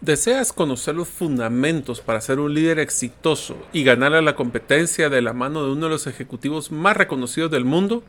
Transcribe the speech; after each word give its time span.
¿Deseas 0.00 0.54
conocer 0.54 0.94
los 0.94 1.08
fundamentos 1.08 2.00
para 2.00 2.22
ser 2.22 2.40
un 2.40 2.54
líder 2.54 2.78
exitoso 2.78 3.58
y 3.70 3.84
ganar 3.84 4.14
a 4.14 4.22
la 4.22 4.34
competencia 4.34 5.10
de 5.10 5.20
la 5.20 5.34
mano 5.34 5.62
de 5.62 5.72
uno 5.72 5.86
de 5.86 5.90
los 5.90 6.06
ejecutivos 6.06 6.72
más 6.72 6.96
reconocidos 6.96 7.50
del 7.50 7.66
mundo? 7.66 8.02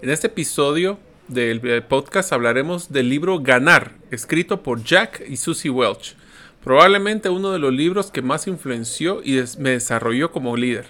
En 0.00 0.08
este 0.08 0.28
episodio 0.28 0.98
del 1.26 1.60
podcast 1.82 2.32
hablaremos 2.32 2.90
del 2.90 3.10
libro 3.10 3.40
Ganar, 3.40 3.92
escrito 4.10 4.62
por 4.62 4.82
Jack 4.82 5.22
y 5.28 5.36
Susie 5.36 5.70
Welch, 5.70 6.16
probablemente 6.64 7.28
uno 7.28 7.52
de 7.52 7.58
los 7.58 7.74
libros 7.74 8.10
que 8.10 8.22
más 8.22 8.46
influenció 8.46 9.20
y 9.22 9.44
me 9.58 9.72
desarrolló 9.72 10.32
como 10.32 10.56
líder. 10.56 10.86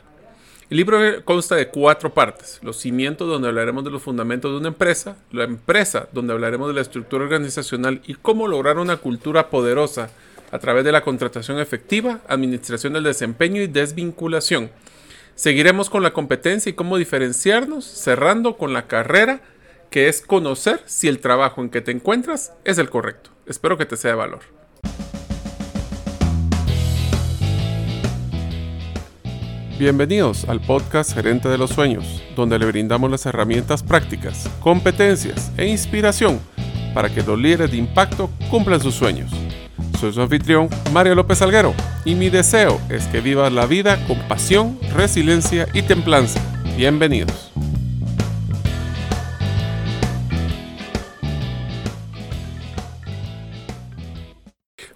El 0.71 0.77
libro 0.77 1.01
consta 1.25 1.57
de 1.57 1.69
cuatro 1.69 2.15
partes. 2.15 2.61
Los 2.63 2.77
cimientos, 2.77 3.27
donde 3.27 3.49
hablaremos 3.49 3.85
de 3.85 3.91
los 3.91 4.03
fundamentos 4.03 4.53
de 4.53 4.59
una 4.59 4.69
empresa. 4.69 5.17
La 5.33 5.45
empresa, 5.45 6.11
donde 6.13 6.35
hablaremos 6.35 6.69
de 6.69 6.75
la 6.75 6.83
estructura 6.83 7.25
organizacional 7.25 8.03
y 8.07 8.15
cómo 8.15 8.47
lograr 8.47 8.79
una 8.79 8.99
cultura 8.99 9.49
poderosa 9.49 10.11
a 10.51 10.59
través 10.59 10.85
de 10.85 10.93
la 10.93 11.03
contratación 11.03 11.59
efectiva, 11.59 12.21
administración 12.29 12.95
del 12.95 13.05
desempeño 13.05 13.61
y 13.63 13.67
desvinculación. 13.67 14.71
Seguiremos 15.35 15.91
con 15.91 16.03
la 16.03 16.13
competencia 16.13 16.71
y 16.71 16.75
cómo 16.75 16.97
diferenciarnos, 16.97 17.85
cerrando 17.85 18.57
con 18.57 18.73
la 18.73 18.87
carrera, 18.87 19.41
que 19.91 20.09
es 20.09 20.21
conocer 20.21 20.83
si 20.87 21.09
el 21.09 21.21
trabajo 21.21 21.61
en 21.63 21.71
que 21.71 21.81
te 21.81 21.93
encuentras 21.93 22.53
es 22.65 22.79
el 22.79 22.91
correcto. 22.91 23.31
Espero 23.47 23.79
que 23.79 23.87
te 23.87 23.97
sea 23.97 24.11
de 24.13 24.17
valor. 24.17 24.41
Bienvenidos 29.79 30.45
al 30.49 30.61
podcast 30.61 31.15
Gerente 31.15 31.49
de 31.49 31.57
los 31.57 31.71
Sueños, 31.71 32.21
donde 32.35 32.59
le 32.59 32.67
brindamos 32.67 33.09
las 33.13 33.25
herramientas 33.27 33.85
prácticas, 33.85 34.51
competencias 34.61 35.53
e 35.57 35.67
inspiración 35.67 36.41
para 36.93 37.15
que 37.15 37.23
los 37.23 37.39
líderes 37.39 37.71
de 37.71 37.77
impacto 37.77 38.29
cumplan 38.51 38.81
sus 38.81 38.97
sueños. 38.97 39.31
Soy 39.99 40.13
su 40.13 40.23
anfitrión, 40.23 40.69
Mario 40.93 41.17
López 41.17 41.43
Alguero, 41.43 41.75
y 42.05 42.15
mi 42.15 42.31
deseo 42.31 42.81
es 42.89 43.07
que 43.09 43.21
vivas 43.21 43.53
la 43.53 43.67
vida 43.67 43.99
con 44.07 44.17
pasión, 44.29 44.79
resiliencia 44.95 45.67
y 45.75 45.83
templanza. 45.83 46.41
Bienvenidos. 46.77 47.51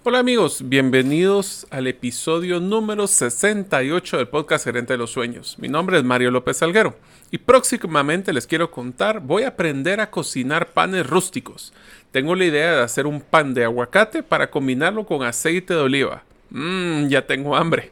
Hola 0.05 0.19
amigos, 0.19 0.63
bienvenidos 0.67 1.65
al 1.69 1.87
episodio 1.87 2.59
número 2.59 3.07
68 3.07 4.17
del 4.17 4.27
podcast 4.27 4.65
Gerente 4.65 4.93
de 4.93 4.97
los 4.97 5.11
Sueños. 5.11 5.57
Mi 5.59 5.69
nombre 5.69 5.97
es 5.97 6.03
Mario 6.03 6.29
López 6.29 6.57
Salguero 6.57 6.97
y 7.31 7.37
próximamente 7.37 8.31
les 8.33 8.45
quiero 8.45 8.69
contar, 8.69 9.21
voy 9.21 9.43
a 9.43 9.49
aprender 9.49 10.01
a 10.01 10.11
cocinar 10.11 10.73
panes 10.73 11.07
rústicos. 11.07 11.73
Tengo 12.13 12.35
la 12.35 12.45
idea 12.45 12.75
de 12.75 12.83
hacer 12.83 13.07
un 13.07 13.19
pan 13.19 13.53
de 13.53 13.65
aguacate 13.65 14.23
para 14.23 14.49
combinarlo 14.49 15.05
con 15.05 15.23
aceite 15.23 15.73
de 15.73 15.81
oliva. 15.81 16.23
Mmm, 16.51 17.07
ya 17.07 17.27
tengo 17.27 17.57
hambre. 17.57 17.91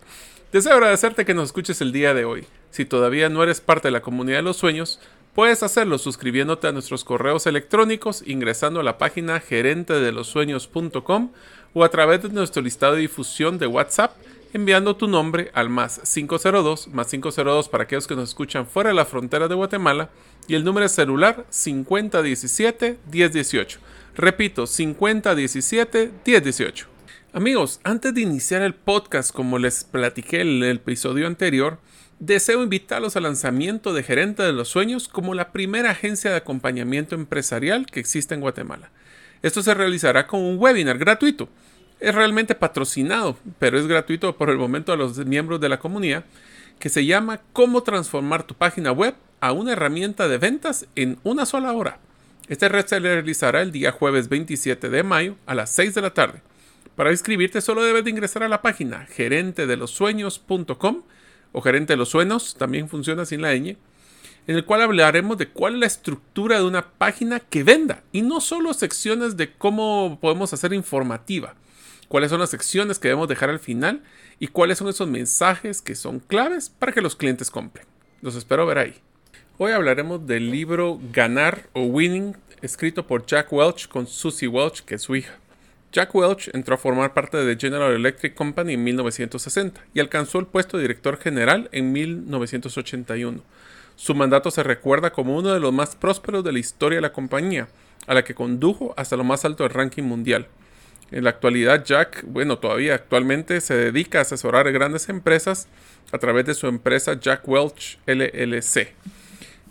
Deseo 0.53 0.73
agradecerte 0.73 1.25
que 1.25 1.33
nos 1.33 1.49
escuches 1.49 1.81
el 1.81 1.91
día 1.91 2.13
de 2.13 2.23
hoy. 2.23 2.45
Si 2.69 2.85
todavía 2.85 3.27
no 3.27 3.43
eres 3.43 3.59
parte 3.59 3.89
de 3.89 3.91
la 3.91 4.01
comunidad 4.01 4.37
de 4.37 4.43
los 4.43 4.57
sueños, 4.57 4.99
Puedes 5.33 5.63
hacerlo 5.63 5.97
suscribiéndote 5.97 6.67
a 6.67 6.73
nuestros 6.73 7.05
correos 7.05 7.47
electrónicos, 7.47 8.21
ingresando 8.27 8.81
a 8.81 8.83
la 8.83 8.97
página 8.97 9.39
gerentedelosueños.com 9.39 11.31
o 11.73 11.85
a 11.85 11.89
través 11.89 12.23
de 12.23 12.29
nuestro 12.29 12.61
listado 12.61 12.95
de 12.95 13.01
difusión 13.01 13.57
de 13.57 13.67
WhatsApp 13.67 14.17
enviando 14.53 14.97
tu 14.97 15.07
nombre 15.07 15.49
al 15.53 15.69
más 15.69 16.01
502, 16.13 16.89
más 16.89 17.07
502 17.07 17.69
para 17.69 17.85
aquellos 17.85 18.07
que 18.07 18.17
nos 18.17 18.27
escuchan 18.27 18.67
fuera 18.67 18.89
de 18.89 18.95
la 18.95 19.05
frontera 19.05 19.47
de 19.47 19.55
Guatemala 19.55 20.09
y 20.49 20.55
el 20.55 20.65
número 20.65 20.89
celular 20.89 21.45
5017-1018. 21.49 23.77
Repito, 24.15 24.63
5017-1018. 24.63 26.85
Amigos, 27.31 27.79
antes 27.85 28.13
de 28.13 28.19
iniciar 28.19 28.61
el 28.61 28.73
podcast, 28.73 29.33
como 29.33 29.57
les 29.57 29.85
platiqué 29.85 30.41
en 30.41 30.61
el 30.63 30.75
episodio 30.75 31.27
anterior, 31.27 31.79
deseo 32.19 32.61
invitarlos 32.61 33.15
al 33.15 33.23
lanzamiento 33.23 33.93
de 33.93 34.03
Gerente 34.03 34.43
de 34.43 34.51
los 34.51 34.67
Sueños 34.67 35.07
como 35.07 35.33
la 35.33 35.53
primera 35.53 35.91
agencia 35.91 36.29
de 36.29 36.35
acompañamiento 36.35 37.15
empresarial 37.15 37.85
que 37.85 38.01
existe 38.01 38.35
en 38.35 38.41
Guatemala. 38.41 38.91
Esto 39.43 39.63
se 39.63 39.73
realizará 39.73 40.27
con 40.27 40.41
un 40.41 40.57
webinar 40.59 40.97
gratuito. 40.97 41.47
Es 42.01 42.13
realmente 42.13 42.53
patrocinado, 42.53 43.37
pero 43.59 43.79
es 43.79 43.87
gratuito 43.87 44.35
por 44.35 44.49
el 44.49 44.57
momento 44.57 44.91
a 44.91 44.97
los 44.97 45.25
miembros 45.25 45.61
de 45.61 45.69
la 45.69 45.79
comunidad, 45.79 46.25
que 46.79 46.89
se 46.89 47.05
llama 47.05 47.39
Cómo 47.53 47.83
transformar 47.83 48.43
tu 48.43 48.55
página 48.55 48.91
web 48.91 49.15
a 49.39 49.53
una 49.53 49.71
herramienta 49.71 50.27
de 50.27 50.37
ventas 50.37 50.85
en 50.97 51.17
una 51.23 51.45
sola 51.45 51.71
hora. 51.71 51.99
Este 52.51 52.67
red 52.67 52.85
se 52.85 52.99
realizará 52.99 53.61
el 53.61 53.71
día 53.71 53.93
jueves 53.93 54.27
27 54.27 54.89
de 54.89 55.03
mayo 55.03 55.37
a 55.45 55.55
las 55.55 55.69
6 55.69 55.95
de 55.95 56.01
la 56.01 56.13
tarde. 56.13 56.41
Para 56.97 57.11
inscribirte 57.11 57.61
solo 57.61 57.81
debes 57.81 58.03
de 58.03 58.09
ingresar 58.09 58.43
a 58.43 58.49
la 58.49 58.61
página 58.61 59.05
gerentedelosueños.com 59.05 61.03
o 61.53 61.61
gerente 61.61 61.93
de 61.93 61.97
los 61.97 62.09
sueños, 62.09 62.55
también 62.59 62.89
funciona 62.89 63.23
sin 63.23 63.41
la 63.41 63.55
ñ, 63.55 63.77
en 64.47 64.55
el 64.57 64.65
cual 64.65 64.81
hablaremos 64.81 65.37
de 65.37 65.47
cuál 65.47 65.75
es 65.75 65.79
la 65.79 65.85
estructura 65.85 66.57
de 66.57 66.65
una 66.65 66.89
página 66.89 67.39
que 67.39 67.63
venda 67.63 68.03
y 68.11 68.21
no 68.21 68.41
solo 68.41 68.73
secciones 68.73 69.37
de 69.37 69.53
cómo 69.53 70.19
podemos 70.19 70.51
hacer 70.51 70.73
informativa, 70.73 71.55
cuáles 72.09 72.31
son 72.31 72.41
las 72.41 72.49
secciones 72.49 72.99
que 72.99 73.07
debemos 73.07 73.29
dejar 73.29 73.49
al 73.49 73.59
final 73.59 74.03
y 74.39 74.47
cuáles 74.47 74.77
son 74.77 74.89
esos 74.89 75.07
mensajes 75.07 75.81
que 75.81 75.95
son 75.95 76.19
claves 76.19 76.69
para 76.69 76.91
que 76.91 76.99
los 76.99 77.15
clientes 77.15 77.49
compren. 77.49 77.87
Los 78.21 78.35
espero 78.35 78.65
ver 78.65 78.77
ahí. 78.77 79.01
Hoy 79.63 79.73
hablaremos 79.73 80.25
del 80.25 80.49
libro 80.49 80.99
Ganar 81.13 81.69
o 81.73 81.83
Winning, 81.83 82.35
escrito 82.63 83.05
por 83.05 83.27
Jack 83.27 83.53
Welch 83.53 83.87
con 83.89 84.07
Susie 84.07 84.47
Welch, 84.47 84.81
que 84.81 84.95
es 84.95 85.03
su 85.03 85.15
hija. 85.15 85.37
Jack 85.91 86.15
Welch 86.15 86.49
entró 86.55 86.73
a 86.73 86.79
formar 86.79 87.13
parte 87.13 87.37
de 87.37 87.55
General 87.55 87.93
Electric 87.93 88.33
Company 88.33 88.73
en 88.73 88.83
1960 88.83 89.79
y 89.93 89.99
alcanzó 89.99 90.39
el 90.39 90.47
puesto 90.47 90.77
de 90.77 90.81
director 90.81 91.19
general 91.19 91.69
en 91.73 91.91
1981 91.91 93.43
su 93.95 94.15
mandato 94.15 94.49
se 94.49 94.63
recuerda 94.63 95.11
como 95.11 95.37
uno 95.37 95.53
de 95.53 95.59
los 95.59 95.71
más 95.71 95.95
prósperos 95.95 96.43
de 96.43 96.51
la 96.51 96.57
historia 96.57 96.97
de 96.97 97.03
la 97.03 97.13
compañía, 97.13 97.67
a 98.07 98.15
la 98.15 98.23
que 98.23 98.33
condujo 98.33 98.95
hasta 98.97 99.15
lo 99.15 99.23
más 99.23 99.45
alto 99.45 99.61
del 99.61 99.73
ranking 99.73 100.01
mundial. 100.01 100.47
En 101.11 101.23
la 101.23 101.29
actualidad, 101.29 101.85
Jack, 101.85 102.23
bueno, 102.25 102.57
todavía 102.57 102.95
actualmente 102.95 103.61
se 103.61 103.75
dedica 103.75 104.17
a 104.17 104.21
asesorar 104.23 104.71
grandes 104.71 105.07
empresas 105.07 105.67
a 106.11 106.17
través 106.17 106.47
de 106.47 106.55
su 106.55 106.65
empresa 106.65 107.19
Jack 107.19 107.47
Welch 107.47 107.99
LLC. 108.07 108.95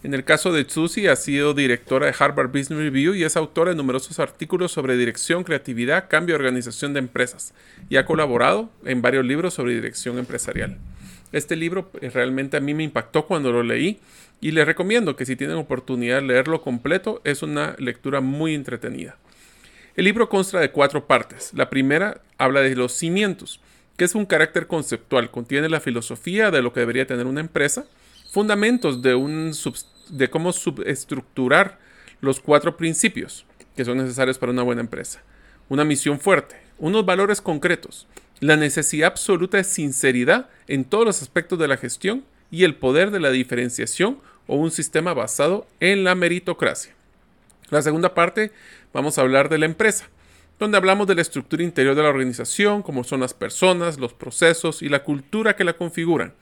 En 0.02 0.14
el 0.14 0.24
caso 0.24 0.50
de 0.50 0.66
Susie, 0.66 1.10
ha 1.10 1.16
sido 1.16 1.52
directora 1.52 2.06
de 2.06 2.14
Harvard 2.18 2.48
Business 2.48 2.78
Review 2.78 3.14
y 3.14 3.24
es 3.24 3.36
autora 3.36 3.72
de 3.72 3.76
numerosos 3.76 4.18
artículos 4.18 4.72
sobre 4.72 4.96
dirección, 4.96 5.44
creatividad, 5.44 6.08
cambio 6.08 6.34
y 6.34 6.36
organización 6.36 6.94
de 6.94 7.00
empresas, 7.00 7.52
y 7.90 7.96
ha 7.96 8.06
colaborado 8.06 8.70
en 8.86 9.02
varios 9.02 9.26
libros 9.26 9.52
sobre 9.52 9.74
dirección 9.74 10.18
empresarial. 10.18 10.78
Este 11.32 11.54
libro 11.54 11.90
eh, 12.00 12.08
realmente 12.08 12.56
a 12.56 12.60
mí 12.60 12.72
me 12.72 12.82
impactó 12.82 13.26
cuando 13.26 13.52
lo 13.52 13.62
leí 13.62 14.00
y 14.40 14.52
les 14.52 14.64
recomiendo 14.66 15.16
que 15.16 15.26
si 15.26 15.36
tienen 15.36 15.58
oportunidad 15.58 16.16
de 16.16 16.28
leerlo 16.28 16.62
completo, 16.62 17.20
es 17.24 17.42
una 17.42 17.76
lectura 17.78 18.22
muy 18.22 18.54
entretenida. 18.54 19.18
El 19.96 20.06
libro 20.06 20.30
consta 20.30 20.60
de 20.60 20.70
cuatro 20.70 21.06
partes. 21.06 21.52
La 21.52 21.68
primera 21.68 22.22
habla 22.38 22.62
de 22.62 22.74
los 22.74 22.92
cimientos, 22.92 23.60
que 23.98 24.04
es 24.04 24.14
un 24.14 24.24
carácter 24.24 24.66
conceptual, 24.66 25.30
contiene 25.30 25.68
la 25.68 25.80
filosofía 25.80 26.50
de 26.50 26.62
lo 26.62 26.72
que 26.72 26.80
debería 26.80 27.06
tener 27.06 27.26
una 27.26 27.40
empresa, 27.40 27.84
fundamentos 28.30 29.02
de, 29.02 29.14
un 29.14 29.52
de 30.08 30.30
cómo 30.30 30.52
subestructurar 30.52 31.78
los 32.20 32.40
cuatro 32.40 32.76
principios 32.76 33.44
que 33.76 33.84
son 33.84 33.98
necesarios 33.98 34.38
para 34.38 34.52
una 34.52 34.62
buena 34.62 34.82
empresa, 34.82 35.22
una 35.68 35.84
misión 35.84 36.20
fuerte, 36.20 36.56
unos 36.78 37.04
valores 37.04 37.40
concretos, 37.40 38.06
la 38.40 38.56
necesidad 38.56 39.08
absoluta 39.08 39.56
de 39.56 39.64
sinceridad 39.64 40.48
en 40.66 40.84
todos 40.84 41.04
los 41.04 41.22
aspectos 41.22 41.58
de 41.58 41.68
la 41.68 41.76
gestión 41.76 42.24
y 42.50 42.64
el 42.64 42.74
poder 42.74 43.10
de 43.10 43.20
la 43.20 43.30
diferenciación 43.30 44.18
o 44.46 44.56
un 44.56 44.70
sistema 44.70 45.14
basado 45.14 45.66
en 45.78 46.04
la 46.04 46.14
meritocracia. 46.14 46.92
La 47.70 47.82
segunda 47.82 48.14
parte 48.14 48.50
vamos 48.92 49.18
a 49.18 49.20
hablar 49.22 49.48
de 49.48 49.58
la 49.58 49.66
empresa, 49.66 50.08
donde 50.58 50.76
hablamos 50.76 51.06
de 51.06 51.14
la 51.14 51.22
estructura 51.22 51.62
interior 51.62 51.94
de 51.94 52.02
la 52.02 52.08
organización, 52.08 52.82
como 52.82 53.04
son 53.04 53.20
las 53.20 53.32
personas, 53.32 53.98
los 53.98 54.12
procesos 54.12 54.82
y 54.82 54.88
la 54.88 55.04
cultura 55.04 55.56
que 55.56 55.64
la 55.64 55.74
configuran. 55.74 56.34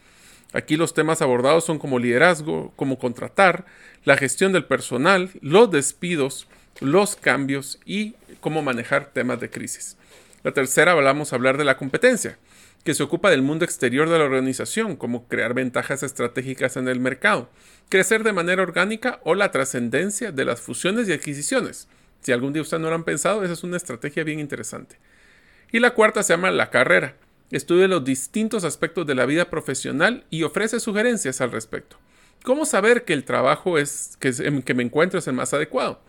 Aquí 0.53 0.77
los 0.77 0.95
temas 0.95 1.21
abordados 1.21 1.65
son 1.65 1.79
como 1.79 1.99
liderazgo, 1.99 2.73
cómo 2.77 2.99
contratar, 2.99 3.67
la 4.05 4.17
gestión 4.17 4.53
del 4.53 4.65
personal, 4.65 5.31
los 5.43 5.71
despidos, 5.71 6.49
los 6.81 7.17
cambios 7.17 7.79
y 7.85 8.15
cómo 8.41 8.63
manejar 8.63 9.11
temas 9.13 9.41
de 9.41 9.51
crisis. 9.51 9.97
La 10.45 10.53
tercera 10.53 10.93
hablamos 10.93 11.33
hablar 11.33 11.59
de 11.59 11.65
la 11.65 11.77
competencia, 11.77 12.39
que 12.85 12.95
se 12.95 13.03
ocupa 13.03 13.31
del 13.31 13.43
mundo 13.43 13.65
exterior 13.65 14.09
de 14.09 14.19
la 14.19 14.25
organización, 14.25 14.97
como 14.97 15.27
crear 15.29 15.53
ventajas 15.53 16.03
estratégicas 16.03 16.77
en 16.77 16.89
el 16.89 17.01
mercado, 17.01 17.51
crecer 17.89 18.23
de 18.23 18.33
manera 18.33 18.63
orgánica 18.63 19.21
o 19.25 19.35
la 19.35 19.51
trascendencia 19.51 20.33
de 20.33 20.45
las 20.45 20.61
fusiones 20.61 21.09
y 21.09 21.13
adquisiciones. 21.13 21.89
Si 22.21 22.33
algún 22.33 22.53
día 22.53 22.63
ustedes 22.63 22.81
no 22.81 22.89
lo 22.89 22.95
han 22.95 23.05
pensado, 23.05 23.45
esa 23.45 23.53
es 23.53 23.65
una 23.65 23.77
estrategia 23.77 24.25
bien 24.25 24.41
interesante. 24.41 24.97
Y 25.73 25.81
la 25.81 25.91
cuarta 25.91 26.23
se 26.23 26.33
llama 26.33 26.51
la 26.51 26.71
carrera. 26.71 27.15
Estudia 27.51 27.89
los 27.89 28.05
distintos 28.05 28.65
aspectos 28.65 29.07
de 29.07 29.15
la 29.15 29.27
vida 29.27 29.51
profesional 29.51 30.25
y 30.31 30.43
ofrece 30.43 30.81
sugerencias 30.81 31.41
al 31.41 31.53
respecto. 31.53 31.97
¿Cómo 32.43 32.67
saber 32.67 33.05
que 33.05 33.15
el 33.15 33.25
trabajo 33.25 33.79
es, 33.79 34.17
que, 34.21 34.63
que 34.65 34.75
me 34.75 34.83
encuentro 34.83 35.19
es 35.19 35.27
el 35.27 35.35
más 35.35 35.55
adecuado? 35.55 36.01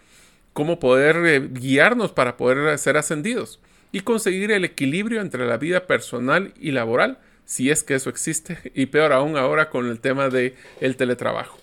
¿Cómo 0.53 0.79
poder 0.79 1.17
eh, 1.25 1.47
guiarnos 1.51 2.11
para 2.11 2.37
poder 2.37 2.77
ser 2.77 2.97
ascendidos? 2.97 3.59
y 3.91 4.01
conseguir 4.01 4.51
el 4.51 4.65
equilibrio 4.65 5.21
entre 5.21 5.47
la 5.47 5.57
vida 5.57 5.87
personal 5.87 6.53
y 6.59 6.71
laboral, 6.71 7.19
si 7.45 7.71
es 7.71 7.83
que 7.83 7.95
eso 7.95 8.09
existe, 8.09 8.71
y 8.75 8.87
peor 8.87 9.13
aún 9.13 9.37
ahora 9.37 9.69
con 9.69 9.87
el 9.87 9.99
tema 9.99 10.29
del 10.29 10.55
el 10.79 10.95
teletrabajo. 10.95 11.57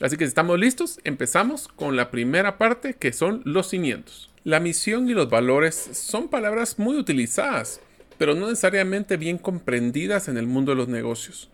Así 0.00 0.16
que 0.16 0.24
si 0.24 0.28
estamos 0.28 0.58
listos, 0.58 1.00
empezamos 1.04 1.68
con 1.68 1.96
la 1.96 2.10
primera 2.10 2.58
parte 2.58 2.94
que 2.94 3.12
son 3.12 3.42
los 3.44 3.68
cimientos. 3.68 4.30
La 4.44 4.60
misión 4.60 5.08
y 5.08 5.12
los 5.12 5.30
valores 5.30 5.74
son 5.92 6.28
palabras 6.28 6.78
muy 6.78 6.96
utilizadas, 6.96 7.80
pero 8.18 8.34
no 8.34 8.48
necesariamente 8.48 9.16
bien 9.16 9.38
comprendidas 9.38 10.28
en 10.28 10.36
el 10.36 10.46
mundo 10.46 10.72
de 10.72 10.76
los 10.76 10.88
negocios. 10.88 11.48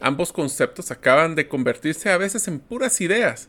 Ambos 0.00 0.32
conceptos 0.32 0.90
acaban 0.90 1.34
de 1.34 1.48
convertirse 1.48 2.10
a 2.10 2.18
veces 2.18 2.48
en 2.48 2.58
puras 2.58 3.00
ideas 3.00 3.48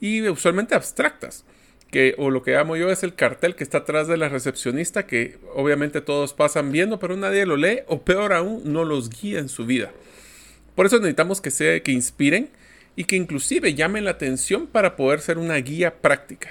y 0.00 0.28
usualmente 0.28 0.74
abstractas, 0.74 1.44
que 1.90 2.14
o 2.18 2.30
lo 2.30 2.42
que 2.42 2.52
llamo 2.52 2.76
yo 2.76 2.90
es 2.90 3.02
el 3.02 3.14
cartel 3.14 3.54
que 3.54 3.62
está 3.62 3.78
atrás 3.78 4.08
de 4.08 4.16
la 4.16 4.28
recepcionista 4.28 5.06
que 5.06 5.38
obviamente 5.54 6.00
todos 6.00 6.32
pasan 6.32 6.72
viendo, 6.72 6.98
pero 6.98 7.16
nadie 7.16 7.46
lo 7.46 7.56
lee 7.56 7.80
o 7.86 8.02
peor 8.02 8.32
aún 8.32 8.62
no 8.64 8.84
los 8.84 9.10
guía 9.10 9.38
en 9.38 9.48
su 9.48 9.66
vida. 9.66 9.92
Por 10.74 10.86
eso 10.86 10.96
necesitamos 10.96 11.40
que 11.40 11.50
sea 11.50 11.80
que 11.82 11.92
inspiren 11.92 12.50
y 12.96 13.04
que 13.04 13.16
inclusive 13.16 13.74
llamen 13.74 14.04
la 14.04 14.12
atención 14.12 14.66
para 14.66 14.96
poder 14.96 15.20
ser 15.20 15.38
una 15.38 15.56
guía 15.56 16.00
práctica. 16.00 16.50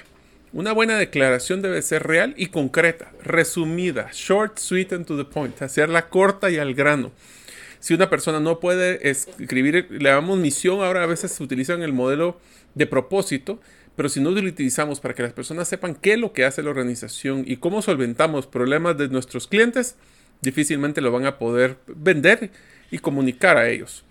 Una 0.54 0.74
buena 0.74 0.98
declaración 0.98 1.62
debe 1.62 1.82
ser 1.82 2.04
real 2.04 2.34
y 2.36 2.48
concreta, 2.48 3.14
resumida, 3.24 4.10
short, 4.12 4.60
sweet 4.60 4.92
and 4.92 5.06
to 5.06 5.16
the 5.16 5.24
point, 5.24 5.62
hacerla 5.62 6.10
corta 6.10 6.52
y 6.52 6.58
al 6.58 6.74
grano. 6.74 7.14
Si 7.80 7.94
una 7.94 8.10
persona 8.10 8.42
no 8.42 8.60
puede 8.60 9.10
escribir, 9.10 9.88
le 9.90 10.10
damos 10.10 10.38
misión, 10.38 10.82
ahora 10.82 11.04
a 11.04 11.08
veces 11.08 11.32
se 11.32 11.42
utilizan 11.42 11.84
el 11.84 11.94
modelo 11.94 12.38
de 12.76 12.86
propósito, 12.86 13.62
pero 13.96 14.10
si 14.10 14.20
no 14.20 14.30
lo 14.30 14.42
utilizamos 14.42 15.00
para 15.00 15.14
que 15.14 15.24
las 15.24 15.32
personas 15.32 15.70
sepan 15.70 15.96
qué 15.96 16.14
es 16.14 16.20
lo 16.20 16.34
que 16.34 16.44
hace 16.44 16.62
la 16.62 16.72
organización 16.72 17.46
y 17.48 17.56
cómo 17.56 17.82
solventamos 17.82 18.46
problemas 18.46 18.98
de 18.98 19.08
nuestros 19.08 19.48
clientes, 19.48 19.96
difícilmente 20.42 21.00
lo 21.00 21.14
van 21.14 21.28
a 21.28 21.38
poder 21.38 21.78
vender 21.88 22.52
y 22.92 22.98
comunicar 22.98 23.56
a 23.56 23.70
ellos. 23.70 24.04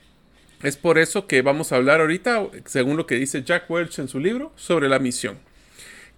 Es 0.63 0.79
por 0.79 0.97
eso 0.97 1.27
que 1.27 1.43
vamos 1.43 1.71
a 1.71 1.77
hablar 1.77 2.01
ahorita, 2.01 2.47
según 2.65 2.97
lo 2.97 3.07
que 3.07 3.17
dice 3.17 3.43
Jack 3.43 3.71
Welch 3.71 3.99
en 3.99 4.09
su 4.09 4.19
libro, 4.21 4.55
sobre 4.57 4.89
la 4.89 4.99
misión 4.99 5.50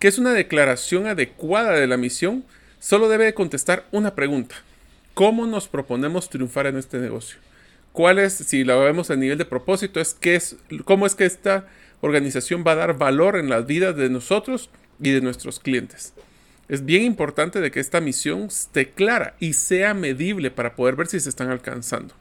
que 0.02 0.08
es 0.08 0.18
una 0.18 0.32
declaración 0.32 1.06
adecuada 1.06 1.74
de 1.74 1.86
la 1.86 1.96
misión, 1.96 2.44
solo 2.80 3.08
debe 3.08 3.34
contestar 3.34 3.86
una 3.92 4.16
pregunta. 4.16 4.56
¿Cómo 5.14 5.46
nos 5.46 5.68
proponemos 5.68 6.28
triunfar 6.28 6.66
en 6.66 6.76
este 6.76 6.98
negocio? 6.98 7.38
¿Cuál 7.92 8.18
es, 8.18 8.32
si 8.32 8.64
lo 8.64 8.80
vemos 8.80 9.12
a 9.12 9.14
nivel 9.14 9.38
de 9.38 9.44
propósito, 9.44 10.00
es, 10.00 10.14
qué 10.14 10.34
es 10.34 10.56
cómo 10.86 11.06
es 11.06 11.14
que 11.14 11.24
esta 11.24 11.68
organización 12.00 12.64
va 12.66 12.72
a 12.72 12.74
dar 12.74 12.98
valor 12.98 13.36
en 13.36 13.48
las 13.48 13.64
vidas 13.64 13.94
de 13.94 14.10
nosotros 14.10 14.70
y 15.00 15.12
de 15.12 15.20
nuestros 15.20 15.60
clientes? 15.60 16.14
Es 16.68 16.84
bien 16.84 17.04
importante 17.04 17.60
de 17.60 17.70
que 17.70 17.78
esta 17.78 18.00
misión 18.00 18.46
esté 18.46 18.90
clara 18.90 19.36
y 19.38 19.52
sea 19.52 19.94
medible 19.94 20.50
para 20.50 20.74
poder 20.74 20.96
ver 20.96 21.06
si 21.06 21.20
se 21.20 21.28
están 21.28 21.48
alcanzando. 21.48 22.12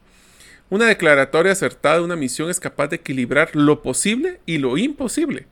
Una 0.70 0.86
declaratoria 0.86 1.54
acertada 1.54 1.96
de 1.96 2.04
una 2.04 2.16
misión 2.16 2.52
es 2.52 2.60
capaz 2.60 2.90
de 2.90 2.98
equilibrar 2.98 3.56
lo 3.56 3.82
posible 3.82 4.40
y 4.46 4.60
lo 4.60 4.78
imposible 4.78 5.48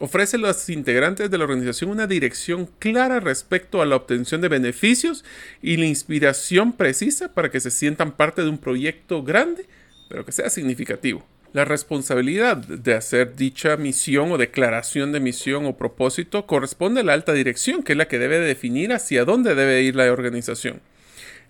ofrece 0.00 0.36
a 0.36 0.40
los 0.40 0.68
integrantes 0.70 1.30
de 1.30 1.38
la 1.38 1.44
organización 1.44 1.90
una 1.90 2.06
dirección 2.06 2.68
clara 2.78 3.20
respecto 3.20 3.82
a 3.82 3.86
la 3.86 3.96
obtención 3.96 4.40
de 4.40 4.48
beneficios 4.48 5.24
y 5.62 5.76
la 5.76 5.84
inspiración 5.84 6.72
precisa 6.72 7.34
para 7.34 7.50
que 7.50 7.60
se 7.60 7.70
sientan 7.70 8.12
parte 8.12 8.42
de 8.42 8.48
un 8.48 8.58
proyecto 8.58 9.22
grande, 9.22 9.66
pero 10.08 10.24
que 10.24 10.32
sea 10.32 10.48
significativo. 10.48 11.24
La 11.52 11.66
responsabilidad 11.66 12.56
de 12.56 12.94
hacer 12.94 13.36
dicha 13.36 13.76
misión 13.76 14.32
o 14.32 14.38
declaración 14.38 15.12
de 15.12 15.20
misión 15.20 15.66
o 15.66 15.76
propósito 15.76 16.46
corresponde 16.46 17.00
a 17.00 17.04
la 17.04 17.12
alta 17.12 17.34
dirección, 17.34 17.82
que 17.82 17.92
es 17.92 17.98
la 17.98 18.08
que 18.08 18.18
debe 18.18 18.38
definir 18.38 18.94
hacia 18.94 19.26
dónde 19.26 19.54
debe 19.54 19.82
ir 19.82 19.96
la 19.96 20.10
organización. 20.10 20.80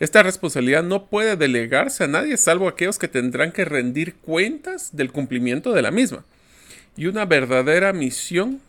Esta 0.01 0.23
responsabilidad 0.25 0.83
no 0.83 1.07
puede 1.07 1.37
delegarse 1.37 2.05
a 2.05 2.09
nadie 2.09 2.37
salvo 2.37 2.67
a 2.67 2.71
aquellos 2.71 2.99
que 2.99 3.07
tendrán 3.07 3.53
que 3.53 3.65
rendir 3.65 4.15
cuentas 4.15 4.97
del 4.97 5.13
cumplimiento 5.13 5.73
de 5.73 5.83
la 5.83 5.93
misma 5.93 6.25
y 6.97 7.07
una 7.07 7.25
verdadera 7.25 7.93
misión 7.93 8.61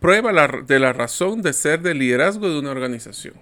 prueba 0.00 0.48
de 0.66 0.78
la 0.78 0.92
razón 0.92 1.42
de 1.42 1.52
ser 1.52 1.80
del 1.80 1.98
liderazgo 1.98 2.48
de 2.48 2.58
una 2.58 2.70
organización. 2.70 3.34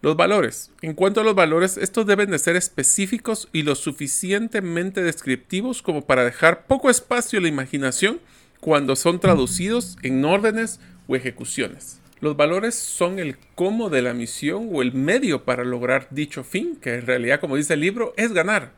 Los 0.00 0.16
valores. 0.16 0.70
En 0.80 0.94
cuanto 0.94 1.20
a 1.20 1.24
los 1.24 1.34
valores, 1.34 1.76
estos 1.76 2.06
deben 2.06 2.30
de 2.30 2.38
ser 2.38 2.54
específicos 2.54 3.48
y 3.52 3.62
lo 3.62 3.74
suficientemente 3.74 5.02
descriptivos 5.02 5.82
como 5.82 6.06
para 6.06 6.24
dejar 6.24 6.66
poco 6.66 6.88
espacio 6.88 7.38
a 7.40 7.42
la 7.42 7.48
imaginación 7.48 8.20
cuando 8.60 8.96
son 8.96 9.18
traducidos 9.18 9.98
en 10.02 10.24
órdenes 10.24 10.78
o 11.08 11.16
ejecuciones. 11.16 12.00
Los 12.20 12.36
valores 12.36 12.74
son 12.74 13.18
el 13.18 13.36
cómo 13.54 13.90
de 13.90 14.02
la 14.02 14.14
misión 14.14 14.68
o 14.72 14.82
el 14.82 14.92
medio 14.92 15.44
para 15.44 15.64
lograr 15.64 16.08
dicho 16.10 16.44
fin, 16.44 16.76
que 16.80 16.94
en 16.94 17.06
realidad, 17.06 17.40
como 17.40 17.56
dice 17.56 17.74
el 17.74 17.80
libro, 17.80 18.14
es 18.16 18.32
ganar. 18.32 18.72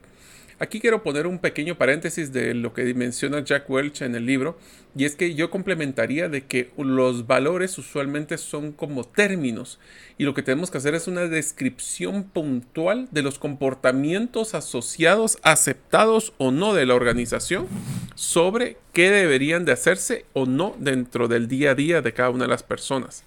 Aquí 0.62 0.78
quiero 0.78 1.02
poner 1.02 1.26
un 1.26 1.38
pequeño 1.38 1.78
paréntesis 1.78 2.34
de 2.34 2.52
lo 2.52 2.74
que 2.74 2.92
menciona 2.92 3.42
Jack 3.42 3.70
Welch 3.70 4.02
en 4.02 4.14
el 4.14 4.26
libro, 4.26 4.58
y 4.94 5.06
es 5.06 5.16
que 5.16 5.34
yo 5.34 5.50
complementaría 5.50 6.28
de 6.28 6.44
que 6.44 6.70
los 6.76 7.26
valores 7.26 7.78
usualmente 7.78 8.36
son 8.36 8.72
como 8.72 9.04
términos, 9.04 9.80
y 10.18 10.24
lo 10.24 10.34
que 10.34 10.42
tenemos 10.42 10.70
que 10.70 10.76
hacer 10.76 10.94
es 10.94 11.08
una 11.08 11.22
descripción 11.28 12.24
puntual 12.24 13.08
de 13.10 13.22
los 13.22 13.38
comportamientos 13.38 14.54
asociados, 14.54 15.38
aceptados 15.44 16.34
o 16.36 16.50
no 16.50 16.74
de 16.74 16.84
la 16.84 16.94
organización, 16.94 17.66
sobre 18.14 18.76
qué 18.92 19.10
deberían 19.10 19.64
de 19.64 19.72
hacerse 19.72 20.26
o 20.34 20.44
no 20.44 20.76
dentro 20.78 21.26
del 21.26 21.48
día 21.48 21.70
a 21.70 21.74
día 21.74 22.02
de 22.02 22.12
cada 22.12 22.28
una 22.28 22.44
de 22.44 22.50
las 22.50 22.62
personas. 22.62 23.24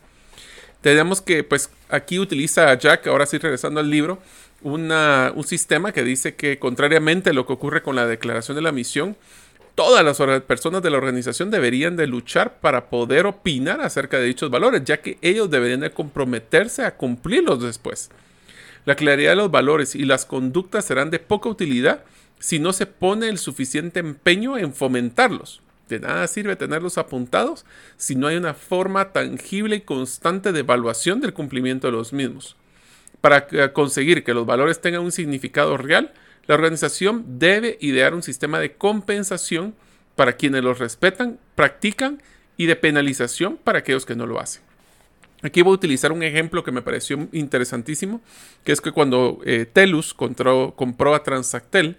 Tenemos 0.81 1.21
que, 1.21 1.45
pues 1.45 1.71
aquí 1.89 2.19
utiliza 2.19 2.69
a 2.69 2.77
Jack, 2.77 3.07
ahora 3.07 3.25
sí 3.25 3.37
regresando 3.37 3.79
al 3.79 3.89
libro, 3.89 4.21
un 4.63 5.43
sistema 5.45 5.91
que 5.91 6.03
dice 6.03 6.35
que, 6.35 6.57
contrariamente 6.59 7.29
a 7.29 7.33
lo 7.33 7.45
que 7.45 7.53
ocurre 7.53 7.83
con 7.83 7.95
la 7.95 8.07
declaración 8.07 8.55
de 8.55 8.61
la 8.61 8.71
misión, 8.71 9.15
todas 9.75 10.03
las 10.03 10.41
personas 10.41 10.81
de 10.81 10.89
la 10.89 10.97
organización 10.97 11.51
deberían 11.51 11.95
de 11.95 12.07
luchar 12.07 12.59
para 12.59 12.89
poder 12.89 13.25
opinar 13.25 13.81
acerca 13.81 14.17
de 14.17 14.25
dichos 14.25 14.49
valores, 14.49 14.83
ya 14.85 15.01
que 15.01 15.17
ellos 15.21 15.49
deberían 15.49 15.81
de 15.81 15.91
comprometerse 15.91 16.83
a 16.83 16.95
cumplirlos 16.95 17.61
después. 17.61 18.09
La 18.85 18.95
claridad 18.95 19.31
de 19.31 19.37
los 19.37 19.51
valores 19.51 19.95
y 19.95 20.03
las 20.03 20.25
conductas 20.25 20.85
serán 20.85 21.09
de 21.09 21.19
poca 21.19 21.49
utilidad 21.49 22.03
si 22.39 22.59
no 22.59 22.73
se 22.73 22.85
pone 22.85 23.29
el 23.29 23.37
suficiente 23.37 23.99
empeño 23.99 24.57
en 24.57 24.73
fomentarlos. 24.73 25.61
De 25.87 25.99
nada 25.99 26.27
sirve 26.27 26.55
tenerlos 26.55 26.97
apuntados 26.97 27.65
si 27.97 28.15
no 28.15 28.27
hay 28.27 28.35
una 28.35 28.53
forma 28.53 29.11
tangible 29.11 29.77
y 29.77 29.81
constante 29.81 30.51
de 30.51 30.59
evaluación 30.59 31.21
del 31.21 31.33
cumplimiento 31.33 31.87
de 31.87 31.93
los 31.93 32.13
mismos. 32.13 32.55
Para 33.23 33.71
conseguir 33.71 34.25
que 34.25 34.33
los 34.33 34.45
valores 34.45 34.81
tengan 34.81 35.01
un 35.01 35.13
significado 35.13 35.77
real, 35.77 36.11
la 36.45 36.55
organización 36.55 37.39
debe 37.39 37.77
idear 37.79 38.13
un 38.13 38.21
sistema 38.21 38.59
de 38.59 38.73
compensación 38.73 39.75
para 40.17 40.33
quienes 40.33 40.61
los 40.61 40.77
respetan, 40.77 41.39
practican 41.55 42.21
y 42.57 42.65
de 42.65 42.75
penalización 42.75 43.55
para 43.55 43.79
aquellos 43.79 44.05
que 44.05 44.17
no 44.17 44.25
lo 44.25 44.41
hacen. 44.41 44.61
Aquí 45.41 45.61
voy 45.61 45.71
a 45.71 45.75
utilizar 45.75 46.11
un 46.11 46.21
ejemplo 46.21 46.65
que 46.65 46.73
me 46.73 46.81
pareció 46.81 47.29
interesantísimo, 47.31 48.19
que 48.65 48.73
es 48.73 48.81
que 48.81 48.91
cuando 48.91 49.39
eh, 49.45 49.67
Telus 49.71 50.13
compró, 50.13 51.15
a 51.15 51.23
Transactel 51.23 51.95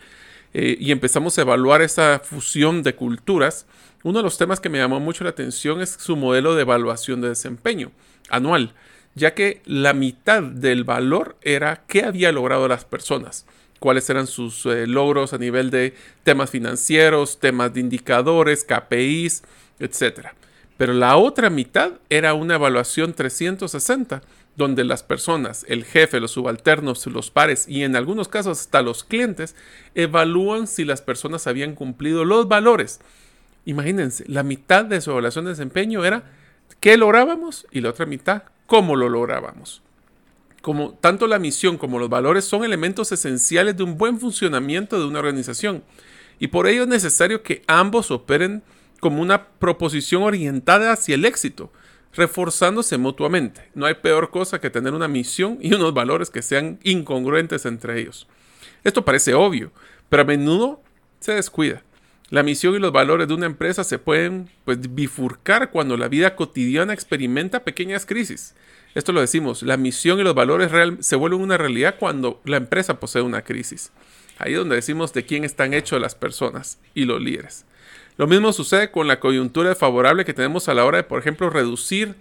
eh, 0.53 0.77
y 0.79 0.93
empezamos 0.93 1.39
a 1.39 1.41
evaluar 1.41 1.81
esa 1.81 2.21
fusión 2.23 2.83
de 2.83 2.97
culturas, 2.97 3.65
uno 4.03 4.19
de 4.19 4.25
los 4.25 4.37
temas 4.37 4.61
que 4.61 4.69
me 4.69 4.77
llamó 4.77 5.01
mucho 5.01 5.25
la 5.25 5.31
atención 5.31 5.81
es 5.81 5.89
su 5.89 6.17
modelo 6.17 6.55
de 6.55 6.61
evaluación 6.61 7.23
de 7.23 7.31
desempeño 7.31 7.93
anual 8.29 8.75
ya 9.15 9.35
que 9.35 9.63
la 9.65 9.93
mitad 9.93 10.43
del 10.43 10.85
valor 10.85 11.37
era 11.43 11.85
qué 11.87 12.05
había 12.05 12.33
logrado 12.33 12.69
las 12.69 12.85
personas, 12.85 13.47
cuáles 13.79 14.09
eran 14.11 14.27
sus 14.27 14.67
eh, 14.67 14.87
logros 14.87 15.33
a 15.33 15.39
nivel 15.39 15.71
de 15.71 15.95
temas 16.23 16.51
financieros, 16.51 17.39
temas 17.39 17.73
de 17.75 17.81
indicadores, 17.81 18.65
KPIs, 18.65 19.45
etc. 19.79 20.29
Pero 20.77 20.93
la 20.93 21.17
otra 21.17 21.51
mitad 21.51 21.93
era 22.11 22.35
una 22.35 22.57
evaluación 22.57 23.15
360, 23.15 24.23
donde 24.57 24.85
las 24.85 25.03
personas, 25.03 25.65
el 25.69 25.85
jefe, 25.85 26.21
los 26.21 26.33
subalternos, 26.33 27.07
los 27.07 27.31
pares 27.31 27.67
y 27.69 27.83
en 27.83 27.97
algunos 27.97 28.29
casos 28.29 28.61
hasta 28.61 28.83
los 28.83 29.03
clientes 29.03 29.57
evalúan 29.95 30.67
si 30.67 30.85
las 30.85 31.03
personas 31.03 31.47
habían 31.47 31.75
cumplido 31.75 32.25
los 32.25 32.47
valores. 32.47 33.01
Imagínense, 33.65 34.25
la 34.29 34.43
mitad 34.43 34.85
de 34.85 35.01
su 35.01 35.11
evaluación 35.11 35.47
de 35.47 35.53
desempeño 35.53 36.05
era 36.05 36.25
qué 36.81 36.97
lográbamos 36.97 37.67
y 37.73 37.81
la 37.81 37.91
otra 37.91 38.07
mitad 38.07 38.45
cómo 38.67 38.97
lo 38.97 39.09
lográbamos. 39.09 39.83
Como 40.63 40.95
tanto 40.95 41.27
la 41.27 41.39
misión 41.39 41.77
como 41.77 41.99
los 41.99 42.09
valores 42.09 42.45
son 42.45 42.65
elementos 42.65 43.13
esenciales 43.13 43.77
de 43.77 43.83
un 43.83 43.99
buen 43.99 44.19
funcionamiento 44.19 44.99
de 44.99 45.07
una 45.07 45.19
organización 45.19 45.83
y 46.39 46.49
por 46.49 46.67
ello 46.67 46.83
es 46.83 46.89
necesario 46.89 47.43
que 47.43 47.63
ambos 47.67 48.11
operen 48.11 48.63
como 49.01 49.21
una 49.21 49.49
proposición 49.49 50.23
orientada 50.23 50.93
hacia 50.93 51.15
el 51.15 51.25
éxito, 51.25 51.71
reforzándose 52.15 52.97
mutuamente. 52.97 53.69
No 53.75 53.87
hay 53.87 53.95
peor 53.95 54.31
cosa 54.31 54.61
que 54.61 54.71
tener 54.71 54.95
una 54.95 55.09
misión 55.09 55.59
y 55.61 55.75
unos 55.75 55.93
valores 55.93 56.31
que 56.31 56.43
sean 56.43 56.79
incongruentes 56.83 57.67
entre 57.67 58.01
ellos. 58.01 58.27
Esto 58.83 59.05
parece 59.05 59.35
obvio, 59.35 59.73
pero 60.09 60.23
a 60.23 60.27
menudo 60.27 60.81
se 61.21 61.33
descuida. 61.33 61.83
La 62.31 62.43
misión 62.43 62.75
y 62.75 62.79
los 62.79 62.93
valores 62.93 63.29
de 63.29 63.35
una 63.35 63.47
empresa 63.47 63.85
se 63.85 63.99
pueden 63.99 64.49
pues, 64.65 64.95
bifurcar 64.95 65.71
cuando 65.71 65.97
la 65.97 66.09
vida 66.09 66.37
cotidiana 66.37 66.95
experimenta 66.95 67.65
pequeñas 67.65 68.07
crisis. 68.07 68.55
Esto 68.95 69.13
lo 69.13 69.21
decimos, 69.21 69.63
la 69.63 69.77
misión 69.77 70.21
y 70.21 70.23
los 70.23 70.35
valores 70.35 70.71
real, 70.71 70.99
se 71.01 71.17
vuelven 71.17 71.41
una 71.41 71.59
realidad 71.59 71.97
cuando 71.99 72.41
la 72.45 72.57
empresa 72.57 72.99
posee 72.99 73.23
una 73.23 73.43
crisis. 73.43 73.93
Ahí 74.39 74.53
es 74.53 74.59
donde 74.59 74.77
decimos 74.77 75.13
de 75.13 75.25
quién 75.27 75.45
están 75.45 75.75
hechos 75.75 76.01
las 76.01 76.15
personas 76.15 76.79
y 76.95 77.05
los 77.05 77.21
líderes. 77.21 77.67
Lo 78.17 78.27
mismo 78.27 78.53
sucede 78.53 78.91
con 78.91 79.09
la 79.09 79.19
coyuntura 79.19 79.75
favorable 79.75 80.25
que 80.25 80.35
tenemos 80.35 80.69
a 80.69 80.75
la 80.75 80.85
hora 80.85 80.99
de, 80.99 81.05
por 81.05 81.19
ejemplo, 81.19 81.51
reducir 81.51 82.15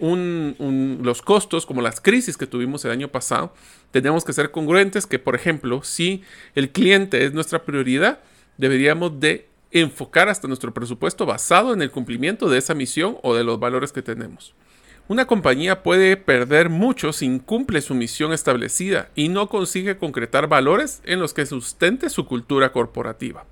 los 0.00 1.20
costos, 1.20 1.66
como 1.66 1.82
las 1.82 2.00
crisis 2.00 2.36
que 2.36 2.46
tuvimos 2.46 2.84
el 2.84 2.92
año 2.92 3.08
pasado. 3.08 3.52
Tenemos 3.90 4.24
que 4.24 4.32
ser 4.32 4.50
congruentes 4.50 5.06
que, 5.06 5.18
por 5.18 5.34
ejemplo, 5.34 5.82
si 5.82 6.22
el 6.54 6.70
cliente 6.70 7.24
es 7.24 7.34
nuestra 7.34 7.64
prioridad, 7.64 8.20
deberíamos 8.56 9.20
de 9.20 9.49
enfocar 9.70 10.28
hasta 10.28 10.48
nuestro 10.48 10.74
presupuesto 10.74 11.26
basado 11.26 11.72
en 11.72 11.82
el 11.82 11.90
cumplimiento 11.90 12.48
de 12.48 12.58
esa 12.58 12.74
misión 12.74 13.18
o 13.22 13.34
de 13.34 13.44
los 13.44 13.60
valores 13.60 13.92
que 13.92 14.02
tenemos. 14.02 14.54
Una 15.08 15.26
compañía 15.26 15.82
puede 15.82 16.16
perder 16.16 16.68
mucho 16.70 17.12
si 17.12 17.26
incumple 17.26 17.80
su 17.80 17.94
misión 17.94 18.32
establecida 18.32 19.10
y 19.16 19.28
no 19.28 19.48
consigue 19.48 19.98
concretar 19.98 20.46
valores 20.46 21.02
en 21.04 21.18
los 21.18 21.34
que 21.34 21.46
sustente 21.46 22.10
su 22.10 22.26
cultura 22.26 22.70
corporativa. 22.72 23.44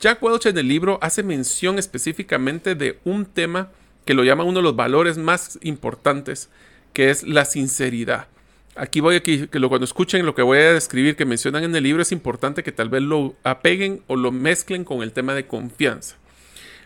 Jack 0.00 0.22
Welch 0.22 0.46
en 0.46 0.58
el 0.58 0.68
libro 0.68 0.98
hace 1.02 1.22
mención 1.22 1.78
específicamente 1.78 2.74
de 2.74 2.98
un 3.04 3.26
tema 3.26 3.70
que 4.06 4.14
lo 4.14 4.24
llama 4.24 4.44
uno 4.44 4.60
de 4.60 4.62
los 4.62 4.76
valores 4.76 5.18
más 5.18 5.58
importantes, 5.62 6.48
que 6.92 7.10
es 7.10 7.24
la 7.24 7.44
sinceridad. 7.44 8.28
Aquí 8.76 9.00
voy 9.00 9.16
aquí, 9.16 9.46
que 9.46 9.58
lo, 9.58 9.70
cuando 9.70 9.86
escuchen 9.86 10.26
lo 10.26 10.34
que 10.34 10.42
voy 10.42 10.58
a 10.58 10.74
describir 10.74 11.16
que 11.16 11.24
mencionan 11.24 11.64
en 11.64 11.74
el 11.74 11.82
libro, 11.82 12.02
es 12.02 12.12
importante 12.12 12.62
que 12.62 12.72
tal 12.72 12.90
vez 12.90 13.02
lo 13.02 13.34
apeguen 13.42 14.02
o 14.06 14.16
lo 14.16 14.32
mezclen 14.32 14.84
con 14.84 15.02
el 15.02 15.12
tema 15.12 15.34
de 15.34 15.46
confianza. 15.46 16.16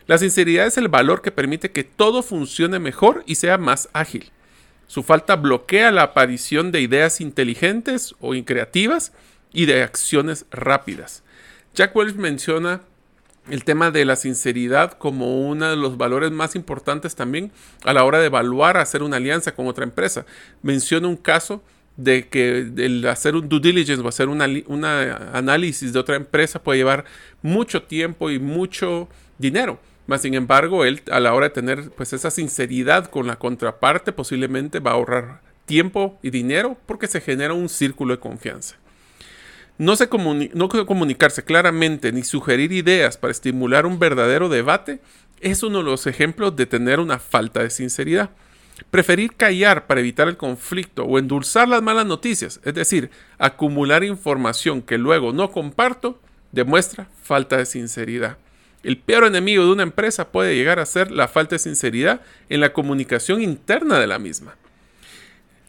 La 0.07 0.17
sinceridad 0.17 0.67
es 0.67 0.77
el 0.77 0.87
valor 0.87 1.21
que 1.21 1.31
permite 1.31 1.71
que 1.71 1.83
todo 1.83 2.23
funcione 2.23 2.79
mejor 2.79 3.23
y 3.25 3.35
sea 3.35 3.57
más 3.57 3.89
ágil. 3.91 4.31
Su 4.87 5.03
falta 5.03 5.35
bloquea 5.35 5.91
la 5.91 6.03
aparición 6.03 6.71
de 6.71 6.81
ideas 6.81 7.19
inteligentes 7.19 8.15
o 8.19 8.35
increativas 8.35 9.11
y 9.51 9.65
de 9.65 9.83
acciones 9.83 10.45
rápidas. 10.49 11.23
Jack 11.73 11.95
Welch 11.95 12.15
menciona 12.15 12.81
el 13.49 13.63
tema 13.63 13.91
de 13.91 14.05
la 14.05 14.15
sinceridad 14.15 14.93
como 14.93 15.47
uno 15.47 15.69
de 15.69 15.75
los 15.75 15.97
valores 15.97 16.31
más 16.31 16.55
importantes 16.55 17.15
también 17.15 17.51
a 17.83 17.93
la 17.93 18.03
hora 18.03 18.19
de 18.19 18.27
evaluar 18.27 18.77
hacer 18.77 19.03
una 19.03 19.17
alianza 19.17 19.53
con 19.53 19.67
otra 19.67 19.83
empresa. 19.83 20.25
Menciona 20.61 21.07
un 21.07 21.17
caso 21.17 21.63
de 21.97 22.27
que 22.27 22.59
el 22.77 23.05
hacer 23.07 23.35
un 23.35 23.49
due 23.49 23.59
diligence 23.59 24.01
o 24.01 24.07
hacer 24.07 24.29
un 24.29 24.41
análisis 24.41 25.93
de 25.93 25.99
otra 25.99 26.15
empresa 26.15 26.61
puede 26.61 26.79
llevar 26.79 27.05
mucho 27.41 27.83
tiempo 27.83 28.29
y 28.29 28.39
mucho 28.39 29.09
dinero 29.37 29.79
sin 30.19 30.33
embargo, 30.33 30.83
él 30.85 31.01
a 31.11 31.19
la 31.19 31.33
hora 31.33 31.47
de 31.47 31.53
tener 31.53 31.91
pues 31.91 32.13
esa 32.13 32.31
sinceridad 32.31 33.05
con 33.05 33.27
la 33.27 33.37
contraparte 33.37 34.11
posiblemente 34.11 34.79
va 34.79 34.91
a 34.91 34.95
ahorrar 34.95 35.41
tiempo 35.65 36.19
y 36.21 36.31
dinero 36.31 36.77
porque 36.85 37.07
se 37.07 37.21
genera 37.21 37.53
un 37.53 37.69
círculo 37.69 38.15
de 38.15 38.19
confianza. 38.19 38.75
No, 39.77 39.95
se 39.95 40.09
no 40.53 40.69
comunicarse 40.69 41.43
claramente 41.43 42.11
ni 42.11 42.23
sugerir 42.23 42.71
ideas 42.71 43.17
para 43.17 43.31
estimular 43.31 43.85
un 43.85 43.97
verdadero 43.97 44.49
debate 44.49 44.99
es 45.39 45.63
uno 45.63 45.79
de 45.79 45.85
los 45.85 46.05
ejemplos 46.05 46.55
de 46.55 46.67
tener 46.67 46.99
una 46.99 47.17
falta 47.17 47.63
de 47.63 47.69
sinceridad. 47.71 48.29
Preferir 48.89 49.35
callar 49.35 49.87
para 49.87 49.99
evitar 49.99 50.27
el 50.27 50.37
conflicto 50.37 51.03
o 51.03 51.19
endulzar 51.19 51.67
las 51.67 51.81
malas 51.81 52.05
noticias, 52.05 52.59
es 52.63 52.73
decir, 52.73 53.09
acumular 53.37 54.03
información 54.03 54.81
que 54.81 54.97
luego 54.97 55.33
no 55.33 55.51
comparto, 55.51 56.19
demuestra 56.51 57.07
falta 57.23 57.57
de 57.57 57.65
sinceridad. 57.65 58.37
El 58.83 58.97
peor 58.97 59.25
enemigo 59.25 59.63
de 59.63 59.71
una 59.71 59.83
empresa 59.83 60.31
puede 60.31 60.55
llegar 60.55 60.79
a 60.79 60.85
ser 60.85 61.11
la 61.11 61.27
falta 61.27 61.55
de 61.55 61.59
sinceridad 61.59 62.21
en 62.49 62.61
la 62.61 62.73
comunicación 62.73 63.41
interna 63.41 63.99
de 63.99 64.07
la 64.07 64.17
misma. 64.17 64.55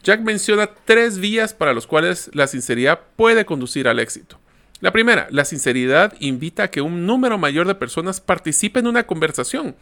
Jack 0.03 0.21
menciona 0.21 0.69
tres 0.85 1.19
vías 1.19 1.53
para 1.53 1.73
las 1.73 1.87
cuales 1.87 2.29
la 2.33 2.47
sinceridad 2.47 2.99
puede 3.15 3.45
conducir 3.45 3.87
al 3.87 3.99
éxito. 3.99 4.39
La 4.81 4.91
primera, 4.91 5.27
la 5.29 5.45
sinceridad 5.45 6.13
invita 6.19 6.63
a 6.63 6.67
que 6.69 6.81
un 6.81 7.05
número 7.05 7.37
mayor 7.37 7.67
de 7.67 7.75
personas 7.75 8.19
participe 8.19 8.79
en 8.79 8.87
una 8.87 9.03
conversación. 9.03 9.75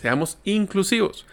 Seamos 0.00 0.38
inclusivos. 0.44 1.26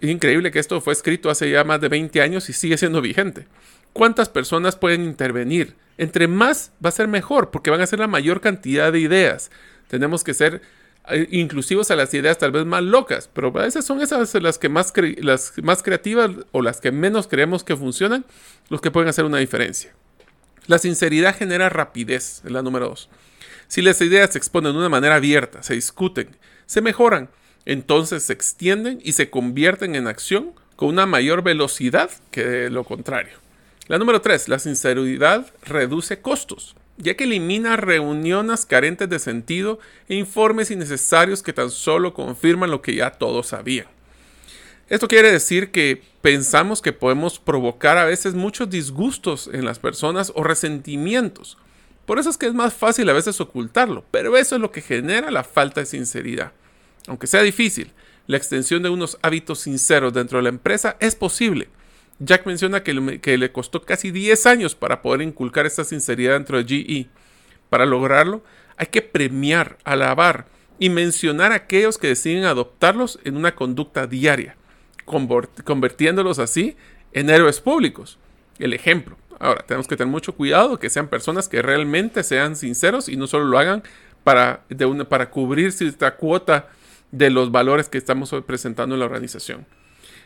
Es 0.00 0.08
increíble 0.08 0.50
que 0.50 0.58
esto 0.58 0.80
fue 0.80 0.92
escrito 0.92 1.30
hace 1.30 1.50
ya 1.50 1.64
más 1.64 1.80
de 1.80 1.88
20 1.88 2.20
años 2.22 2.48
y 2.48 2.52
sigue 2.52 2.78
siendo 2.78 3.00
vigente. 3.02 3.46
¿Cuántas 3.92 4.28
personas 4.28 4.76
pueden 4.76 5.04
intervenir? 5.04 5.76
Entre 5.98 6.26
más 6.26 6.72
va 6.84 6.88
a 6.88 6.92
ser 6.92 7.06
mejor 7.06 7.50
porque 7.50 7.70
van 7.70 7.80
a 7.80 7.86
ser 7.86 7.98
la 7.98 8.06
mayor 8.06 8.40
cantidad 8.40 8.92
de 8.92 9.00
ideas. 9.00 9.50
Tenemos 9.88 10.24
que 10.24 10.34
ser 10.34 10.62
eh, 11.08 11.28
inclusivos 11.30 11.90
a 11.90 11.96
las 11.96 12.14
ideas 12.14 12.38
tal 12.38 12.50
vez 12.50 12.64
más 12.64 12.82
locas, 12.82 13.28
pero 13.32 13.48
a 13.48 13.62
veces 13.62 13.84
son 13.84 14.00
esas 14.00 14.34
las 14.34 14.58
que 14.58 14.70
más, 14.70 14.92
las 15.18 15.52
más 15.62 15.82
creativas 15.82 16.30
o 16.52 16.62
las 16.62 16.80
que 16.80 16.90
menos 16.90 17.28
creemos 17.28 17.62
que 17.62 17.76
funcionan, 17.76 18.24
los 18.70 18.80
que 18.80 18.90
pueden 18.90 19.08
hacer 19.10 19.26
una 19.26 19.38
diferencia. 19.38 19.94
La 20.66 20.78
sinceridad 20.78 21.36
genera 21.36 21.68
rapidez, 21.68 22.40
la 22.44 22.62
número 22.62 22.88
dos. 22.88 23.10
Si 23.68 23.82
las 23.82 24.00
ideas 24.00 24.30
se 24.32 24.38
exponen 24.38 24.72
de 24.72 24.78
una 24.78 24.88
manera 24.88 25.16
abierta, 25.16 25.62
se 25.62 25.74
discuten, 25.74 26.36
se 26.64 26.80
mejoran, 26.80 27.28
entonces 27.66 28.24
se 28.24 28.32
extienden 28.32 29.00
y 29.02 29.12
se 29.12 29.30
convierten 29.30 29.94
en 29.94 30.06
acción 30.06 30.52
con 30.76 30.88
una 30.88 31.06
mayor 31.06 31.42
velocidad 31.42 32.10
que 32.30 32.70
lo 32.70 32.84
contrario. 32.84 33.38
La 33.86 33.98
número 33.98 34.20
tres, 34.20 34.48
la 34.48 34.58
sinceridad 34.58 35.46
reduce 35.64 36.20
costos 36.20 36.74
ya 36.96 37.14
que 37.14 37.24
elimina 37.24 37.76
reuniones 37.76 38.66
carentes 38.66 39.08
de 39.08 39.18
sentido 39.18 39.78
e 40.08 40.14
informes 40.14 40.70
innecesarios 40.70 41.42
que 41.42 41.52
tan 41.52 41.70
solo 41.70 42.14
confirman 42.14 42.70
lo 42.70 42.82
que 42.82 42.94
ya 42.94 43.10
todos 43.10 43.48
sabían. 43.48 43.86
Esto 44.88 45.08
quiere 45.08 45.32
decir 45.32 45.70
que 45.70 46.02
pensamos 46.20 46.82
que 46.82 46.92
podemos 46.92 47.38
provocar 47.38 47.96
a 47.98 48.04
veces 48.04 48.34
muchos 48.34 48.68
disgustos 48.70 49.50
en 49.52 49.64
las 49.64 49.78
personas 49.78 50.30
o 50.34 50.44
resentimientos. 50.44 51.56
Por 52.06 52.18
eso 52.18 52.28
es 52.28 52.36
que 52.36 52.46
es 52.46 52.54
más 52.54 52.74
fácil 52.74 53.08
a 53.08 53.14
veces 53.14 53.40
ocultarlo, 53.40 54.04
pero 54.10 54.36
eso 54.36 54.56
es 54.56 54.60
lo 54.60 54.70
que 54.70 54.82
genera 54.82 55.30
la 55.30 55.42
falta 55.42 55.80
de 55.80 55.86
sinceridad. 55.86 56.52
Aunque 57.06 57.26
sea 57.26 57.42
difícil, 57.42 57.92
la 58.26 58.36
extensión 58.36 58.82
de 58.82 58.88
unos 58.88 59.18
hábitos 59.22 59.60
sinceros 59.60 60.12
dentro 60.12 60.38
de 60.38 60.44
la 60.44 60.48
empresa 60.48 60.96
es 61.00 61.14
posible 61.14 61.68
Jack 62.20 62.46
menciona 62.46 62.82
que 62.82 62.94
le, 63.38 63.52
costó 63.52 63.82
casi 63.82 64.10
10 64.10 64.46
años 64.46 64.74
para 64.74 65.02
poder 65.02 65.22
inculcar 65.22 65.66
esta 65.66 65.84
sinceridad 65.84 66.34
dentro 66.34 66.62
de 66.62 66.64
GE. 66.64 67.08
Para 67.68 67.86
lograrlo, 67.86 68.42
hay 68.76 68.86
que 68.86 69.02
premiar, 69.02 69.78
alabar 69.84 70.46
y 70.78 70.90
mencionar 70.90 71.52
a 71.52 71.56
aquellos 71.56 71.98
que 71.98 72.08
deciden 72.08 72.44
adoptarlos 72.44 73.18
en 73.24 73.36
una 73.36 73.54
conducta 73.54 74.06
diaria, 74.06 74.56
convirtiéndolos 75.04 76.38
así 76.38 76.76
en 77.12 77.30
héroes 77.30 77.60
públicos. 77.60 78.18
El 78.58 78.72
ejemplo. 78.72 79.16
Ahora, 79.40 79.64
tenemos 79.66 79.88
que 79.88 79.96
tener 79.96 80.10
mucho 80.10 80.34
cuidado 80.34 80.78
que 80.78 80.90
sean 80.90 81.08
personas 81.08 81.48
que 81.48 81.60
realmente 81.60 82.22
sean 82.22 82.54
sinceros 82.54 83.08
y 83.08 83.16
no 83.16 83.26
solo 83.26 83.46
lo 83.46 83.58
hagan 83.58 83.82
para, 84.22 84.62
para 85.08 85.30
cubrir 85.30 85.72
cierta 85.72 86.14
cuota 86.14 86.68
de 87.14 87.30
los 87.30 87.52
valores 87.52 87.88
que 87.88 87.98
estamos 87.98 88.34
presentando 88.46 88.94
en 88.94 88.98
la 88.98 89.06
organización. 89.06 89.66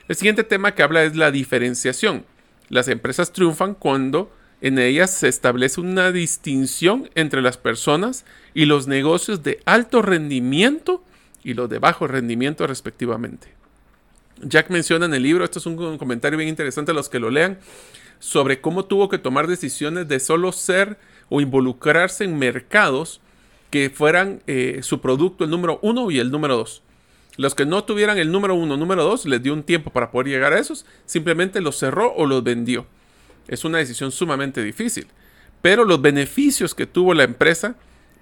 El 0.08 0.16
siguiente 0.16 0.42
tema 0.42 0.74
que 0.74 0.82
habla 0.82 1.04
es 1.04 1.16
la 1.16 1.30
diferenciación. 1.30 2.24
Las 2.70 2.88
empresas 2.88 3.32
triunfan 3.32 3.74
cuando 3.74 4.32
en 4.62 4.78
ellas 4.78 5.10
se 5.10 5.28
establece 5.28 5.80
una 5.80 6.12
distinción 6.12 7.10
entre 7.14 7.42
las 7.42 7.58
personas 7.58 8.24
y 8.54 8.64
los 8.64 8.86
negocios 8.88 9.42
de 9.42 9.60
alto 9.66 10.00
rendimiento 10.00 11.04
y 11.44 11.54
los 11.54 11.68
de 11.68 11.78
bajo 11.78 12.06
rendimiento 12.06 12.66
respectivamente. 12.66 13.52
Jack 14.40 14.70
menciona 14.70 15.06
en 15.06 15.14
el 15.14 15.22
libro, 15.22 15.44
esto 15.44 15.58
es 15.58 15.66
un 15.66 15.98
comentario 15.98 16.38
bien 16.38 16.48
interesante 16.48 16.92
a 16.92 16.94
los 16.94 17.08
que 17.08 17.20
lo 17.20 17.30
lean, 17.30 17.58
sobre 18.18 18.60
cómo 18.60 18.84
tuvo 18.84 19.08
que 19.08 19.18
tomar 19.18 19.46
decisiones 19.46 20.08
de 20.08 20.20
solo 20.20 20.52
ser 20.52 20.98
o 21.28 21.40
involucrarse 21.40 22.24
en 22.24 22.38
mercados 22.38 23.20
que 23.70 23.90
fueran 23.90 24.42
eh, 24.46 24.80
su 24.82 25.00
producto 25.00 25.44
el 25.44 25.50
número 25.50 25.78
uno 25.82 26.10
y 26.10 26.18
el 26.18 26.30
número 26.30 26.56
dos. 26.56 26.82
Los 27.36 27.54
que 27.54 27.66
no 27.66 27.84
tuvieran 27.84 28.18
el 28.18 28.32
número 28.32 28.54
uno, 28.54 28.76
número 28.76 29.04
dos, 29.04 29.24
les 29.24 29.42
dio 29.42 29.52
un 29.52 29.62
tiempo 29.62 29.90
para 29.90 30.10
poder 30.10 30.28
llegar 30.28 30.52
a 30.52 30.58
esos, 30.58 30.86
simplemente 31.06 31.60
los 31.60 31.78
cerró 31.78 32.12
o 32.14 32.26
los 32.26 32.42
vendió. 32.42 32.86
Es 33.46 33.64
una 33.64 33.78
decisión 33.78 34.10
sumamente 34.10 34.62
difícil. 34.62 35.06
Pero 35.62 35.84
los 35.84 36.02
beneficios 36.02 36.74
que 36.74 36.86
tuvo 36.86 37.14
la 37.14 37.24
empresa, 37.24 37.76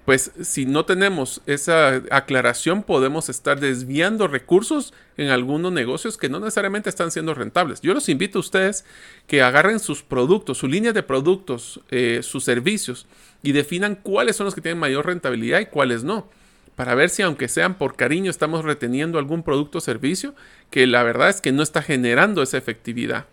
pues 0.07 0.31
si 0.41 0.65
no 0.65 0.85
tenemos 0.85 1.41
esa 1.47 2.01
aclaración, 2.11 2.83
podemos 2.83 3.27
estar 3.27 3.59
desviando 3.59 4.29
recursos 4.29 4.93
en 5.17 5.27
algunos 5.27 5.73
negocios 5.73 6.15
que 6.15 6.29
no 6.29 6.39
necesariamente 6.39 6.89
están 6.89 7.11
siendo 7.11 7.33
rentables. 7.33 7.81
Yo 7.81 7.93
los 7.93 8.07
invito 8.07 8.39
a 8.39 8.39
ustedes 8.39 8.85
que 9.27 9.41
agarren 9.41 9.81
sus 9.81 10.03
productos, 10.03 10.59
su 10.59 10.69
línea 10.69 10.93
de 10.93 11.03
productos, 11.03 11.81
eh, 11.89 12.21
sus 12.23 12.45
servicios 12.45 13.05
y 13.43 13.51
definan 13.51 13.95
cuáles 13.95 14.37
son 14.37 14.45
los 14.45 14.55
que 14.55 14.61
tienen 14.61 14.79
mayor 14.79 15.07
rentabilidad 15.07 15.59
y 15.59 15.65
cuáles 15.65 16.05
no 16.05 16.29
para 16.77 16.95
ver 16.95 17.09
si 17.09 17.23
aunque 17.23 17.49
sean 17.49 17.77
por 17.77 17.97
cariño 17.97 18.31
estamos 18.31 18.63
reteniendo 18.63 19.19
algún 19.19 19.43
producto 19.43 19.79
o 19.79 19.81
servicio 19.81 20.35
que 20.71 20.87
la 20.87 21.03
verdad 21.03 21.27
es 21.27 21.41
que 21.41 21.51
no 21.51 21.63
está 21.63 21.81
generando 21.81 22.41
esa 22.41 22.57
efectividad. 22.57 23.25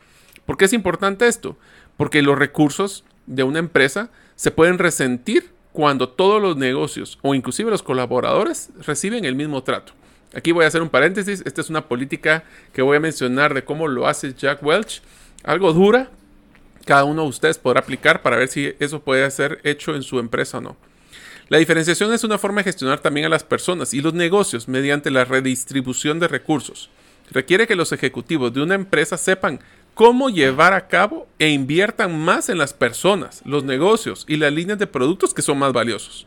¿Por 0.44 0.56
qué 0.56 0.64
es 0.64 0.72
importante 0.72 1.28
esto? 1.28 1.56
Porque 1.96 2.20
los 2.20 2.36
recursos 2.36 3.04
de 3.26 3.44
una 3.44 3.60
empresa 3.60 4.10
se 4.34 4.50
pueden 4.50 4.78
resentir 4.78 5.53
cuando 5.74 6.08
todos 6.08 6.40
los 6.40 6.56
negocios 6.56 7.18
o 7.20 7.34
inclusive 7.34 7.68
los 7.68 7.82
colaboradores 7.82 8.70
reciben 8.86 9.24
el 9.24 9.34
mismo 9.34 9.64
trato. 9.64 9.92
Aquí 10.32 10.52
voy 10.52 10.64
a 10.64 10.68
hacer 10.68 10.82
un 10.82 10.88
paréntesis, 10.88 11.42
esta 11.44 11.60
es 11.60 11.68
una 11.68 11.88
política 11.88 12.44
que 12.72 12.80
voy 12.80 12.96
a 12.96 13.00
mencionar 13.00 13.52
de 13.54 13.64
cómo 13.64 13.88
lo 13.88 14.06
hace 14.06 14.34
Jack 14.34 14.62
Welch 14.62 15.02
algo 15.42 15.72
dura. 15.72 16.10
Cada 16.84 17.02
uno 17.02 17.22
de 17.22 17.28
ustedes 17.28 17.58
podrá 17.58 17.80
aplicar 17.80 18.22
para 18.22 18.36
ver 18.36 18.46
si 18.46 18.72
eso 18.78 19.00
puede 19.00 19.28
ser 19.32 19.58
hecho 19.64 19.96
en 19.96 20.04
su 20.04 20.20
empresa 20.20 20.58
o 20.58 20.60
no. 20.60 20.76
La 21.48 21.58
diferenciación 21.58 22.12
es 22.12 22.22
una 22.22 22.38
forma 22.38 22.60
de 22.60 22.64
gestionar 22.64 23.00
también 23.00 23.26
a 23.26 23.30
las 23.30 23.42
personas 23.42 23.94
y 23.94 24.00
los 24.00 24.14
negocios 24.14 24.68
mediante 24.68 25.10
la 25.10 25.24
redistribución 25.24 26.20
de 26.20 26.28
recursos. 26.28 26.88
Requiere 27.32 27.66
que 27.66 27.74
los 27.74 27.90
ejecutivos 27.90 28.54
de 28.54 28.62
una 28.62 28.76
empresa 28.76 29.16
sepan 29.16 29.58
cómo 29.94 30.28
llevar 30.28 30.72
a 30.72 30.88
cabo 30.88 31.26
e 31.38 31.48
inviertan 31.48 32.18
más 32.18 32.48
en 32.48 32.58
las 32.58 32.74
personas, 32.74 33.42
los 33.44 33.64
negocios 33.64 34.24
y 34.28 34.36
las 34.36 34.52
líneas 34.52 34.78
de 34.78 34.86
productos 34.86 35.32
que 35.32 35.42
son 35.42 35.58
más 35.58 35.72
valiosos. 35.72 36.26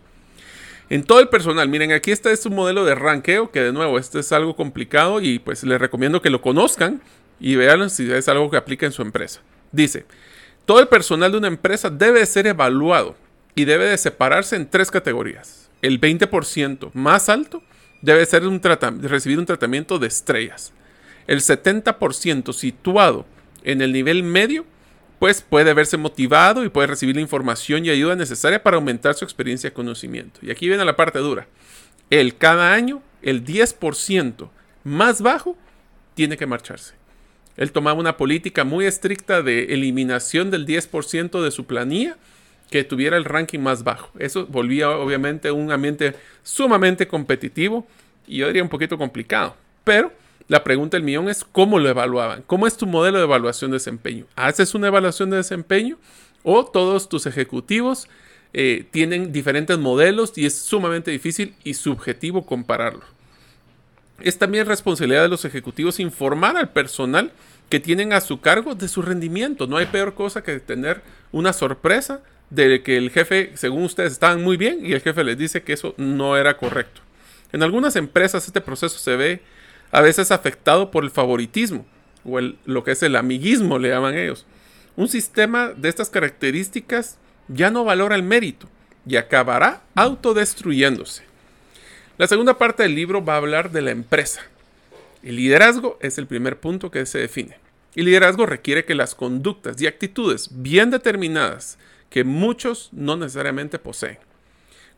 En 0.89 1.03
todo 1.03 1.19
el 1.19 1.27
personal, 1.27 1.67
miren, 1.67 1.91
aquí 1.91 2.11
está 2.11 2.31
es 2.31 2.45
un 2.45 2.55
modelo 2.55 2.85
de 2.85 2.95
ranqueo 2.95 3.51
que 3.51 3.61
de 3.61 3.73
nuevo, 3.73 3.99
este 3.99 4.19
es 4.19 4.31
algo 4.31 4.55
complicado 4.55 5.19
y 5.19 5.39
pues 5.39 5.63
les 5.63 5.79
recomiendo 5.79 6.21
que 6.21 6.29
lo 6.29 6.41
conozcan 6.41 7.01
y 7.41 7.55
vean 7.55 7.89
si 7.89 8.09
es 8.09 8.29
algo 8.29 8.49
que 8.49 8.57
aplica 8.57 8.85
en 8.85 8.93
su 8.93 9.01
empresa. 9.01 9.41
Dice, 9.73 10.05
todo 10.65 10.79
el 10.79 10.87
personal 10.87 11.33
de 11.33 11.37
una 11.37 11.49
empresa 11.49 11.89
debe 11.89 12.25
ser 12.25 12.47
evaluado 12.47 13.15
y 13.53 13.65
debe 13.65 13.85
de 13.85 13.97
separarse 13.97 14.55
en 14.55 14.69
tres 14.69 14.89
categorías. 14.89 15.69
El 15.81 15.99
20% 15.99 16.91
más 16.93 17.27
alto 17.27 17.61
debe 18.01 18.25
ser 18.25 18.47
un 18.47 18.61
recibir 19.01 19.39
un 19.39 19.45
tratamiento 19.45 19.99
de 19.99 20.07
estrellas. 20.07 20.71
El 21.27 21.41
70% 21.41 22.53
situado 22.53 23.25
en 23.63 23.81
el 23.81 23.93
nivel 23.93 24.23
medio, 24.23 24.65
pues 25.19 25.41
puede 25.41 25.73
verse 25.73 25.97
motivado 25.97 26.63
y 26.63 26.69
puede 26.69 26.87
recibir 26.87 27.15
la 27.15 27.21
información 27.21 27.85
y 27.85 27.89
ayuda 27.89 28.15
necesaria 28.15 28.61
para 28.61 28.77
aumentar 28.77 29.15
su 29.15 29.25
experiencia 29.25 29.69
y 29.69 29.71
conocimiento. 29.71 30.39
Y 30.43 30.51
aquí 30.51 30.67
viene 30.67 30.85
la 30.85 30.95
parte 30.95 31.19
dura. 31.19 31.47
El 32.09 32.37
cada 32.37 32.73
año, 32.73 33.01
el 33.21 33.43
10% 33.43 34.49
más 34.83 35.21
bajo 35.21 35.57
tiene 36.13 36.37
que 36.37 36.45
marcharse. 36.45 36.93
Él 37.57 37.71
tomaba 37.71 37.99
una 37.99 38.17
política 38.17 38.63
muy 38.63 38.85
estricta 38.85 39.41
de 39.41 39.73
eliminación 39.73 40.51
del 40.51 40.65
10% 40.65 41.41
de 41.41 41.51
su 41.51 41.65
planilla 41.65 42.17
que 42.69 42.83
tuviera 42.83 43.17
el 43.17 43.25
ranking 43.25 43.59
más 43.59 43.83
bajo. 43.83 44.11
Eso 44.19 44.45
volvía 44.45 44.91
obviamente 44.91 45.51
un 45.51 45.71
ambiente 45.71 46.15
sumamente 46.43 47.07
competitivo 47.07 47.87
y 48.27 48.37
yo 48.37 48.47
diría 48.47 48.61
un 48.61 48.69
poquito 48.69 48.97
complicado. 48.97 49.55
Pero 49.83 50.11
la 50.47 50.63
pregunta 50.63 50.97
del 50.97 51.03
millón 51.03 51.29
es 51.29 51.43
cómo 51.43 51.79
lo 51.79 51.89
evaluaban. 51.89 52.43
¿Cómo 52.47 52.67
es 52.67 52.77
tu 52.77 52.85
modelo 52.85 53.17
de 53.17 53.25
evaluación 53.25 53.71
de 53.71 53.75
desempeño? 53.75 54.25
¿Haces 54.35 54.75
una 54.75 54.87
evaluación 54.87 55.29
de 55.29 55.37
desempeño 55.37 55.97
o 56.43 56.65
todos 56.65 57.09
tus 57.09 57.25
ejecutivos 57.25 58.07
eh, 58.53 58.85
tienen 58.91 59.33
diferentes 59.33 59.77
modelos 59.77 60.37
y 60.37 60.45
es 60.45 60.57
sumamente 60.57 61.11
difícil 61.11 61.53
y 61.63 61.73
subjetivo 61.73 62.45
compararlo? 62.45 63.03
Es 64.21 64.37
también 64.37 64.65
responsabilidad 64.65 65.23
de 65.23 65.27
los 65.27 65.45
ejecutivos 65.45 65.99
informar 65.99 66.57
al 66.57 66.69
personal 66.69 67.31
que 67.69 67.79
tienen 67.79 68.13
a 68.13 68.21
su 68.21 68.39
cargo 68.39 68.73
de 68.73 68.87
su 68.87 69.01
rendimiento. 69.01 69.67
No 69.67 69.77
hay 69.77 69.87
peor 69.87 70.13
cosa 70.13 70.43
que 70.43 70.59
tener 70.59 71.01
una 71.31 71.51
sorpresa 71.51 72.21
de 72.49 72.81
que 72.81 72.97
el 72.97 73.11
jefe, 73.11 73.51
según 73.55 73.83
ustedes, 73.83 74.13
estaban 74.13 74.41
muy 74.41 74.55
bien 74.55 74.85
y 74.85 74.93
el 74.93 75.01
jefe 75.01 75.23
les 75.25 75.37
dice 75.37 75.63
que 75.63 75.73
eso 75.73 75.93
no 75.97 76.37
era 76.37 76.55
correcto. 76.55 77.01
En 77.51 77.63
algunas 77.63 77.95
empresas 77.97 78.47
este 78.47 78.61
proceso 78.61 78.97
se 78.97 79.15
ve 79.17 79.41
a 79.91 80.01
veces 80.01 80.31
afectado 80.31 80.91
por 80.91 81.03
el 81.03 81.11
favoritismo 81.11 81.85
o 82.25 82.39
lo 82.41 82.83
que 82.83 82.91
es 82.91 83.03
el 83.03 83.15
amiguismo, 83.15 83.79
le 83.79 83.89
llaman 83.89 84.17
ellos. 84.17 84.45
Un 84.95 85.07
sistema 85.07 85.69
de 85.69 85.89
estas 85.89 86.09
características 86.09 87.17
ya 87.47 87.69
no 87.69 87.83
valora 87.83 88.15
el 88.15 88.23
mérito 88.23 88.67
y 89.05 89.15
acabará 89.15 89.81
autodestruyéndose. 89.95 91.23
La 92.17 92.27
segunda 92.27 92.57
parte 92.57 92.83
del 92.83 92.95
libro 92.95 93.23
va 93.23 93.35
a 93.35 93.37
hablar 93.37 93.71
de 93.71 93.81
la 93.81 93.91
empresa. 93.91 94.41
El 95.23 95.35
liderazgo 95.37 95.97
es 96.01 96.17
el 96.17 96.27
primer 96.27 96.59
punto 96.59 96.91
que 96.91 97.05
se 97.05 97.19
define. 97.19 97.57
El 97.95 98.05
liderazgo 98.05 98.45
requiere 98.45 98.85
que 98.85 98.95
las 98.95 99.15
conductas 99.15 99.81
y 99.81 99.87
actitudes 99.87 100.49
bien 100.51 100.89
determinadas 100.89 101.77
que 102.09 102.23
muchos 102.23 102.89
no 102.91 103.15
necesariamente 103.17 103.79
poseen. 103.79 104.17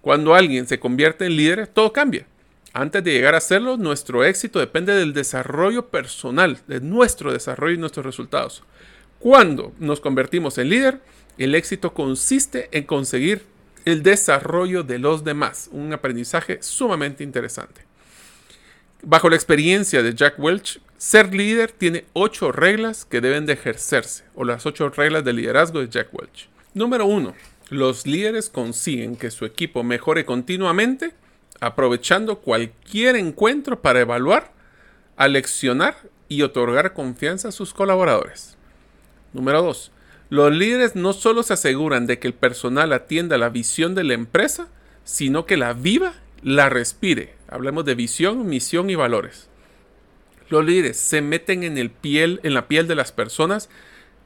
Cuando 0.01 0.33
alguien 0.33 0.67
se 0.67 0.79
convierte 0.79 1.25
en 1.25 1.35
líder, 1.35 1.67
todo 1.67 1.91
cambia. 1.91 2.25
Antes 2.73 3.03
de 3.03 3.11
llegar 3.11 3.33
a 3.33 3.39
hacerlo, 3.39 3.77
nuestro 3.77 4.23
éxito 4.23 4.59
depende 4.59 4.93
del 4.93 5.13
desarrollo 5.13 5.87
personal, 5.87 6.59
de 6.67 6.79
nuestro 6.81 7.33
desarrollo 7.33 7.73
y 7.73 7.79
nuestros 7.79 8.05
resultados. 8.05 8.63
Cuando 9.17 9.73
nos 9.79 9.99
convertimos 9.99 10.57
en 10.57 10.69
líder, 10.69 11.01
el 11.37 11.55
éxito 11.55 11.93
consiste 11.93 12.69
en 12.71 12.83
conseguir 12.83 13.43
el 13.85 14.03
desarrollo 14.03 14.83
de 14.83 14.99
los 14.99 15.23
demás, 15.23 15.69
un 15.71 15.91
aprendizaje 15.93 16.61
sumamente 16.61 17.23
interesante. 17.23 17.81
Bajo 19.01 19.29
la 19.29 19.35
experiencia 19.35 20.03
de 20.03 20.13
Jack 20.13 20.37
Welch, 20.37 20.79
ser 20.97 21.33
líder 21.33 21.71
tiene 21.71 22.05
ocho 22.13 22.51
reglas 22.51 23.05
que 23.05 23.21
deben 23.21 23.45
de 23.45 23.53
ejercerse, 23.53 24.25
o 24.35 24.43
las 24.43 24.65
ocho 24.65 24.89
reglas 24.89 25.23
de 25.23 25.33
liderazgo 25.33 25.79
de 25.79 25.89
Jack 25.89 26.13
Welch. 26.13 26.49
Número 26.73 27.05
uno, 27.05 27.33
los 27.69 28.05
líderes 28.05 28.49
consiguen 28.49 29.15
que 29.15 29.31
su 29.31 29.45
equipo 29.45 29.83
mejore 29.83 30.25
continuamente 30.25 31.13
aprovechando 31.59 32.39
cualquier 32.39 33.15
encuentro 33.15 33.81
para 33.81 34.01
evaluar, 34.01 34.51
aleccionar 35.17 35.97
y 36.27 36.43
otorgar 36.43 36.93
confianza 36.93 37.49
a 37.49 37.51
sus 37.51 37.73
colaboradores. 37.73 38.57
Número 39.33 39.61
2. 39.61 39.91
Los 40.29 40.51
líderes 40.51 40.95
no 40.95 41.13
solo 41.13 41.43
se 41.43 41.53
aseguran 41.53 42.05
de 42.05 42.19
que 42.19 42.27
el 42.27 42.33
personal 42.33 42.93
atienda 42.93 43.37
la 43.37 43.49
visión 43.49 43.95
de 43.95 44.03
la 44.03 44.13
empresa, 44.13 44.67
sino 45.03 45.45
que 45.45 45.57
la 45.57 45.73
viva, 45.73 46.13
la 46.43 46.69
respire. 46.69 47.33
Hablemos 47.47 47.83
de 47.85 47.95
visión, 47.95 48.47
misión 48.47 48.89
y 48.89 48.95
valores. 48.95 49.49
Los 50.49 50.65
líderes 50.65 50.97
se 50.97 51.21
meten 51.21 51.63
en, 51.63 51.77
el 51.77 51.89
piel, 51.89 52.39
en 52.43 52.53
la 52.53 52.67
piel 52.67 52.87
de 52.87 52.95
las 52.95 53.11
personas, 53.11 53.69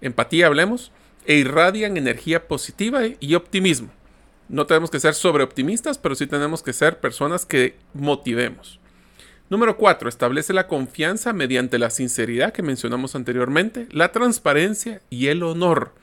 empatía 0.02 0.48
hablemos, 0.48 0.92
e 1.26 1.36
irradian 1.36 1.96
energía 1.96 2.48
positiva 2.48 3.02
y 3.20 3.36
optimismo. 3.36 3.90
No 4.50 4.66
tenemos 4.66 4.92
que 4.92 5.00
ser 5.00 5.14
sobreoptimistas, 5.14 5.98
pero 5.98 6.16
sí 6.16 6.28
tenemos 6.28 6.62
que 6.64 6.74
ser 6.74 7.00
personas 7.00 7.46
que 7.46 7.76
motivemos. 7.94 8.80
Número 9.50 9.78
4. 9.78 10.10
Establece 10.10 10.54
la 10.54 10.68
confianza 10.68 11.34
mediante 11.34 11.80
la 11.80 11.90
sinceridad 11.90 12.54
que 12.54 12.64
mencionamos 12.64 13.16
anteriormente, 13.16 13.88
la 13.92 14.12
transparencia 14.12 15.02
y 15.10 15.28
el 15.28 15.44
honor. 15.44 15.94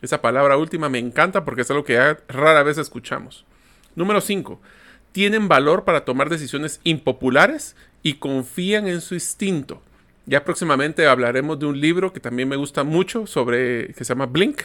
Esa 0.00 0.22
palabra 0.22 0.56
última 0.56 0.88
me 0.88 0.98
encanta 0.98 1.44
porque 1.44 1.62
es 1.62 1.70
algo 1.70 1.84
que 1.84 1.98
rara 2.28 2.62
vez 2.62 2.78
escuchamos. 2.78 3.44
Número 3.94 4.20
5. 4.20 4.60
Tienen 5.12 5.48
valor 5.48 5.84
para 5.84 6.04
tomar 6.04 6.30
decisiones 6.30 6.80
impopulares 6.84 7.74
y 8.02 8.14
confían 8.14 8.86
en 8.86 9.00
su 9.00 9.14
instinto. 9.14 9.82
Ya 10.26 10.44
próximamente 10.44 11.06
hablaremos 11.06 11.58
de 11.58 11.66
un 11.66 11.80
libro 11.80 12.12
que 12.12 12.20
también 12.20 12.48
me 12.48 12.56
gusta 12.56 12.84
mucho 12.84 13.26
sobre 13.26 13.92
que 13.94 14.04
se 14.04 14.14
llama 14.14 14.26
Blink, 14.26 14.62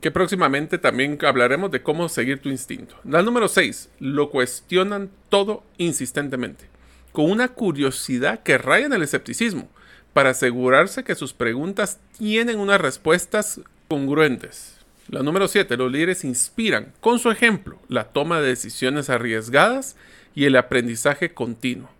que 0.00 0.10
próximamente 0.10 0.78
también 0.78 1.18
hablaremos 1.22 1.70
de 1.70 1.82
cómo 1.82 2.08
seguir 2.08 2.40
tu 2.40 2.48
instinto. 2.48 2.96
La 3.04 3.22
número 3.22 3.48
6, 3.48 3.90
lo 4.00 4.30
cuestionan 4.30 5.10
todo 5.28 5.64
insistentemente, 5.78 6.66
con 7.12 7.30
una 7.30 7.48
curiosidad 7.48 8.42
que 8.42 8.58
raya 8.58 8.86
en 8.86 8.92
el 8.92 9.02
escepticismo, 9.02 9.68
para 10.12 10.30
asegurarse 10.30 11.04
que 11.04 11.14
sus 11.14 11.32
preguntas 11.32 11.98
tienen 12.18 12.58
unas 12.58 12.80
respuestas 12.80 13.60
congruentes. 13.88 14.76
La 15.08 15.22
número 15.22 15.46
7, 15.46 15.76
los 15.76 15.92
líderes 15.92 16.24
inspiran 16.24 16.92
con 17.00 17.18
su 17.18 17.30
ejemplo 17.30 17.78
la 17.88 18.04
toma 18.04 18.40
de 18.40 18.48
decisiones 18.48 19.08
arriesgadas 19.08 19.94
y 20.34 20.44
el 20.44 20.56
aprendizaje 20.56 21.32
continuo. 21.32 21.90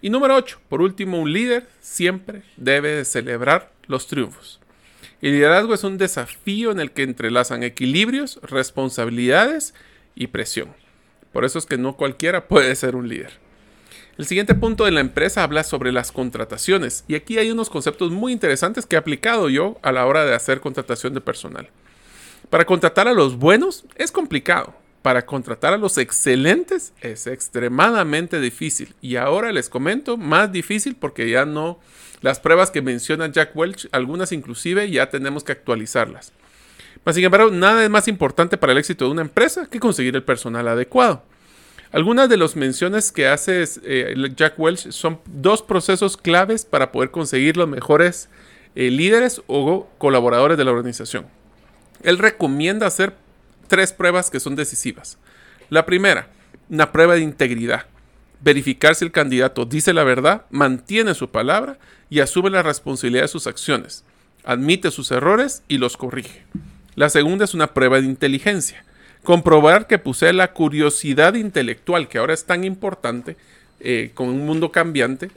Y 0.00 0.10
número 0.10 0.36
8, 0.36 0.60
por 0.68 0.82
último, 0.82 1.18
un 1.18 1.32
líder 1.32 1.66
siempre 1.80 2.42
debe 2.56 2.90
de 2.90 3.04
celebrar 3.04 3.72
los 3.86 4.06
triunfos. 4.06 4.60
El 5.26 5.32
liderazgo 5.32 5.74
es 5.74 5.82
un 5.82 5.98
desafío 5.98 6.70
en 6.70 6.78
el 6.78 6.92
que 6.92 7.02
entrelazan 7.02 7.64
equilibrios, 7.64 8.38
responsabilidades 8.44 9.74
y 10.14 10.28
presión. 10.28 10.68
Por 11.32 11.44
eso 11.44 11.58
es 11.58 11.66
que 11.66 11.78
no 11.78 11.96
cualquiera 11.96 12.46
puede 12.46 12.72
ser 12.76 12.94
un 12.94 13.08
líder. 13.08 13.32
El 14.18 14.26
siguiente 14.26 14.54
punto 14.54 14.84
de 14.84 14.92
la 14.92 15.00
empresa 15.00 15.42
habla 15.42 15.64
sobre 15.64 15.90
las 15.90 16.12
contrataciones 16.12 17.02
y 17.08 17.16
aquí 17.16 17.38
hay 17.38 17.50
unos 17.50 17.70
conceptos 17.70 18.12
muy 18.12 18.32
interesantes 18.32 18.86
que 18.86 18.94
he 18.94 18.98
aplicado 19.00 19.48
yo 19.48 19.80
a 19.82 19.90
la 19.90 20.06
hora 20.06 20.24
de 20.24 20.32
hacer 20.32 20.60
contratación 20.60 21.12
de 21.12 21.20
personal. 21.20 21.70
Para 22.48 22.64
contratar 22.64 23.08
a 23.08 23.12
los 23.12 23.36
buenos 23.36 23.84
es 23.96 24.12
complicado. 24.12 24.76
Para 25.06 25.24
contratar 25.24 25.72
a 25.72 25.76
los 25.76 25.98
excelentes 25.98 26.92
es 27.00 27.28
extremadamente 27.28 28.40
difícil. 28.40 28.92
Y 29.00 29.14
ahora 29.14 29.52
les 29.52 29.68
comento 29.68 30.16
más 30.16 30.50
difícil 30.50 30.96
porque 30.96 31.30
ya 31.30 31.46
no 31.46 31.78
las 32.22 32.40
pruebas 32.40 32.72
que 32.72 32.82
menciona 32.82 33.30
Jack 33.30 33.54
Welch, 33.54 33.88
algunas 33.92 34.32
inclusive 34.32 34.90
ya 34.90 35.08
tenemos 35.08 35.44
que 35.44 35.52
actualizarlas. 35.52 36.32
Mas, 37.04 37.14
sin 37.14 37.22
embargo, 37.22 37.52
nada 37.52 37.84
es 37.84 37.88
más 37.88 38.08
importante 38.08 38.56
para 38.56 38.72
el 38.72 38.78
éxito 38.78 39.04
de 39.04 39.12
una 39.12 39.22
empresa 39.22 39.68
que 39.70 39.78
conseguir 39.78 40.16
el 40.16 40.24
personal 40.24 40.66
adecuado. 40.66 41.22
Algunas 41.92 42.28
de 42.28 42.38
las 42.38 42.56
menciones 42.56 43.12
que 43.12 43.28
hace 43.28 43.62
eh, 43.84 44.12
Jack 44.34 44.58
Welch 44.58 44.90
son 44.90 45.20
dos 45.26 45.62
procesos 45.62 46.16
claves 46.16 46.64
para 46.64 46.90
poder 46.90 47.12
conseguir 47.12 47.56
los 47.56 47.68
mejores 47.68 48.28
eh, 48.74 48.90
líderes 48.90 49.40
o 49.46 49.86
colaboradores 49.98 50.58
de 50.58 50.64
la 50.64 50.72
organización. 50.72 51.28
Él 52.02 52.18
recomienda 52.18 52.88
hacer 52.88 53.14
tres 53.66 53.92
pruebas 53.92 54.30
que 54.30 54.40
son 54.40 54.56
decisivas. 54.56 55.18
La 55.70 55.86
primera, 55.86 56.28
una 56.68 56.92
prueba 56.92 57.14
de 57.14 57.20
integridad 57.20 57.86
verificar 58.40 58.94
si 58.94 59.04
el 59.04 59.12
candidato 59.12 59.64
dice 59.64 59.92
la 59.92 60.04
verdad, 60.04 60.42
mantiene 60.50 61.14
su 61.14 61.30
palabra 61.30 61.78
y 62.10 62.20
asume 62.20 62.50
la 62.50 62.62
responsabilidad 62.62 63.22
de 63.22 63.28
sus 63.28 63.46
acciones. 63.46 64.04
admite 64.44 64.92
sus 64.92 65.10
errores 65.10 65.64
y 65.66 65.78
los 65.78 65.96
corrige. 65.96 66.44
La 66.94 67.08
segunda 67.08 67.44
es 67.44 67.52
una 67.52 67.74
prueba 67.74 68.00
de 68.00 68.06
inteligencia. 68.06 68.84
Comprobar 69.24 69.88
que 69.88 69.98
posee 69.98 70.32
la 70.32 70.52
curiosidad 70.52 71.34
intelectual, 71.34 72.06
que 72.06 72.18
ahora 72.18 72.32
es 72.32 72.44
tan 72.44 72.62
importante 72.62 73.36
eh, 73.80 74.12
con 74.14 74.28
un 74.28 74.46
mundo 74.46 74.70
cambiante, 74.70 75.32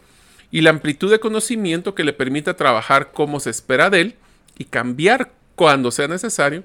y 0.51 0.61
la 0.61 0.69
amplitud 0.69 1.09
de 1.09 1.19
conocimiento 1.19 1.95
que 1.95 2.03
le 2.03 2.13
permita 2.13 2.55
trabajar 2.55 3.11
como 3.11 3.39
se 3.39 3.49
espera 3.49 3.89
de 3.89 4.01
él 4.01 4.15
y 4.59 4.65
cambiar 4.65 5.31
cuando 5.55 5.89
sea 5.89 6.07
necesario 6.07 6.63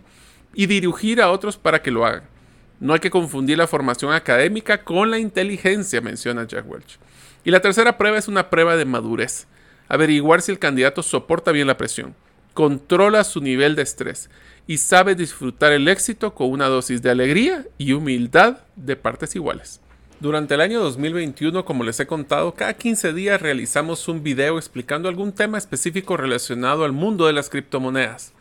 y 0.55 0.67
dirigir 0.67 1.21
a 1.21 1.31
otros 1.31 1.57
para 1.57 1.83
que 1.83 1.91
lo 1.91 2.07
hagan. 2.07 2.25
No 2.81 2.93
hay 2.93 3.01
que 3.01 3.11
confundir 3.11 3.59
la 3.59 3.67
formación 3.67 4.13
académica 4.13 4.85
con 4.85 5.11
la 5.11 5.19
inteligencia, 5.19 6.01
menciona 6.01 6.47
Jack 6.47 6.69
Welch. 6.69 6.99
Y 7.45 7.51
la 7.51 7.61
tercera 7.61 7.97
prueba 7.97 8.19
es 8.19 8.29
una 8.29 8.51
prueba 8.51 8.77
de 8.77 8.85
madurez. 8.85 9.47
Averiguar 9.89 10.43
si 10.43 10.53
el 10.53 10.59
candidato 10.59 11.03
soporta 11.03 11.53
bien 11.53 11.67
la 11.67 11.77
presión, 11.77 12.15
controla 12.53 13.25
su 13.25 13.41
nivel 13.41 13.77
de 13.77 13.83
estrés 13.83 14.31
y 14.67 14.79
sabe 14.79 15.15
disfrutar 15.15 15.73
el 15.73 15.89
éxito 15.89 16.35
con 16.35 16.51
una 16.51 16.67
dosis 16.67 17.03
de 17.03 17.11
alegría 17.11 17.67
y 17.79 17.93
humildad 17.93 18.59
de 18.77 18.97
partes 18.97 19.35
iguales. 19.37 19.81
Durante 20.21 20.55
el 20.55 20.61
año 20.61 20.81
2021, 20.81 21.65
como 21.65 21.85
les 21.85 22.01
he 22.01 22.07
contado, 22.07 22.55
cada 22.55 22.75
15 22.75 23.13
días 23.13 23.43
realizamos 23.43 24.09
un 24.09 24.23
video 24.23 24.57
explicando 24.59 25.09
algún 25.09 25.33
tema 25.33 25.59
específico 25.59 26.17
relacionado 26.17 26.85
al 26.85 26.93
mundo 26.93 27.27
de 27.27 27.33
las 27.33 27.51
criptomonedas. 27.51 28.34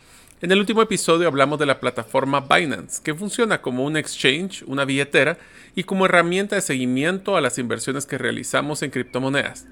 En 0.44 0.52
el 0.52 0.60
último 0.60 0.82
episodio 0.82 1.30
hablamos 1.30 1.58
de 1.58 1.66
la 1.66 1.80
plataforma 1.80 2.42
Binance, 2.42 3.02
que 3.02 3.16
funciona 3.16 3.62
como 3.62 3.86
un 3.86 3.96
exchange, 3.96 4.62
una 4.68 4.84
billetera, 4.84 5.38
y 5.74 5.86
como 5.86 6.06
herramienta 6.06 6.58
de 6.58 6.62
seguimiento 6.62 7.38
a 7.38 7.42
las 7.42 7.58
inversiones 7.60 8.06
que 8.06 8.18
realizamos 8.18 8.82
en 8.82 8.92
criptomonedas. 8.92 9.68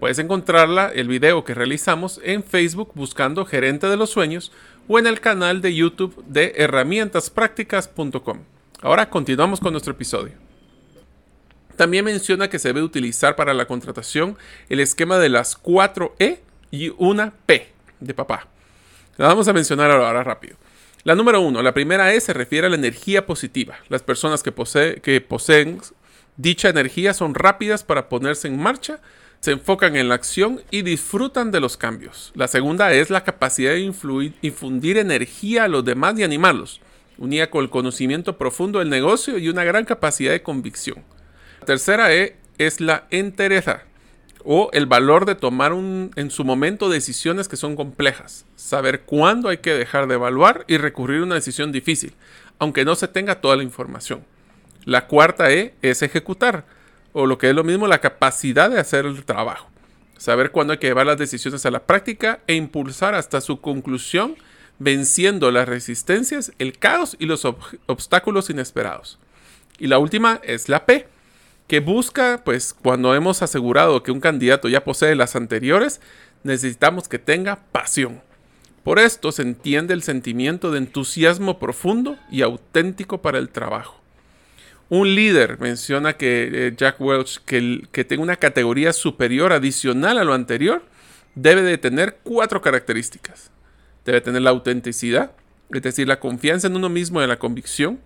Puedes 0.00 0.18
encontrarla, 0.18 0.88
el 0.92 1.06
video 1.06 1.44
que 1.44 1.54
realizamos, 1.54 2.20
en 2.24 2.42
Facebook 2.42 2.90
buscando 2.96 3.46
Gerente 3.46 3.86
de 3.86 3.96
los 3.96 4.10
Sueños 4.10 4.50
o 4.88 4.98
en 4.98 5.06
el 5.06 5.20
canal 5.20 5.62
de 5.62 5.76
YouTube 5.76 6.20
de 6.26 6.54
herramientasprácticas.com. 6.56 8.40
Ahora 8.82 9.08
continuamos 9.08 9.60
con 9.60 9.70
nuestro 9.70 9.92
episodio. 9.92 10.32
También 11.76 12.04
menciona 12.04 12.50
que 12.50 12.58
se 12.58 12.70
debe 12.70 12.82
utilizar 12.82 13.36
para 13.36 13.54
la 13.54 13.66
contratación 13.66 14.36
el 14.70 14.80
esquema 14.80 15.18
de 15.18 15.28
las 15.28 15.54
4 15.54 16.16
E 16.18 16.40
y 16.72 16.92
una 16.98 17.32
P 17.46 17.68
de 18.00 18.12
papá. 18.12 18.48
La 19.16 19.28
vamos 19.28 19.48
a 19.48 19.54
mencionar 19.54 19.90
ahora 19.90 20.22
rápido. 20.22 20.56
La 21.02 21.14
número 21.14 21.40
uno, 21.40 21.62
la 21.62 21.72
primera 21.72 22.12
E 22.12 22.20
se 22.20 22.34
refiere 22.34 22.66
a 22.66 22.70
la 22.70 22.76
energía 22.76 23.24
positiva. 23.24 23.76
Las 23.88 24.02
personas 24.02 24.42
que, 24.42 24.52
poseen 25.20 25.80
dicha 26.36 26.68
energía 26.68 27.14
son 27.14 27.34
rápidas 27.34 27.82
para 27.82 28.10
ponerse 28.10 28.48
en 28.48 28.60
marcha, 28.60 29.00
se 29.40 29.52
enfocan 29.52 29.96
en 29.96 30.08
la 30.08 30.16
acción 30.16 30.60
y 30.70 30.82
disfrutan 30.82 31.50
de 31.50 31.60
los 31.60 31.78
cambios. 31.78 32.32
La 32.34 32.48
segunda 32.48 32.92
es 32.92 33.08
la 33.08 33.24
capacidad 33.24 33.70
de 33.70 33.80
influir, 33.80 34.34
infundir 34.42 34.98
energía 34.98 35.64
a 35.64 35.68
los 35.68 35.84
demás 35.84 36.18
y 36.18 36.24
animarlos, 36.24 36.80
unida 37.16 37.48
con 37.48 37.62
el 37.62 37.70
conocimiento 37.70 38.36
profundo 38.36 38.80
del 38.80 38.90
negocio 38.90 39.38
y 39.38 39.48
una 39.48 39.64
gran 39.64 39.86
capacidad 39.86 40.32
de 40.32 40.42
convicción. 40.42 41.04
La 41.60 41.66
tercera 41.66 42.12
E 42.12 42.36
es 42.58 42.80
la 42.82 43.06
entereza 43.10 43.85
o 44.48 44.70
el 44.72 44.86
valor 44.86 45.26
de 45.26 45.34
tomar 45.34 45.72
en 45.72 46.30
su 46.30 46.44
momento 46.44 46.88
decisiones 46.88 47.48
que 47.48 47.56
son 47.56 47.74
complejas, 47.74 48.46
saber 48.54 49.00
cuándo 49.00 49.48
hay 49.48 49.58
que 49.58 49.74
dejar 49.74 50.06
de 50.06 50.14
evaluar 50.14 50.64
y 50.68 50.76
recurrir 50.76 51.20
a 51.20 51.24
una 51.24 51.34
decisión 51.34 51.72
difícil, 51.72 52.14
aunque 52.60 52.84
no 52.84 52.94
se 52.94 53.08
tenga 53.08 53.40
toda 53.40 53.56
la 53.56 53.64
información. 53.64 54.24
La 54.84 55.08
cuarta 55.08 55.50
E 55.50 55.74
es 55.82 56.02
ejecutar, 56.02 56.64
o 57.12 57.26
lo 57.26 57.38
que 57.38 57.50
es 57.50 57.56
lo 57.56 57.64
mismo, 57.64 57.88
la 57.88 58.00
capacidad 58.00 58.70
de 58.70 58.78
hacer 58.78 59.04
el 59.04 59.24
trabajo, 59.24 59.68
saber 60.16 60.52
cuándo 60.52 60.72
hay 60.72 60.78
que 60.78 60.86
llevar 60.86 61.06
las 61.06 61.18
decisiones 61.18 61.66
a 61.66 61.72
la 61.72 61.84
práctica 61.84 62.38
e 62.46 62.54
impulsar 62.54 63.16
hasta 63.16 63.40
su 63.40 63.60
conclusión, 63.60 64.36
venciendo 64.78 65.50
las 65.50 65.68
resistencias, 65.68 66.52
el 66.60 66.78
caos 66.78 67.16
y 67.18 67.26
los 67.26 67.44
obstáculos 67.86 68.48
inesperados. 68.48 69.18
Y 69.80 69.88
la 69.88 69.98
última 69.98 70.40
es 70.44 70.68
la 70.68 70.86
P, 70.86 71.08
que 71.66 71.80
busca, 71.80 72.42
pues 72.44 72.74
cuando 72.74 73.14
hemos 73.14 73.42
asegurado 73.42 74.02
que 74.02 74.12
un 74.12 74.20
candidato 74.20 74.68
ya 74.68 74.84
posee 74.84 75.14
las 75.16 75.36
anteriores, 75.36 76.00
necesitamos 76.42 77.08
que 77.08 77.18
tenga 77.18 77.56
pasión. 77.72 78.20
Por 78.84 79.00
esto 79.00 79.32
se 79.32 79.42
entiende 79.42 79.94
el 79.94 80.02
sentimiento 80.02 80.70
de 80.70 80.78
entusiasmo 80.78 81.58
profundo 81.58 82.16
y 82.30 82.42
auténtico 82.42 83.20
para 83.20 83.38
el 83.38 83.48
trabajo. 83.48 84.00
Un 84.88 85.16
líder 85.16 85.58
menciona 85.58 86.12
que 86.12 86.48
eh, 86.52 86.74
Jack 86.76 87.00
Welch 87.00 87.40
que, 87.44 87.88
que 87.90 88.04
tenga 88.04 88.22
una 88.22 88.36
categoría 88.36 88.92
superior 88.92 89.52
adicional 89.52 90.18
a 90.18 90.24
lo 90.24 90.34
anterior 90.34 90.84
debe 91.34 91.62
de 91.62 91.78
tener 91.78 92.18
cuatro 92.22 92.62
características. 92.62 93.50
Debe 94.04 94.20
tener 94.20 94.42
la 94.42 94.50
autenticidad, 94.50 95.32
es 95.72 95.82
decir, 95.82 96.06
la 96.06 96.20
confianza 96.20 96.68
en 96.68 96.76
uno 96.76 96.88
mismo 96.88 97.20
y 97.20 97.26
la 97.26 97.40
convicción, 97.40 97.98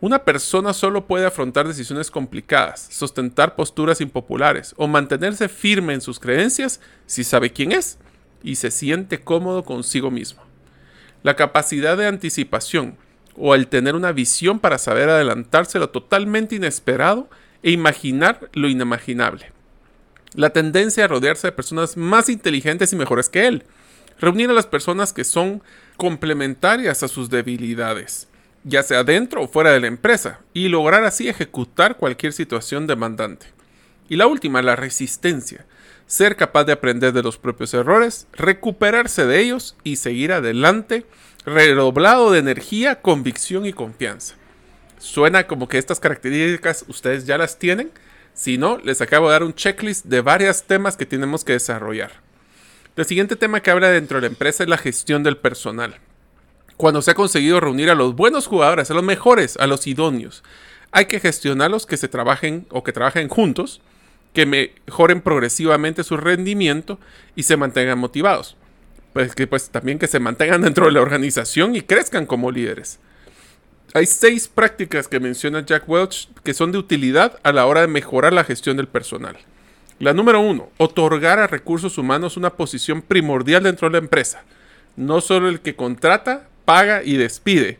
una 0.00 0.24
persona 0.24 0.74
solo 0.74 1.06
puede 1.06 1.26
afrontar 1.26 1.66
decisiones 1.66 2.10
complicadas, 2.10 2.86
sostentar 2.90 3.56
posturas 3.56 4.00
impopulares 4.02 4.74
o 4.76 4.86
mantenerse 4.86 5.48
firme 5.48 5.94
en 5.94 6.02
sus 6.02 6.20
creencias 6.20 6.80
si 7.06 7.24
sabe 7.24 7.50
quién 7.50 7.72
es 7.72 7.98
y 8.42 8.56
se 8.56 8.70
siente 8.70 9.20
cómodo 9.20 9.64
consigo 9.64 10.10
mismo. 10.10 10.42
La 11.22 11.34
capacidad 11.34 11.96
de 11.96 12.06
anticipación 12.06 12.98
o 13.36 13.54
el 13.54 13.68
tener 13.68 13.94
una 13.94 14.12
visión 14.12 14.60
para 14.60 14.78
saber 14.78 15.08
adelantarse 15.08 15.78
lo 15.78 15.88
totalmente 15.88 16.56
inesperado 16.56 17.28
e 17.62 17.70
imaginar 17.70 18.50
lo 18.52 18.68
inimaginable. 18.68 19.50
La 20.34 20.50
tendencia 20.50 21.04
a 21.04 21.08
rodearse 21.08 21.46
de 21.46 21.52
personas 21.52 21.96
más 21.96 22.28
inteligentes 22.28 22.92
y 22.92 22.96
mejores 22.96 23.30
que 23.30 23.46
él. 23.46 23.64
Reunir 24.18 24.50
a 24.50 24.54
las 24.54 24.66
personas 24.66 25.14
que 25.14 25.24
son 25.24 25.62
complementarias 25.96 27.02
a 27.02 27.08
sus 27.08 27.30
debilidades 27.30 28.28
ya 28.66 28.82
sea 28.82 29.04
dentro 29.04 29.42
o 29.42 29.48
fuera 29.48 29.70
de 29.70 29.78
la 29.78 29.86
empresa, 29.86 30.40
y 30.52 30.68
lograr 30.68 31.04
así 31.04 31.28
ejecutar 31.28 31.96
cualquier 31.96 32.32
situación 32.32 32.88
demandante. 32.88 33.46
Y 34.08 34.16
la 34.16 34.26
última, 34.26 34.60
la 34.60 34.74
resistencia. 34.74 35.64
Ser 36.08 36.34
capaz 36.34 36.64
de 36.64 36.72
aprender 36.72 37.12
de 37.12 37.22
los 37.22 37.38
propios 37.38 37.72
errores, 37.74 38.26
recuperarse 38.32 39.24
de 39.24 39.40
ellos 39.40 39.76
y 39.84 39.96
seguir 39.96 40.32
adelante, 40.32 41.06
redoblado 41.44 42.32
de 42.32 42.40
energía, 42.40 43.00
convicción 43.00 43.66
y 43.66 43.72
confianza. 43.72 44.34
Suena 44.98 45.46
como 45.46 45.68
que 45.68 45.78
estas 45.78 46.00
características 46.00 46.84
ustedes 46.88 47.24
ya 47.24 47.38
las 47.38 47.58
tienen. 47.58 47.92
Si 48.34 48.58
no, 48.58 48.78
les 48.78 49.00
acabo 49.00 49.28
de 49.28 49.32
dar 49.32 49.44
un 49.44 49.54
checklist 49.54 50.06
de 50.06 50.20
varios 50.20 50.64
temas 50.64 50.96
que 50.96 51.06
tenemos 51.06 51.44
que 51.44 51.52
desarrollar. 51.52 52.12
El 52.96 53.04
siguiente 53.04 53.36
tema 53.36 53.60
que 53.60 53.70
habla 53.70 53.90
dentro 53.90 54.16
de 54.16 54.22
la 54.22 54.32
empresa 54.32 54.64
es 54.64 54.68
la 54.68 54.78
gestión 54.78 55.22
del 55.22 55.36
personal 55.36 56.00
cuando 56.76 57.02
se 57.02 57.12
ha 57.12 57.14
conseguido 57.14 57.60
reunir 57.60 57.90
a 57.90 57.94
los 57.94 58.14
buenos 58.14 58.46
jugadores, 58.46 58.90
a 58.90 58.94
los 58.94 59.02
mejores, 59.02 59.56
a 59.56 59.66
los 59.66 59.86
idóneos. 59.86 60.42
Hay 60.92 61.06
que 61.06 61.20
gestionarlos 61.20 61.86
que 61.86 61.96
se 61.96 62.08
trabajen 62.08 62.66
o 62.70 62.84
que 62.84 62.92
trabajen 62.92 63.28
juntos, 63.28 63.80
que 64.32 64.46
mejoren 64.46 65.22
progresivamente 65.22 66.04
su 66.04 66.16
rendimiento 66.16 66.98
y 67.34 67.44
se 67.44 67.56
mantengan 67.56 67.98
motivados. 67.98 68.56
Pues 69.12 69.34
que 69.34 69.46
pues 69.46 69.70
también 69.70 69.98
que 69.98 70.06
se 70.06 70.20
mantengan 70.20 70.60
dentro 70.60 70.86
de 70.86 70.92
la 70.92 71.00
organización 71.00 71.74
y 71.74 71.80
crezcan 71.80 72.26
como 72.26 72.50
líderes. 72.50 72.98
Hay 73.94 74.04
seis 74.04 74.46
prácticas 74.46 75.08
que 75.08 75.20
menciona 75.20 75.64
Jack 75.64 75.88
Welch 75.88 76.28
que 76.44 76.52
son 76.52 76.70
de 76.70 76.78
utilidad 76.78 77.38
a 77.42 77.52
la 77.52 77.64
hora 77.64 77.80
de 77.80 77.86
mejorar 77.86 78.34
la 78.34 78.44
gestión 78.44 78.76
del 78.76 78.88
personal. 78.88 79.38
La 79.98 80.12
número 80.12 80.40
uno, 80.40 80.68
otorgar 80.76 81.38
a 81.38 81.46
recursos 81.46 81.96
humanos 81.96 82.36
una 82.36 82.50
posición 82.50 83.00
primordial 83.00 83.62
dentro 83.62 83.88
de 83.88 83.92
la 83.92 83.98
empresa. 83.98 84.44
No 84.96 85.22
solo 85.22 85.48
el 85.48 85.60
que 85.60 85.76
contrata, 85.76 86.48
paga 86.66 87.02
y 87.02 87.16
despide. 87.16 87.78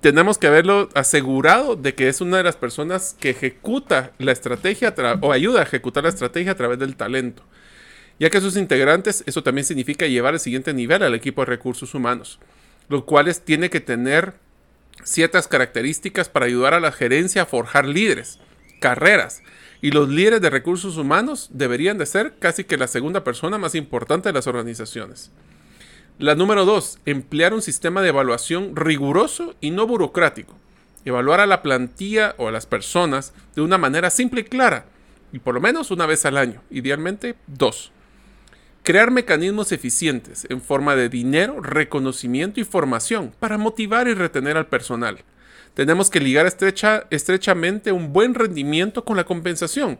Tenemos 0.00 0.38
que 0.38 0.48
haberlo 0.48 0.88
asegurado 0.94 1.76
de 1.76 1.94
que 1.94 2.08
es 2.08 2.20
una 2.20 2.38
de 2.38 2.42
las 2.42 2.56
personas 2.56 3.16
que 3.20 3.30
ejecuta 3.30 4.12
la 4.18 4.32
estrategia 4.32 4.94
o 5.20 5.32
ayuda 5.32 5.60
a 5.60 5.62
ejecutar 5.62 6.02
la 6.02 6.10
estrategia 6.10 6.52
a 6.52 6.56
través 6.56 6.80
del 6.80 6.96
talento. 6.96 7.44
Ya 8.18 8.30
que 8.30 8.40
sus 8.40 8.56
integrantes, 8.56 9.22
eso 9.26 9.42
también 9.42 9.64
significa 9.64 10.06
llevar 10.06 10.34
al 10.34 10.40
siguiente 10.40 10.72
nivel 10.72 11.02
al 11.02 11.14
equipo 11.14 11.42
de 11.42 11.46
recursos 11.46 11.94
humanos, 11.94 12.40
los 12.88 13.04
cuales 13.04 13.42
tiene 13.42 13.70
que 13.70 13.80
tener 13.80 14.34
ciertas 15.04 15.48
características 15.48 16.28
para 16.28 16.46
ayudar 16.46 16.74
a 16.74 16.80
la 16.80 16.92
gerencia 16.92 17.42
a 17.42 17.46
forjar 17.46 17.86
líderes, 17.86 18.38
carreras, 18.80 19.42
y 19.82 19.90
los 19.90 20.08
líderes 20.08 20.40
de 20.40 20.50
recursos 20.50 20.96
humanos 20.96 21.50
deberían 21.52 21.98
de 21.98 22.06
ser 22.06 22.34
casi 22.38 22.64
que 22.64 22.78
la 22.78 22.86
segunda 22.86 23.24
persona 23.24 23.58
más 23.58 23.74
importante 23.74 24.30
de 24.30 24.32
las 24.32 24.46
organizaciones. 24.46 25.30
La 26.18 26.34
número 26.34 26.64
dos, 26.64 26.98
emplear 27.04 27.52
un 27.52 27.60
sistema 27.60 28.00
de 28.00 28.08
evaluación 28.08 28.74
riguroso 28.74 29.54
y 29.60 29.70
no 29.70 29.86
burocrático. 29.86 30.56
Evaluar 31.04 31.40
a 31.40 31.46
la 31.46 31.60
plantilla 31.60 32.34
o 32.38 32.48
a 32.48 32.50
las 32.50 32.64
personas 32.64 33.34
de 33.54 33.60
una 33.60 33.76
manera 33.76 34.08
simple 34.08 34.40
y 34.40 34.44
clara, 34.44 34.86
y 35.30 35.40
por 35.40 35.54
lo 35.54 35.60
menos 35.60 35.90
una 35.90 36.06
vez 36.06 36.24
al 36.24 36.38
año, 36.38 36.62
idealmente 36.70 37.34
dos. 37.46 37.92
Crear 38.82 39.10
mecanismos 39.10 39.72
eficientes 39.72 40.46
en 40.48 40.62
forma 40.62 40.96
de 40.96 41.10
dinero, 41.10 41.60
reconocimiento 41.60 42.60
y 42.60 42.64
formación 42.64 43.34
para 43.38 43.58
motivar 43.58 44.08
y 44.08 44.14
retener 44.14 44.56
al 44.56 44.68
personal. 44.68 45.18
Tenemos 45.74 46.08
que 46.08 46.20
ligar 46.20 46.46
estrecha, 46.46 47.04
estrechamente 47.10 47.92
un 47.92 48.14
buen 48.14 48.32
rendimiento 48.32 49.04
con 49.04 49.18
la 49.18 49.24
compensación. 49.24 49.98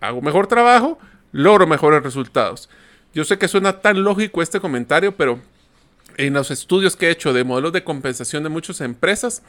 Hago 0.00 0.22
mejor 0.22 0.48
trabajo, 0.48 0.98
logro 1.30 1.68
mejores 1.68 2.02
resultados. 2.02 2.68
Yo 3.14 3.24
sé 3.24 3.38
que 3.38 3.48
suena 3.48 3.80
tan 3.80 4.02
lógico 4.04 4.42
este 4.42 4.60
comentario, 4.60 5.16
pero 5.16 5.40
En 6.16 6.34
los 6.34 6.50
estudios 6.50 6.96
que 6.96 7.06
he 7.06 7.10
hecho 7.10 7.32
de 7.32 7.44
modelos 7.44 7.72
de 7.72 7.84
compensación 7.84 8.42
de 8.42 8.50
muchas 8.50 8.80
empresas, 8.82 9.42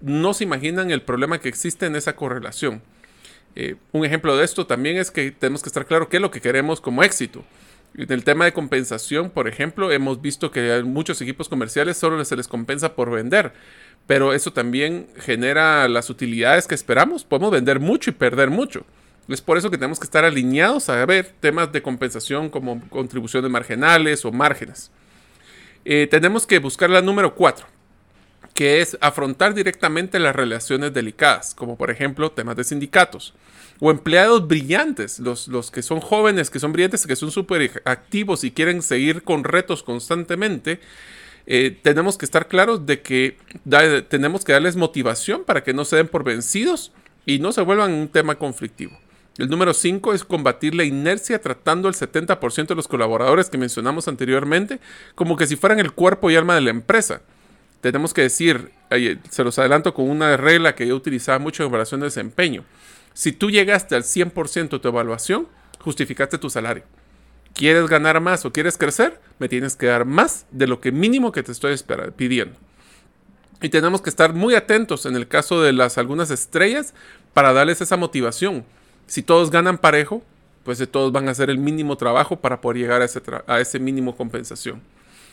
no 0.00 0.34
se 0.34 0.44
imaginan 0.44 0.90
el 0.90 1.02
problema 1.02 1.38
que 1.40 1.48
existe 1.48 1.86
en 1.86 1.96
esa 1.96 2.14
correlación. 2.14 2.82
Eh, 3.56 3.76
un 3.92 4.04
ejemplo 4.04 4.36
de 4.36 4.44
esto 4.44 4.66
también 4.66 4.96
es 4.98 5.10
que 5.10 5.30
tenemos 5.30 5.62
que 5.62 5.68
estar 5.68 5.86
claro 5.86 6.08
qué 6.08 6.18
es 6.18 6.20
lo 6.20 6.30
que 6.30 6.40
queremos 6.40 6.80
como 6.80 7.02
éxito. 7.02 7.44
En 7.96 8.12
el 8.12 8.22
tema 8.22 8.44
de 8.44 8.52
compensación, 8.52 9.30
por 9.30 9.48
ejemplo, 9.48 9.90
hemos 9.90 10.20
visto 10.22 10.50
que 10.50 10.72
a 10.72 10.82
muchos 10.84 11.20
equipos 11.20 11.48
comerciales 11.48 11.96
solo 11.96 12.24
se 12.24 12.36
les 12.36 12.46
compensa 12.48 12.94
por 12.94 13.10
vender, 13.10 13.52
pero 14.06 14.32
eso 14.32 14.52
también 14.52 15.08
genera 15.18 15.88
las 15.88 16.10
utilidades 16.10 16.66
que 16.66 16.74
esperamos. 16.74 17.24
Podemos 17.24 17.50
vender 17.50 17.80
mucho 17.80 18.10
y 18.10 18.12
perder 18.12 18.50
mucho. 18.50 18.84
Es 19.32 19.40
por 19.40 19.56
eso 19.56 19.70
que 19.70 19.78
tenemos 19.78 20.00
que 20.00 20.04
estar 20.04 20.24
alineados 20.24 20.88
a 20.88 21.04
ver 21.06 21.34
temas 21.40 21.72
de 21.72 21.82
compensación 21.82 22.50
como 22.50 22.80
contribuciones 22.88 23.50
marginales 23.50 24.24
o 24.24 24.32
márgenes. 24.32 24.90
Eh, 25.84 26.08
tenemos 26.10 26.46
que 26.46 26.58
buscar 26.58 26.90
la 26.90 27.00
número 27.00 27.34
4, 27.34 27.66
que 28.54 28.80
es 28.80 28.98
afrontar 29.00 29.54
directamente 29.54 30.18
las 30.18 30.36
relaciones 30.36 30.92
delicadas, 30.92 31.54
como 31.54 31.76
por 31.76 31.90
ejemplo 31.90 32.32
temas 32.32 32.56
de 32.56 32.64
sindicatos 32.64 33.34
o 33.78 33.90
empleados 33.90 34.46
brillantes, 34.46 35.18
los, 35.18 35.48
los 35.48 35.70
que 35.70 35.82
son 35.82 36.00
jóvenes, 36.00 36.50
que 36.50 36.58
son 36.58 36.72
brillantes, 36.72 37.06
que 37.06 37.16
son 37.16 37.30
súper 37.30 37.82
activos 37.86 38.44
y 38.44 38.50
quieren 38.50 38.82
seguir 38.82 39.22
con 39.22 39.44
retos 39.44 39.82
constantemente. 39.82 40.80
Eh, 41.46 41.78
tenemos 41.82 42.18
que 42.18 42.26
estar 42.26 42.48
claros 42.48 42.84
de 42.84 43.00
que 43.00 43.38
tenemos 44.08 44.44
que 44.44 44.52
darles 44.52 44.76
motivación 44.76 45.44
para 45.44 45.64
que 45.64 45.72
no 45.72 45.86
se 45.86 45.96
den 45.96 46.08
por 46.08 46.24
vencidos 46.24 46.92
y 47.24 47.38
no 47.38 47.52
se 47.52 47.62
vuelvan 47.62 47.92
un 47.92 48.08
tema 48.08 48.34
conflictivo. 48.34 48.98
El 49.38 49.48
número 49.48 49.72
5 49.72 50.12
es 50.12 50.24
combatir 50.24 50.74
la 50.74 50.84
inercia 50.84 51.40
tratando 51.40 51.88
al 51.88 51.94
70% 51.94 52.66
de 52.66 52.74
los 52.74 52.88
colaboradores 52.88 53.48
que 53.48 53.58
mencionamos 53.58 54.08
anteriormente 54.08 54.80
como 55.14 55.36
que 55.36 55.46
si 55.46 55.56
fueran 55.56 55.78
el 55.78 55.92
cuerpo 55.92 56.30
y 56.30 56.36
alma 56.36 56.54
de 56.54 56.60
la 56.62 56.70
empresa 56.70 57.22
tenemos 57.80 58.12
que 58.12 58.22
decir, 58.22 58.70
se 59.30 59.44
los 59.44 59.58
adelanto 59.58 59.94
con 59.94 60.08
una 60.08 60.36
regla 60.36 60.74
que 60.74 60.86
yo 60.86 60.94
utilizaba 60.94 61.38
mucho 61.38 61.62
en 61.62 61.70
evaluación 61.70 62.00
de 62.00 62.06
desempeño. 62.06 62.64
Si 63.14 63.32
tú 63.32 63.50
llegaste 63.50 63.96
al 63.96 64.02
100% 64.02 64.68
de 64.68 64.78
tu 64.78 64.88
evaluación, 64.88 65.48
justificaste 65.78 66.38
tu 66.38 66.50
salario. 66.50 66.84
¿Quieres 67.54 67.88
ganar 67.88 68.20
más 68.20 68.44
o 68.44 68.52
quieres 68.52 68.76
crecer? 68.76 69.18
Me 69.38 69.48
tienes 69.48 69.76
que 69.76 69.86
dar 69.86 70.04
más 70.04 70.46
de 70.50 70.66
lo 70.66 70.80
que 70.80 70.92
mínimo 70.92 71.32
que 71.32 71.42
te 71.42 71.52
estoy 71.52 71.74
pidiendo. 72.16 72.56
Y 73.62 73.70
tenemos 73.70 74.00
que 74.02 74.10
estar 74.10 74.34
muy 74.34 74.54
atentos 74.54 75.06
en 75.06 75.16
el 75.16 75.26
caso 75.26 75.62
de 75.62 75.72
las 75.72 75.98
algunas 75.98 76.30
estrellas 76.30 76.94
para 77.34 77.52
darles 77.52 77.80
esa 77.80 77.96
motivación. 77.96 78.64
Si 79.10 79.24
todos 79.24 79.50
ganan 79.50 79.76
parejo, 79.76 80.22
pues 80.62 80.78
de 80.78 80.86
todos 80.86 81.10
van 81.10 81.26
a 81.26 81.32
hacer 81.32 81.50
el 81.50 81.58
mínimo 81.58 81.96
trabajo 81.96 82.36
para 82.36 82.60
poder 82.60 82.78
llegar 82.78 83.02
a 83.02 83.06
ese, 83.06 83.20
a 83.48 83.58
ese 83.58 83.80
mínimo 83.80 84.16
compensación. 84.16 84.80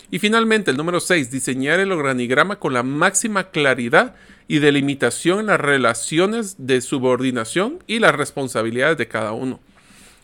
Y 0.10 0.18
finalmente, 0.18 0.72
el 0.72 0.78
número 0.78 1.00
6, 1.00 1.30
diseñar 1.30 1.80
el 1.80 1.92
organigrama 1.92 2.58
con 2.58 2.74
la 2.74 2.82
máxima 2.82 3.52
claridad 3.52 4.16
y 4.48 4.58
delimitación 4.58 5.42
en 5.42 5.46
las 5.46 5.62
relaciones 5.62 6.56
de 6.58 6.82
subordinación 6.82 7.84
y 7.86 8.00
las 8.00 8.16
responsabilidades 8.16 8.98
de 8.98 9.08
cada 9.08 9.34
uno. 9.34 9.60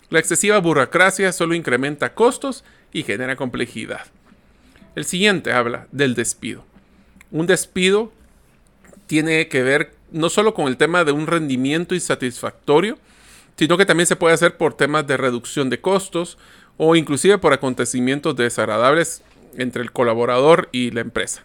La 0.10 0.18
excesiva 0.18 0.58
burocracia 0.58 1.32
solo 1.32 1.54
incrementa 1.54 2.16
costos 2.16 2.64
y 2.92 3.04
genera 3.04 3.36
complejidad. 3.36 4.08
El 4.96 5.06
siguiente 5.06 5.54
habla 5.54 5.86
del 5.92 6.16
despido. 6.16 6.66
Un 7.30 7.46
despido 7.46 8.12
tiene 9.06 9.48
que 9.48 9.62
ver 9.62 9.94
no 10.12 10.30
solo 10.30 10.56
con 10.56 10.68
el 10.68 10.78
tema 10.78 11.04
de 11.04 11.12
un 11.12 11.28
rendimiento 11.28 11.94
insatisfactorio, 11.94 12.98
sino 13.58 13.78
que 13.78 13.86
también 13.86 14.08
se 14.08 14.16
puede 14.16 14.34
hacer 14.34 14.58
por 14.58 14.74
temas 14.74 15.08
de 15.08 15.18
reducción 15.18 15.70
de 15.70 15.80
costos 15.80 16.38
o 16.78 16.96
inclusive 16.96 17.38
por 17.38 17.54
acontecimientos 17.54 18.36
desagradables 18.36 19.22
entre 19.58 19.84
el 19.84 19.92
colaborador 19.92 20.70
y 20.72 20.92
la 20.92 21.02
empresa. 21.02 21.44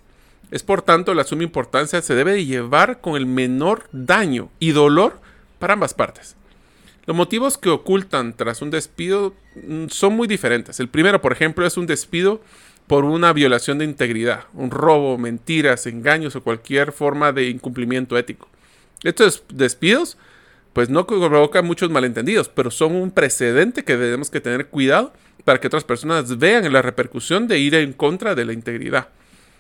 Es 0.51 0.63
por 0.63 0.83
tanto 0.83 1.13
la 1.13 1.25
suma 1.25 1.43
importancia 1.43 2.01
se 2.01 2.15
debe 2.15 2.45
llevar 2.45 3.01
con 3.01 3.17
el 3.17 3.27
menor 3.27 3.85
daño 3.93 4.49
y 4.59 4.73
dolor 4.73 5.21
para 5.59 5.75
ambas 5.75 5.95
partes. 5.95 6.37
Los 7.05 7.17
motivos 7.17 7.59
que 7.59 7.71
ocultan 7.71 8.35
tras 8.35 8.63
un 8.63 8.71
despido 8.71 9.35
mm, 9.55 9.87
son 9.89 10.15
muy 10.15 10.29
diferentes. 10.29 10.81
El 10.81 10.89
primero, 10.89 11.21
por 11.21 11.33
ejemplo, 11.33 11.67
es 11.67 11.77
un 11.77 11.87
despido 11.87 12.43
por 12.87 13.05
una 13.05 13.33
violación 13.33 13.79
de 13.79 13.85
integridad, 13.85 14.45
un 14.55 14.71
robo, 14.71 15.19
mentiras, 15.19 15.87
engaños 15.87 16.37
o 16.37 16.43
cualquier 16.43 16.93
forma 16.93 17.33
de 17.33 17.49
incumplimiento 17.49 18.17
ético. 18.17 18.49
Estos 19.05 19.45
despidos 19.53 20.17
pues 20.79 20.91
no 20.91 21.09
provocan 21.09 21.67
muchos 21.67 21.91
malentendidos, 21.91 22.49
pero 22.49 22.71
son 22.71 22.95
un 22.95 23.11
precedente 23.11 23.83
que 23.83 23.97
debemos 23.97 24.31
que 24.31 24.41
tener 24.41 24.69
cuidado 24.69 25.13
para 25.43 25.59
que 25.59 25.67
otras 25.67 25.83
personas 25.83 26.39
vean 26.39 26.73
la 26.73 26.83
repercusión 26.83 27.49
de 27.49 27.59
ir 27.59 27.75
en 27.75 27.93
contra 27.93 28.37
de 28.37 28.45
la 28.45 28.53
integridad. 28.53 29.09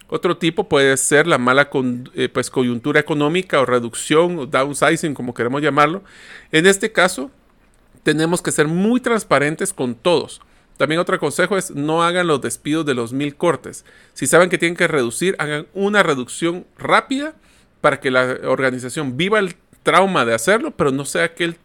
Otro 0.06 0.36
tipo 0.36 0.68
puede 0.68 0.96
ser 0.96 1.26
la 1.26 1.36
mala 1.36 1.70
eh, 2.14 2.28
pues, 2.28 2.50
coyuntura 2.50 3.00
económica 3.00 3.60
o 3.60 3.66
reducción 3.66 4.38
o 4.38 4.46
downsizing, 4.46 5.12
como 5.12 5.34
queremos 5.34 5.60
llamarlo. 5.60 6.04
En 6.52 6.66
este 6.66 6.92
caso, 6.92 7.32
tenemos 8.04 8.40
que 8.40 8.52
ser 8.52 8.68
muy 8.68 9.00
transparentes 9.00 9.72
con 9.72 9.96
todos. 9.96 10.40
También 10.76 11.00
otro 11.00 11.18
consejo 11.18 11.58
es 11.58 11.72
no 11.72 12.04
hagan 12.04 12.28
los 12.28 12.40
despidos 12.40 12.86
de 12.86 12.94
los 12.94 13.12
mil 13.12 13.34
cortes. 13.34 13.84
Si 14.14 14.28
saben 14.28 14.50
que 14.50 14.58
tienen 14.58 14.76
que 14.76 14.86
reducir, 14.86 15.34
hagan 15.40 15.66
una 15.74 16.04
reducción 16.04 16.64
rápida 16.78 17.34
para 17.80 17.98
que 17.98 18.12
la 18.12 18.38
organización 18.44 19.16
viva 19.16 19.40
el 19.40 19.56
trauma 19.88 20.26
de 20.26 20.34
hacerlo, 20.34 20.70
pero 20.70 20.90
no 20.90 21.06
sea 21.06 21.24
aquel 21.24 21.56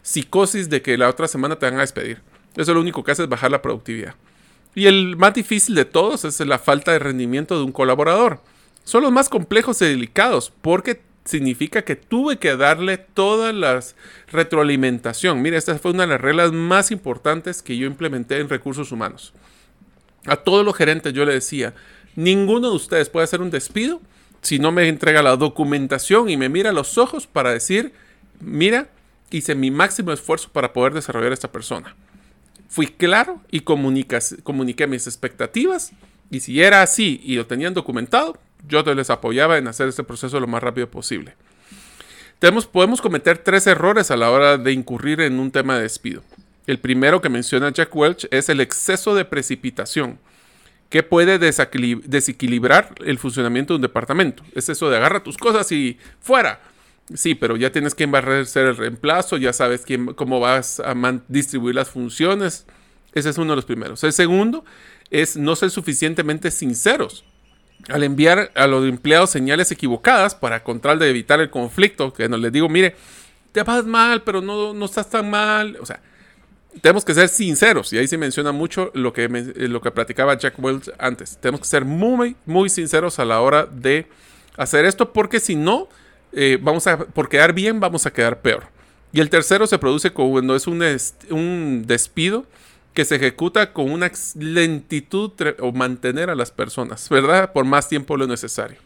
psicosis 0.00 0.70
de 0.70 0.80
que 0.80 0.96
la 0.96 1.10
otra 1.10 1.28
semana 1.28 1.56
te 1.56 1.66
van 1.66 1.76
a 1.76 1.82
despedir. 1.82 2.22
Eso 2.56 2.72
lo 2.72 2.80
único 2.80 3.04
que 3.04 3.12
hace 3.12 3.24
es 3.24 3.28
bajar 3.28 3.50
la 3.50 3.60
productividad. 3.60 4.14
Y 4.74 4.86
el 4.86 5.14
más 5.18 5.34
difícil 5.34 5.74
de 5.74 5.84
todos 5.84 6.24
es 6.24 6.40
la 6.40 6.58
falta 6.58 6.92
de 6.92 6.98
rendimiento 6.98 7.58
de 7.58 7.64
un 7.64 7.72
colaborador. 7.72 8.40
Son 8.84 9.02
los 9.02 9.12
más 9.12 9.28
complejos 9.28 9.82
y 9.82 9.84
delicados 9.84 10.50
porque 10.62 11.02
significa 11.26 11.82
que 11.82 11.96
tuve 11.96 12.38
que 12.38 12.56
darle 12.56 12.96
toda 12.96 13.52
la 13.52 13.78
retroalimentación. 14.32 15.42
Mira, 15.42 15.58
esta 15.58 15.78
fue 15.78 15.90
una 15.90 16.04
de 16.04 16.12
las 16.14 16.20
reglas 16.22 16.52
más 16.52 16.90
importantes 16.90 17.60
que 17.60 17.76
yo 17.76 17.86
implementé 17.86 18.38
en 18.38 18.48
recursos 18.48 18.90
humanos. 18.90 19.34
A 20.24 20.36
todos 20.36 20.64
los 20.64 20.74
gerentes 20.74 21.12
yo 21.12 21.26
le 21.26 21.34
decía, 21.34 21.74
ninguno 22.14 22.70
de 22.70 22.76
ustedes 22.76 23.10
puede 23.10 23.24
hacer 23.24 23.42
un 23.42 23.50
despido 23.50 24.00
si 24.46 24.58
no 24.58 24.72
me 24.72 24.88
entrega 24.88 25.22
la 25.22 25.36
documentación 25.36 26.28
y 26.30 26.36
me 26.36 26.48
mira 26.48 26.70
a 26.70 26.72
los 26.72 26.98
ojos 26.98 27.26
para 27.26 27.50
decir, 27.50 27.92
mira, 28.40 28.88
hice 29.30 29.54
mi 29.54 29.70
máximo 29.70 30.12
esfuerzo 30.12 30.50
para 30.52 30.72
poder 30.72 30.94
desarrollar 30.94 31.32
a 31.32 31.34
esta 31.34 31.52
persona 31.52 31.94
fui 32.68 32.88
claro 32.88 33.40
y 33.50 33.60
comuniqué 33.60 34.86
mis 34.86 35.06
expectativas. 35.06 35.92
Y 36.30 36.40
si 36.40 36.62
era 36.62 36.82
así 36.82 37.20
y 37.24 37.36
lo 37.36 37.46
tenían 37.46 37.74
documentado, 37.74 38.38
yo 38.68 38.82
les 38.94 39.10
apoyaba 39.10 39.58
en 39.58 39.68
hacer 39.68 39.88
este 39.88 40.04
proceso 40.04 40.40
lo 40.40 40.46
más 40.46 40.62
rápido 40.62 40.90
posible. 40.90 41.34
Tenemos, 42.38 42.66
podemos 42.66 43.00
cometer 43.00 43.38
tres 43.38 43.66
errores 43.66 44.10
a 44.10 44.16
la 44.16 44.30
hora 44.30 44.58
de 44.58 44.72
incurrir 44.72 45.20
en 45.20 45.38
un 45.38 45.50
tema 45.50 45.76
de 45.76 45.82
despido. 45.82 46.22
El 46.66 46.78
primero 46.78 47.22
que 47.22 47.28
menciona 47.28 47.72
Jack 47.72 47.94
Welch 47.94 48.28
es 48.30 48.48
el 48.48 48.60
exceso 48.60 49.14
de 49.14 49.24
precipitación, 49.24 50.18
que 50.88 51.02
puede 51.02 51.38
desequilibrar 51.38 52.94
el 53.04 53.18
funcionamiento 53.18 53.74
de 53.74 53.76
un 53.76 53.82
departamento. 53.82 54.42
Es 54.54 54.68
eso 54.68 54.88
de 54.88 54.96
agarra 54.96 55.22
tus 55.22 55.36
cosas 55.36 55.70
y 55.72 55.98
fuera. 56.20 56.60
Sí, 57.14 57.34
pero 57.34 57.56
ya 57.56 57.70
tienes 57.70 57.94
que 57.94 58.08
ser 58.46 58.66
el 58.66 58.76
reemplazo, 58.76 59.36
ya 59.36 59.52
sabes 59.52 59.82
quién, 59.82 60.06
cómo 60.14 60.40
vas 60.40 60.80
a 60.80 60.94
distribuir 61.28 61.74
las 61.74 61.90
funciones. 61.90 62.66
Ese 63.12 63.30
es 63.30 63.38
uno 63.38 63.52
de 63.52 63.56
los 63.56 63.64
primeros. 63.64 64.02
El 64.04 64.12
segundo 64.12 64.64
es 65.10 65.36
no 65.36 65.56
ser 65.56 65.70
suficientemente 65.70 66.50
sinceros. 66.50 67.24
Al 67.88 68.02
enviar 68.02 68.50
a 68.54 68.66
los 68.66 68.84
empleados 68.88 69.30
señales 69.30 69.70
equivocadas 69.70 70.34
para 70.34 70.64
de 70.98 71.10
evitar 71.10 71.40
el 71.40 71.50
conflicto, 71.50 72.12
que 72.12 72.28
no 72.28 72.36
les 72.36 72.52
digo, 72.52 72.68
mire, 72.68 72.96
te 73.52 73.62
vas 73.62 73.84
mal, 73.84 74.22
pero 74.22 74.40
no, 74.40 74.74
no 74.74 74.84
estás 74.84 75.08
tan 75.08 75.30
mal. 75.30 75.78
O 75.80 75.86
sea, 75.86 76.00
tenemos 76.80 77.04
que 77.04 77.14
ser 77.14 77.28
sinceros. 77.28 77.92
Y 77.92 77.98
ahí 77.98 78.08
se 78.08 78.18
menciona 78.18 78.52
mucho 78.52 78.90
lo 78.94 79.12
que, 79.12 79.28
lo 79.28 79.80
que 79.80 79.90
platicaba 79.90 80.36
Jack 80.36 80.54
Welch 80.58 80.90
antes. 80.98 81.38
Tenemos 81.38 81.60
que 81.60 81.66
ser 81.66 81.84
muy, 81.84 82.36
muy 82.44 82.68
sinceros 82.68 83.18
a 83.18 83.24
la 83.24 83.40
hora 83.40 83.66
de 83.66 84.06
hacer 84.56 84.84
esto, 84.84 85.12
porque 85.12 85.40
si 85.40 85.54
no, 85.54 85.88
eh, 86.32 86.58
vamos 86.60 86.86
a, 86.86 86.98
por 86.98 87.28
quedar 87.28 87.52
bien, 87.52 87.80
vamos 87.80 88.06
a 88.06 88.12
quedar 88.12 88.40
peor. 88.40 88.64
Y 89.12 89.20
el 89.20 89.30
tercero 89.30 89.66
se 89.66 89.78
produce 89.78 90.10
cuando 90.10 90.56
es 90.56 90.66
un, 90.66 90.82
un 91.30 91.84
despido 91.86 92.44
que 92.92 93.04
se 93.04 93.16
ejecuta 93.16 93.72
con 93.72 93.90
una 93.90 94.10
lentitud 94.38 95.32
o 95.60 95.72
mantener 95.72 96.30
a 96.30 96.34
las 96.34 96.50
personas, 96.50 97.08
¿verdad? 97.08 97.52
Por 97.52 97.64
más 97.64 97.88
tiempo 97.88 98.16
lo 98.16 98.26
necesario. 98.26 98.78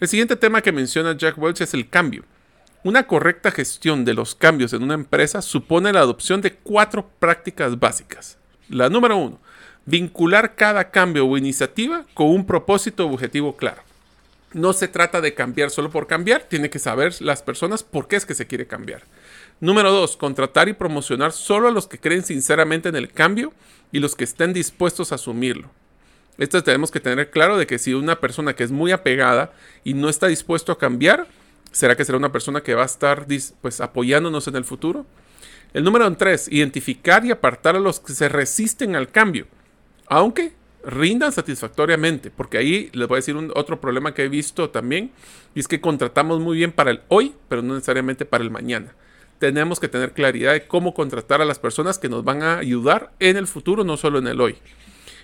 El 0.00 0.08
siguiente 0.08 0.36
tema 0.36 0.62
que 0.62 0.72
menciona 0.72 1.16
Jack 1.16 1.36
Welch 1.38 1.60
es 1.60 1.74
el 1.74 1.88
cambio. 1.88 2.24
Una 2.84 3.08
correcta 3.08 3.50
gestión 3.50 4.04
de 4.04 4.14
los 4.14 4.36
cambios 4.36 4.72
en 4.72 4.84
una 4.84 4.94
empresa 4.94 5.42
supone 5.42 5.92
la 5.92 5.98
adopción 5.98 6.40
de 6.40 6.54
cuatro 6.54 7.10
prácticas 7.18 7.80
básicas. 7.80 8.38
La 8.68 8.88
número 8.88 9.16
uno, 9.16 9.40
vincular 9.84 10.54
cada 10.54 10.90
cambio 10.90 11.26
o 11.26 11.36
iniciativa 11.36 12.04
con 12.14 12.28
un 12.28 12.46
propósito 12.46 13.04
o 13.04 13.12
objetivo 13.12 13.56
claro. 13.56 13.82
No 14.52 14.72
se 14.72 14.86
trata 14.86 15.20
de 15.20 15.34
cambiar 15.34 15.70
solo 15.70 15.90
por 15.90 16.06
cambiar, 16.06 16.42
tiene 16.42 16.70
que 16.70 16.78
saber 16.78 17.20
las 17.20 17.42
personas 17.42 17.82
por 17.82 18.06
qué 18.06 18.14
es 18.14 18.24
que 18.24 18.34
se 18.34 18.46
quiere 18.46 18.68
cambiar. 18.68 19.02
Número 19.58 19.90
dos, 19.90 20.16
contratar 20.16 20.68
y 20.68 20.72
promocionar 20.72 21.32
solo 21.32 21.66
a 21.66 21.72
los 21.72 21.88
que 21.88 21.98
creen 21.98 22.24
sinceramente 22.24 22.88
en 22.88 22.96
el 22.96 23.10
cambio 23.10 23.52
y 23.90 23.98
los 23.98 24.14
que 24.14 24.22
estén 24.22 24.52
dispuestos 24.52 25.10
a 25.10 25.16
asumirlo. 25.16 25.68
Esto 26.38 26.62
tenemos 26.62 26.92
que 26.92 27.00
tener 27.00 27.30
claro 27.30 27.58
de 27.58 27.66
que 27.66 27.80
si 27.80 27.92
una 27.92 28.20
persona 28.20 28.54
que 28.54 28.62
es 28.62 28.70
muy 28.70 28.92
apegada 28.92 29.52
y 29.82 29.94
no 29.94 30.08
está 30.08 30.28
dispuesto 30.28 30.70
a 30.70 30.78
cambiar, 30.78 31.26
¿será 31.72 31.96
que 31.96 32.04
será 32.04 32.18
una 32.18 32.32
persona 32.32 32.62
que 32.62 32.74
va 32.74 32.82
a 32.82 32.86
estar 32.86 33.26
pues, 33.60 33.80
apoyándonos 33.80 34.48
en 34.48 34.56
el 34.56 34.64
futuro? 34.64 35.06
El 35.74 35.84
número 35.84 36.10
3, 36.10 36.48
identificar 36.50 37.24
y 37.24 37.30
apartar 37.30 37.76
a 37.76 37.80
los 37.80 38.00
que 38.00 38.14
se 38.14 38.28
resisten 38.28 38.96
al 38.96 39.10
cambio, 39.10 39.46
aunque 40.06 40.52
rindan 40.84 41.32
satisfactoriamente, 41.32 42.30
porque 42.30 42.58
ahí 42.58 42.90
les 42.94 43.06
voy 43.06 43.16
a 43.16 43.20
decir 43.20 43.36
un, 43.36 43.52
otro 43.54 43.80
problema 43.80 44.14
que 44.14 44.24
he 44.24 44.28
visto 44.28 44.70
también, 44.70 45.10
es 45.54 45.68
que 45.68 45.80
contratamos 45.80 46.40
muy 46.40 46.56
bien 46.56 46.72
para 46.72 46.90
el 46.90 47.02
hoy, 47.08 47.34
pero 47.48 47.62
no 47.62 47.74
necesariamente 47.74 48.24
para 48.24 48.44
el 48.44 48.50
mañana. 48.50 48.94
Tenemos 49.38 49.78
que 49.78 49.88
tener 49.88 50.12
claridad 50.12 50.52
de 50.52 50.66
cómo 50.66 50.94
contratar 50.94 51.40
a 51.42 51.44
las 51.44 51.58
personas 51.58 51.98
que 51.98 52.08
nos 52.08 52.24
van 52.24 52.42
a 52.42 52.58
ayudar 52.58 53.12
en 53.20 53.36
el 53.36 53.46
futuro, 53.46 53.84
no 53.84 53.96
solo 53.96 54.18
en 54.18 54.26
el 54.26 54.40
hoy. 54.40 54.56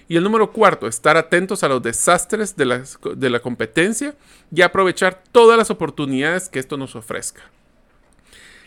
Y 0.09 0.17
el 0.17 0.25
número 0.25 0.53
cuarto, 0.53 0.87
estar 0.87 1.17
atentos 1.17 1.63
a 1.63 1.69
los 1.69 1.83
desastres 1.83 2.57
de 2.57 2.67
la, 2.67 2.85
de 3.17 3.31
la 3.31 3.41
competencia 3.41 4.15
y 4.55 4.63
aprovechar 4.63 5.23
todas 5.33 5.57
las 5.57 5.71
oportunidades 5.71 6.49
que 6.49 6.59
esto 6.59 6.77
nos 6.77 6.95
ofrezca. 6.95 7.43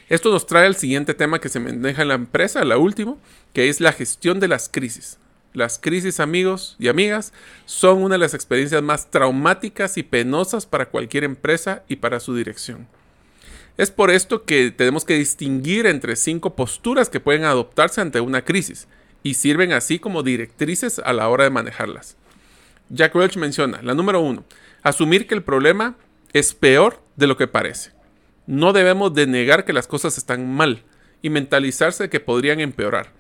Esto 0.10 0.32
nos 0.32 0.48
trae 0.48 0.66
al 0.66 0.76
siguiente 0.76 1.14
tema 1.14 1.40
que 1.40 1.50
se 1.50 1.60
maneja 1.60 2.02
en 2.02 2.08
la 2.08 2.14
empresa, 2.16 2.64
la 2.64 2.78
última, 2.78 3.18
que 3.54 3.70
es 3.70 3.82
la 3.82 3.92
gestión 3.92 4.40
de 4.40 4.48
las 4.48 4.70
crisis. 4.70 5.20
Las 5.54 5.80
crisis, 5.80 6.20
amigos 6.20 6.76
y 6.80 6.88
amigas, 6.88 7.34
son 7.66 8.02
una 8.02 8.16
de 8.16 8.20
las 8.20 8.34
experiencias 8.34 8.82
más 8.82 9.12
traumáticas 9.12 9.98
y 9.98 10.04
penosas 10.04 10.66
para 10.66 10.90
cualquier 10.90 11.24
empresa 11.24 11.84
y 11.88 11.98
para 11.98 12.20
su 12.20 12.36
dirección. 12.36 12.88
Es 13.78 13.92
por 13.92 14.10
esto 14.10 14.44
que 14.46 14.72
tenemos 14.72 15.06
que 15.06 15.16
distinguir 15.16 15.86
entre 15.86 16.16
cinco 16.16 16.56
posturas 16.56 17.10
que 17.10 17.20
pueden 17.20 17.44
adoptarse 17.44 18.02
ante 18.02 18.22
una 18.22 18.44
crisis 18.44 18.88
y 19.24 19.36
sirven 19.36 19.74
así 19.74 20.00
como 20.00 20.24
directrices 20.24 21.00
a 21.00 21.14
la 21.14 21.30
hora 21.30 21.44
de 21.44 21.50
manejarlas. 21.50 22.18
Jack 22.90 23.16
Welch 23.16 23.38
menciona, 23.38 23.82
la 23.82 23.94
número 23.94 24.22
uno, 24.22 24.44
asumir 24.84 25.28
que 25.28 25.36
el 25.36 25.44
problema 25.44 25.96
es 26.34 26.54
peor 26.54 27.02
de 27.16 27.28
lo 27.28 27.38
que 27.38 27.48
parece. 27.48 27.92
No 28.46 28.72
debemos 28.74 29.14
de 29.14 29.28
negar 29.28 29.66
que 29.66 29.74
las 29.74 29.88
cosas 29.88 30.18
están 30.18 30.54
mal 30.54 30.84
y 31.22 31.30
mentalizarse 31.30 32.10
que 32.10 32.20
podrían 32.20 32.60
empeorar. 32.60 33.12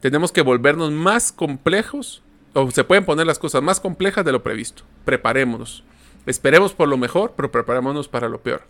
Tenemos 0.00 0.30
que 0.30 0.42
volvernos 0.42 0.92
más 0.92 1.32
complejos 1.32 2.22
o 2.52 2.70
se 2.70 2.84
pueden 2.84 3.04
poner 3.04 3.26
las 3.26 3.38
cosas 3.38 3.62
más 3.62 3.80
complejas 3.80 4.24
de 4.24 4.32
lo 4.32 4.42
previsto. 4.42 4.82
Preparémonos. 5.04 5.84
Esperemos 6.26 6.74
por 6.74 6.88
lo 6.88 6.98
mejor, 6.98 7.32
pero 7.36 7.50
preparémonos 7.50 8.08
para 8.08 8.28
lo 8.28 8.42
peor. 8.42 8.62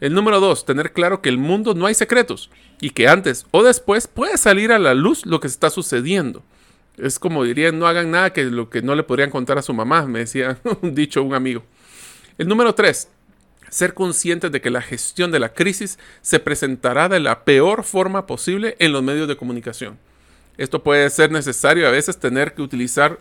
El 0.00 0.14
número 0.14 0.40
dos, 0.40 0.64
tener 0.64 0.92
claro 0.92 1.20
que 1.20 1.28
el 1.28 1.38
mundo 1.38 1.74
no 1.74 1.86
hay 1.86 1.94
secretos 1.94 2.50
y 2.80 2.90
que 2.90 3.08
antes 3.08 3.46
o 3.50 3.64
después 3.64 4.06
puede 4.06 4.38
salir 4.38 4.70
a 4.70 4.78
la 4.78 4.94
luz 4.94 5.26
lo 5.26 5.40
que 5.40 5.48
está 5.48 5.70
sucediendo. 5.70 6.42
Es 6.96 7.18
como 7.18 7.44
dirían, 7.44 7.78
no 7.78 7.86
hagan 7.86 8.10
nada 8.10 8.32
que 8.32 8.44
lo 8.44 8.70
que 8.70 8.82
no 8.82 8.94
le 8.94 9.02
podrían 9.02 9.30
contar 9.30 9.58
a 9.58 9.62
su 9.62 9.74
mamá, 9.74 10.06
me 10.06 10.20
decía 10.20 10.58
un 10.82 10.94
dicho 10.94 11.22
un 11.22 11.34
amigo. 11.34 11.64
El 12.38 12.46
número 12.46 12.74
tres, 12.74 13.08
ser 13.70 13.94
conscientes 13.94 14.52
de 14.52 14.60
que 14.60 14.70
la 14.70 14.82
gestión 14.82 15.30
de 15.30 15.40
la 15.40 15.52
crisis 15.52 15.98
se 16.22 16.40
presentará 16.40 17.08
de 17.08 17.20
la 17.20 17.44
peor 17.44 17.84
forma 17.84 18.26
posible 18.26 18.76
en 18.78 18.92
los 18.92 19.02
medios 19.02 19.28
de 19.28 19.36
comunicación. 19.36 19.98
Esto 20.56 20.82
puede 20.82 21.08
ser 21.10 21.30
necesario 21.30 21.86
a 21.86 21.92
veces 21.92 22.18
tener 22.18 22.54
que 22.54 22.62
utilizar 22.62 23.20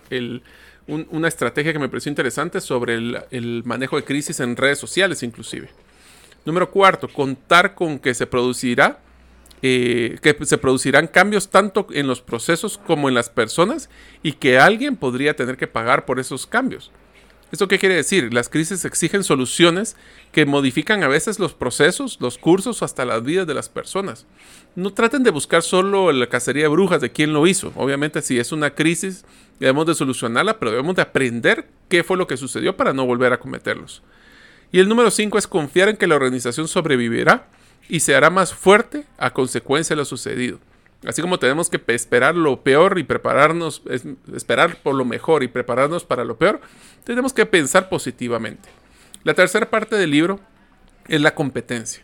una 0.88 1.28
estrategia 1.28 1.72
que 1.72 1.80
me 1.80 1.90
pareció 1.90 2.10
interesante 2.10 2.62
sobre 2.62 2.96
el, 2.96 3.62
manejo 3.64 3.96
de 3.96 4.04
crisis 4.04 4.40
en 4.40 4.56
redes 4.56 4.80
sociales 4.80 5.22
inclusive. 5.22 5.70
Número 6.48 6.72
cuarto, 6.72 7.10
contar 7.10 7.76
con 7.76 8.00
que 8.00 8.14
se 8.14 8.26
producirá 8.26 9.02
eh, 9.62 10.18
que 10.22 10.34
se 10.46 10.58
producirán 10.58 11.08
cambios 11.08 11.50
tanto 11.50 11.88
en 11.92 12.08
los 12.08 12.22
procesos 12.22 12.78
como 12.78 13.10
en 13.10 13.16
las 13.16 13.30
personas 13.30 13.90
y 14.24 14.32
que 14.32 14.58
alguien 14.58 14.96
podría 14.96 15.36
tener 15.36 15.58
que 15.58 15.68
pagar 15.68 16.06
por 16.06 16.22
esos 16.22 16.48
cambios. 16.48 16.90
¿Esto 17.52 17.68
qué 17.68 17.80
quiere 17.80 17.96
decir? 17.96 18.34
Las 18.34 18.48
crisis 18.48 18.86
exigen 18.86 19.26
soluciones 19.26 19.98
que 20.32 20.46
modifican 20.46 21.04
a 21.04 21.10
veces 21.10 21.38
los 21.38 21.54
procesos, 21.54 22.18
los 22.22 22.38
cursos 22.38 22.82
hasta 22.82 23.04
las 23.04 23.24
vidas 23.24 23.46
de 23.46 23.54
las 23.54 23.68
personas. 23.68 24.26
No 24.76 24.94
traten 24.94 25.24
de 25.24 25.32
buscar 25.32 25.64
solo 25.64 26.14
la 26.14 26.28
cacería 26.28 26.64
de 26.64 26.70
brujas 26.70 27.02
de 27.02 27.12
quién 27.12 27.34
lo 27.34 27.46
hizo. 27.46 27.74
Obviamente 27.76 28.22
si 28.22 28.40
es 28.40 28.54
una 28.54 28.74
crisis 28.74 29.26
debemos 29.60 29.86
de 29.86 29.96
solucionarla, 29.96 30.60
pero 30.60 30.72
debemos 30.72 30.96
de 30.96 31.02
aprender 31.02 31.68
qué 31.90 32.06
fue 32.06 32.16
lo 32.16 32.26
que 32.26 32.38
sucedió 32.38 32.78
para 32.78 32.94
no 32.94 33.06
volver 33.06 33.34
a 33.34 33.40
cometerlos. 33.40 34.02
Y 34.72 34.80
el 34.80 34.90
número 34.90 35.12
5 35.12 35.38
es 35.38 35.48
confiar 35.48 35.90
en 35.90 35.98
que 35.98 36.08
la 36.08 36.16
organización 36.16 36.68
sobrevivirá 36.68 37.48
y 37.90 38.02
se 38.02 38.16
hará 38.16 38.30
más 38.30 38.54
fuerte 38.54 39.06
a 39.18 39.32
consecuencia 39.32 39.96
de 39.96 40.02
lo 40.02 40.06
sucedido. 40.06 40.60
Así 41.06 41.22
como 41.22 41.40
tenemos 41.40 41.70
que 41.70 41.82
esperar 41.88 42.36
lo 42.36 42.64
peor 42.64 42.98
y 42.98 43.04
prepararnos, 43.04 43.84
esperar 44.36 44.78
por 44.82 44.96
lo 44.96 45.06
mejor 45.06 45.44
y 45.44 45.48
prepararnos 45.48 46.04
para 46.04 46.24
lo 46.24 46.38
peor, 46.38 46.60
tenemos 47.04 47.34
que 47.34 47.46
pensar 47.46 47.88
positivamente. 47.88 48.68
La 49.24 49.34
tercera 49.34 49.70
parte 49.70 49.96
del 49.96 50.12
libro 50.12 50.40
es 51.08 51.22
la 51.22 51.36
competencia. 51.36 52.04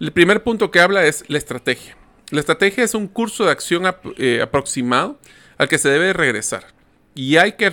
El 0.00 0.12
primer 0.12 0.42
punto 0.42 0.70
que 0.70 0.80
habla 0.80 1.06
es 1.06 1.24
la 1.28 1.38
estrategia. 1.38 1.96
La 2.30 2.40
estrategia 2.40 2.82
es 2.82 2.94
un 2.94 3.06
curso 3.06 3.44
de 3.44 3.52
acción 3.52 3.84
eh, 4.16 4.40
aproximado 4.42 5.18
al 5.58 5.68
que 5.68 5.78
se 5.78 5.88
debe 5.88 6.12
regresar. 6.12 6.64
Y 7.14 7.36
hay 7.36 7.52
que 7.52 7.70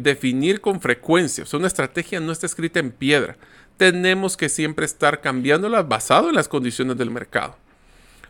definir 0.00 0.60
con 0.60 0.80
frecuencia. 0.80 1.44
O 1.44 1.46
sea, 1.46 1.58
una 1.58 1.68
estrategia 1.68 2.20
no 2.20 2.32
está 2.32 2.46
escrita 2.46 2.78
en 2.78 2.90
piedra. 2.92 3.36
Tenemos 3.76 4.36
que 4.36 4.50
siempre 4.50 4.84
estar 4.84 5.22
cambiándola 5.22 5.82
basado 5.82 6.28
en 6.28 6.34
las 6.34 6.48
condiciones 6.48 6.98
del 6.98 7.10
mercado. 7.10 7.56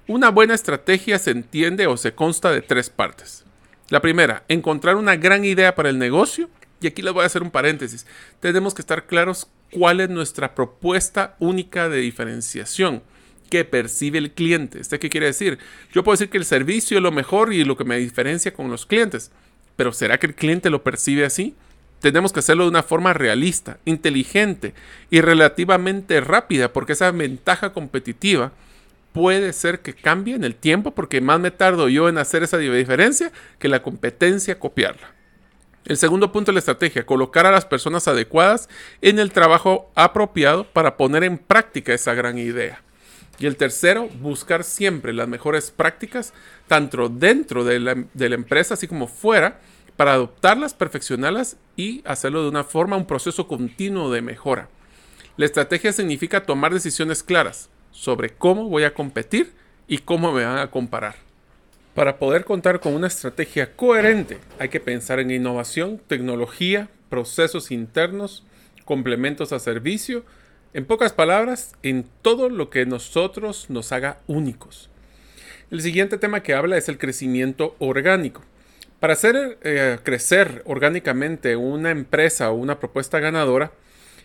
Una 0.07 0.31
buena 0.31 0.55
estrategia 0.55 1.19
se 1.19 1.33
entiende 1.33 1.87
o 1.87 1.97
se 1.97 2.15
consta 2.15 2.53
de 2.53 2.63
tres 2.63 2.91
partes. 2.91 3.45
La 3.89 4.01
primera, 4.01 4.45
encontrar 4.49 4.97
una 4.97 5.17
gran 5.17 5.45
idea 5.45 5.75
para 5.75 5.91
el 5.91 5.99
negocio. 5.99 6.49
Y 6.81 6.87
aquí 6.87 7.03
les 7.03 7.13
voy 7.13 7.25
a 7.25 7.27
hacer 7.27 7.43
un 7.43 7.51
paréntesis. 7.51 8.07
Tenemos 8.39 8.73
que 8.73 8.83
estar 8.83 9.07
claros 9.07 9.49
cuál 9.71 10.01
es 10.01 10.09
nuestra 10.09 10.55
propuesta 10.55 11.37
única 11.39 11.89
de 11.89 11.99
diferenciación 11.99 13.03
que 13.51 13.65
percibe 13.65 14.19
el 14.19 14.33
cliente. 14.33 14.81
¿Este 14.81 14.99
qué 14.99 15.11
quiere 15.11 15.27
decir? 15.27 15.59
Yo 15.93 16.05
puedo 16.05 16.15
decir 16.15 16.31
que 16.31 16.39
el 16.39 16.45
servicio 16.45 16.97
es 16.97 17.03
lo 17.03 17.13
mejor 17.13 17.53
y 17.53 17.65
lo 17.65 17.77
que 17.77 17.85
me 17.85 17.99
diferencia 17.99 18.55
con 18.55 18.71
los 18.71 18.87
clientes. 18.87 19.31
Pero 19.81 19.95
¿será 19.95 20.19
que 20.19 20.27
el 20.27 20.35
cliente 20.35 20.69
lo 20.69 20.83
percibe 20.83 21.25
así? 21.25 21.55
Tenemos 22.01 22.35
que 22.35 22.41
hacerlo 22.41 22.65
de 22.65 22.69
una 22.69 22.83
forma 22.83 23.15
realista, 23.15 23.79
inteligente 23.87 24.75
y 25.09 25.23
relativamente 25.23 26.21
rápida 26.21 26.71
porque 26.71 26.93
esa 26.93 27.11
ventaja 27.13 27.73
competitiva 27.73 28.53
puede 29.15 29.55
ser 29.55 29.81
que 29.81 29.95
cambie 29.95 30.35
en 30.35 30.45
el 30.45 30.55
tiempo 30.55 30.91
porque 30.91 31.23
más 31.23 31.41
me 31.41 31.51
tardo 31.51 31.89
yo 31.89 32.11
en 32.11 32.19
hacer 32.19 32.43
esa 32.43 32.59
diferencia 32.59 33.33
que 33.59 33.69
la 33.69 33.81
competencia 33.81 34.59
copiarla. 34.59 35.15
El 35.87 35.97
segundo 35.97 36.31
punto 36.31 36.51
de 36.51 36.57
la 36.57 36.59
estrategia, 36.59 37.07
colocar 37.07 37.47
a 37.47 37.51
las 37.51 37.65
personas 37.65 38.07
adecuadas 38.07 38.69
en 39.01 39.19
el 39.19 39.33
trabajo 39.33 39.91
apropiado 39.95 40.65
para 40.65 40.99
poner 40.99 41.25
en 41.25 41.39
práctica 41.39 41.95
esa 41.95 42.13
gran 42.13 42.37
idea. 42.37 42.83
Y 43.41 43.47
el 43.47 43.57
tercero, 43.57 44.09
buscar 44.21 44.65
siempre 44.65 45.15
las 45.15 45.27
mejores 45.27 45.71
prácticas, 45.71 46.35
tanto 46.69 47.09
dentro 47.09 47.65
de 47.65 47.81
la, 47.81 47.97
empresa 48.35 48.75
así 48.75 48.87
como 48.87 49.07
fuera, 49.09 49.61
para 49.97 50.13
adoptarlas, 50.13 50.75
perfeccionarlas 50.75 51.57
y 51.75 52.03
hacerlo 52.05 52.43
de 52.43 52.51
una 52.51 52.65
forma, 52.65 52.99
un 52.99 53.07
proceso 53.07 53.49
continuo 53.49 54.13
de 54.13 54.21
mejora. 54.21 54.69
La 55.39 55.47
estrategia 55.47 55.93
significa 55.95 56.45
tomar 56.45 56.75
decisiones 56.75 57.23
claras, 57.23 57.71
sobre 57.93 58.29
cómo 58.29 58.69
voy 58.69 58.85
a 58.85 58.93
competir 58.93 59.53
y 59.89 59.99
cómo 59.99 60.33
me 60.33 60.45
van 60.45 60.59
a 60.59 60.71
comparar. 60.71 61.17
Para 61.95 62.19
poder 62.19 62.45
contar 62.45 62.79
con 62.79 62.93
una 62.93 63.07
estrategia 63.07 63.75
coherente 63.75 64.39
hay 64.59 64.69
que 64.69 64.81
pensar 64.81 65.19
en 65.19 65.31
innovación, 65.31 65.99
tecnología, 66.07 66.91
procesos 67.09 67.71
internos, 67.71 68.45
complementos 68.85 69.53
a 69.53 69.59
servicio, 69.59 70.25
en 70.73 70.85
pocas 70.85 71.13
palabras, 71.13 71.73
en 71.83 72.07
todo 72.23 72.49
lo 72.49 72.71
que 72.71 72.87
nosotros 72.87 73.67
nos 73.71 73.93
haga 73.93 74.19
únicos. 74.27 74.89
El 75.71 75.83
siguiente 75.83 76.19
tema 76.19 76.43
que 76.43 76.55
habla 76.55 76.77
es 76.77 76.89
el 76.89 76.99
crecimiento 76.99 77.75
orgánico. 77.79 78.43
Para 79.01 79.15
hacer 79.15 79.59
eh, 79.63 79.99
crecer 80.03 80.63
orgánicamente 80.67 81.57
una 81.57 81.91
empresa 81.91 82.51
o 82.51 82.55
una 82.55 82.79
propuesta 82.79 83.19
ganadora, 83.19 83.73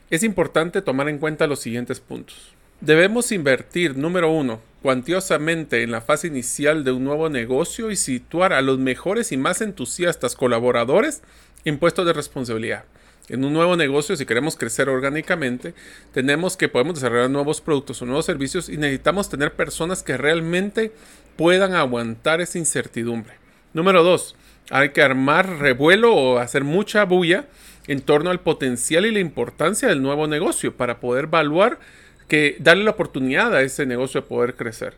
es 0.09 0.23
importante 0.23 0.81
tomar 0.81 1.09
en 1.09 1.17
cuenta 1.17 1.47
los 1.47 1.59
siguientes 1.59 1.99
puntos. 1.99 2.53
Debemos 2.81 3.31
invertir, 3.31 3.97
número 3.97 4.29
uno, 4.29 4.59
cuantiosamente 4.81 5.81
en 5.81 5.91
la 5.91 6.01
fase 6.01 6.27
inicial 6.27 6.83
de 6.83 6.91
un 6.91 7.05
nuevo 7.05 7.29
negocio 7.29 7.89
y 7.89 7.95
situar 7.95 8.53
a 8.53 8.61
los 8.61 8.77
mejores 8.77 9.31
y 9.31 9.37
más 9.37 9.61
entusiastas 9.61 10.35
colaboradores 10.35 11.21
en 11.63 11.79
puestos 11.79 12.05
de 12.05 12.13
responsabilidad. 12.13 12.83
En 13.27 13.43
un 13.43 13.53
nuevo 13.53 13.75
negocio, 13.75 14.15
si 14.15 14.25
queremos 14.25 14.55
crecer 14.55 14.87
orgánicamente, 14.87 15.73
tenemos 16.13 16.55
que 16.55 16.69
podemos 16.69 16.95
desarrollar 16.95 17.29
nuevos 17.29 17.59
productos 17.59 18.01
o 18.01 18.05
nuevos 18.05 18.25
servicios 18.25 18.69
y 18.69 18.77
necesitamos 18.77 19.29
tener 19.29 19.53
personas 19.53 20.03
que 20.03 20.15
realmente 20.15 20.91
puedan 21.35 21.73
aguantar 21.73 22.39
esa 22.39 22.59
incertidumbre. 22.59 23.33
Número 23.73 24.03
dos, 24.03 24.35
hay 24.69 24.89
que 24.89 25.01
armar 25.01 25.57
revuelo 25.57 26.13
o 26.15 26.37
hacer 26.37 26.63
mucha 26.63 27.03
bulla 27.05 27.45
en 27.87 28.01
torno 28.01 28.29
al 28.29 28.41
potencial 28.41 29.05
y 29.05 29.11
la 29.11 29.19
importancia 29.19 29.87
del 29.87 30.03
nuevo 30.03 30.27
negocio 30.27 30.75
para 30.75 30.99
poder 30.99 31.25
evaluar 31.25 31.79
que 32.27 32.57
darle 32.59 32.83
la 32.83 32.91
oportunidad 32.91 33.55
a 33.55 33.61
ese 33.61 33.85
negocio 33.85 34.21
de 34.21 34.27
poder 34.27 34.55
crecer. 34.55 34.93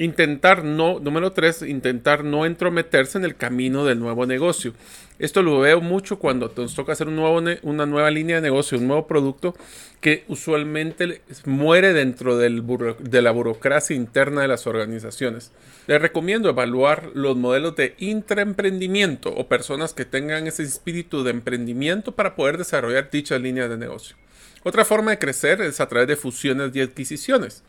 Intentar 0.00 0.62
no, 0.62 1.00
número 1.00 1.32
tres, 1.32 1.60
intentar 1.62 2.22
no 2.22 2.46
entrometerse 2.46 3.18
en 3.18 3.24
el 3.24 3.34
camino 3.34 3.84
del 3.84 3.98
nuevo 3.98 4.26
negocio. 4.26 4.72
Esto 5.18 5.42
lo 5.42 5.58
veo 5.58 5.80
mucho 5.80 6.20
cuando 6.20 6.52
nos 6.56 6.76
toca 6.76 6.92
hacer 6.92 7.08
una 7.08 7.86
nueva 7.86 8.10
línea 8.12 8.36
de 8.36 8.42
negocio, 8.42 8.78
un 8.78 8.86
nuevo 8.86 9.08
producto 9.08 9.56
que 10.00 10.22
usualmente 10.28 11.20
muere 11.46 11.92
dentro 11.92 12.38
de 12.38 13.22
la 13.22 13.30
burocracia 13.32 13.96
interna 13.96 14.42
de 14.42 14.48
las 14.48 14.68
organizaciones. 14.68 15.50
Les 15.88 16.00
recomiendo 16.00 16.48
evaluar 16.48 17.10
los 17.14 17.36
modelos 17.36 17.74
de 17.74 17.96
intraemprendimiento 17.98 19.34
o 19.34 19.48
personas 19.48 19.94
que 19.94 20.04
tengan 20.04 20.46
ese 20.46 20.62
espíritu 20.62 21.24
de 21.24 21.32
emprendimiento 21.32 22.12
para 22.12 22.36
poder 22.36 22.56
desarrollar 22.56 23.10
dichas 23.10 23.40
líneas 23.40 23.68
de 23.68 23.76
negocio. 23.78 24.14
Otra 24.62 24.84
forma 24.84 25.10
de 25.10 25.18
crecer 25.18 25.60
es 25.60 25.80
a 25.80 25.88
través 25.88 26.06
de 26.06 26.14
fusiones 26.14 26.70
y 26.76 26.82
adquisiciones. 26.82 27.64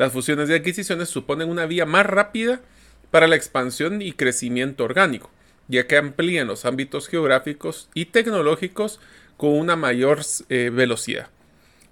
Las 0.00 0.14
fusiones 0.14 0.48
y 0.48 0.54
adquisiciones 0.54 1.10
suponen 1.10 1.50
una 1.50 1.66
vía 1.66 1.84
más 1.84 2.06
rápida 2.06 2.62
para 3.10 3.28
la 3.28 3.36
expansión 3.36 4.00
y 4.00 4.14
crecimiento 4.14 4.84
orgánico, 4.84 5.30
ya 5.68 5.86
que 5.86 5.98
amplían 5.98 6.46
los 6.46 6.64
ámbitos 6.64 7.06
geográficos 7.06 7.90
y 7.92 8.06
tecnológicos 8.06 8.98
con 9.36 9.50
una 9.50 9.76
mayor 9.76 10.22
eh, 10.48 10.70
velocidad. 10.72 11.28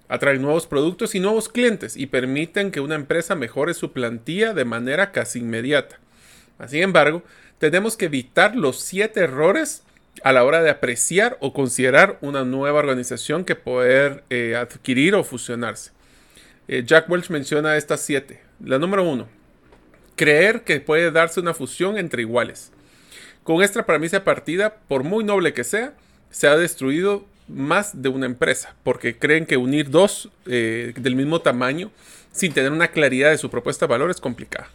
Atraen 0.07 0.41
nuevos 0.41 0.65
productos 0.65 1.13
y 1.13 1.19
nuevos 1.19 1.49
clientes 1.49 1.95
y 1.95 2.07
permiten 2.07 2.71
que 2.71 2.79
una 2.79 2.95
empresa 2.95 3.35
mejore 3.35 3.75
su 3.75 3.93
plantilla 3.93 4.55
de 4.55 4.65
manera 4.65 5.11
casi 5.11 5.37
inmediata. 5.37 5.99
Sin 6.67 6.81
embargo, 6.81 7.21
tenemos 7.59 7.95
que 7.95 8.05
evitar 8.05 8.55
los 8.55 8.79
siete 8.79 9.19
errores 9.19 9.83
a 10.23 10.33
la 10.33 10.43
hora 10.45 10.63
de 10.63 10.71
apreciar 10.71 11.37
o 11.41 11.53
considerar 11.53 12.17
una 12.21 12.43
nueva 12.43 12.79
organización 12.79 13.45
que 13.45 13.53
poder 13.53 14.23
eh, 14.31 14.55
adquirir 14.55 15.13
o 15.13 15.23
fusionarse. 15.23 15.91
Eh, 16.71 16.83
Jack 16.85 17.09
Welch 17.09 17.31
menciona 17.31 17.77
estas 17.77 17.99
siete. 17.99 18.41
La 18.63 18.77
número 18.77 19.03
uno, 19.03 19.27
creer 20.15 20.61
que 20.61 20.79
puede 20.79 21.09
darse 21.09 21.39
una 21.39 21.55
fusión 21.55 21.97
entre 21.97 22.21
iguales. 22.21 22.71
Con 23.43 23.63
esta 23.63 23.87
premisa 23.87 24.23
partida, 24.23 24.75
por 24.87 25.03
muy 25.03 25.23
noble 25.23 25.53
que 25.53 25.63
sea, 25.63 25.95
se 26.29 26.47
ha 26.47 26.55
destruido 26.55 27.25
más 27.47 28.03
de 28.03 28.09
una 28.09 28.27
empresa, 28.27 28.75
porque 28.83 29.17
creen 29.17 29.47
que 29.47 29.57
unir 29.57 29.89
dos 29.89 30.29
eh, 30.45 30.93
del 30.95 31.15
mismo 31.15 31.41
tamaño 31.41 31.89
sin 32.31 32.53
tener 32.53 32.71
una 32.71 32.89
claridad 32.89 33.31
de 33.31 33.39
su 33.39 33.49
propuesta 33.49 33.87
de 33.87 33.91
valor 33.91 34.11
es 34.11 34.21
complicada. 34.21 34.69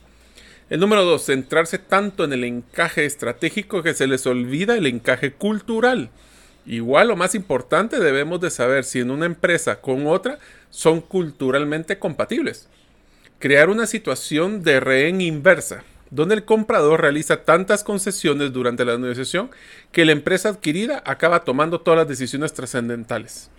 El 0.71 0.81
número 0.81 1.05
dos, 1.05 1.25
centrarse 1.27 1.79
tanto 1.79 2.25
en 2.25 2.33
el 2.33 2.43
encaje 2.43 3.05
estratégico 3.05 3.85
que 3.85 3.95
se 3.95 4.09
les 4.09 4.27
olvida 4.27 4.77
el 4.77 4.89
encaje 4.89 5.33
cultural. 5.35 6.11
Igual 6.67 7.11
o 7.11 7.17
más 7.17 7.35
importante, 7.35 8.01
debemos 8.01 8.41
de 8.41 8.51
saber 8.51 8.85
si 8.85 9.01
en 9.01 9.11
una 9.11 9.27
empresa 9.27 9.81
con 9.81 10.07
otra 10.07 10.39
son 10.71 11.01
culturalmente 11.01 11.99
compatibles. 11.99 12.69
Crear 13.39 13.69
una 13.69 13.87
situación 13.87 14.63
de 14.63 14.81
rehén 14.81 15.21
inversa, 15.21 15.85
donde 16.11 16.35
el 16.35 16.45
comprador 16.45 17.03
realiza 17.03 17.43
tantas 17.43 17.85
concesiones 17.85 18.53
durante 18.53 18.85
la 18.85 18.97
negociación 18.97 19.51
que 19.93 20.07
la 20.07 20.13
empresa 20.13 20.49
adquirida 20.49 21.03
acaba 21.05 21.45
tomando 21.45 21.81
todas 21.81 21.99
las 21.99 22.09
decisiones 22.09 22.55
trascendentales. 22.55 23.51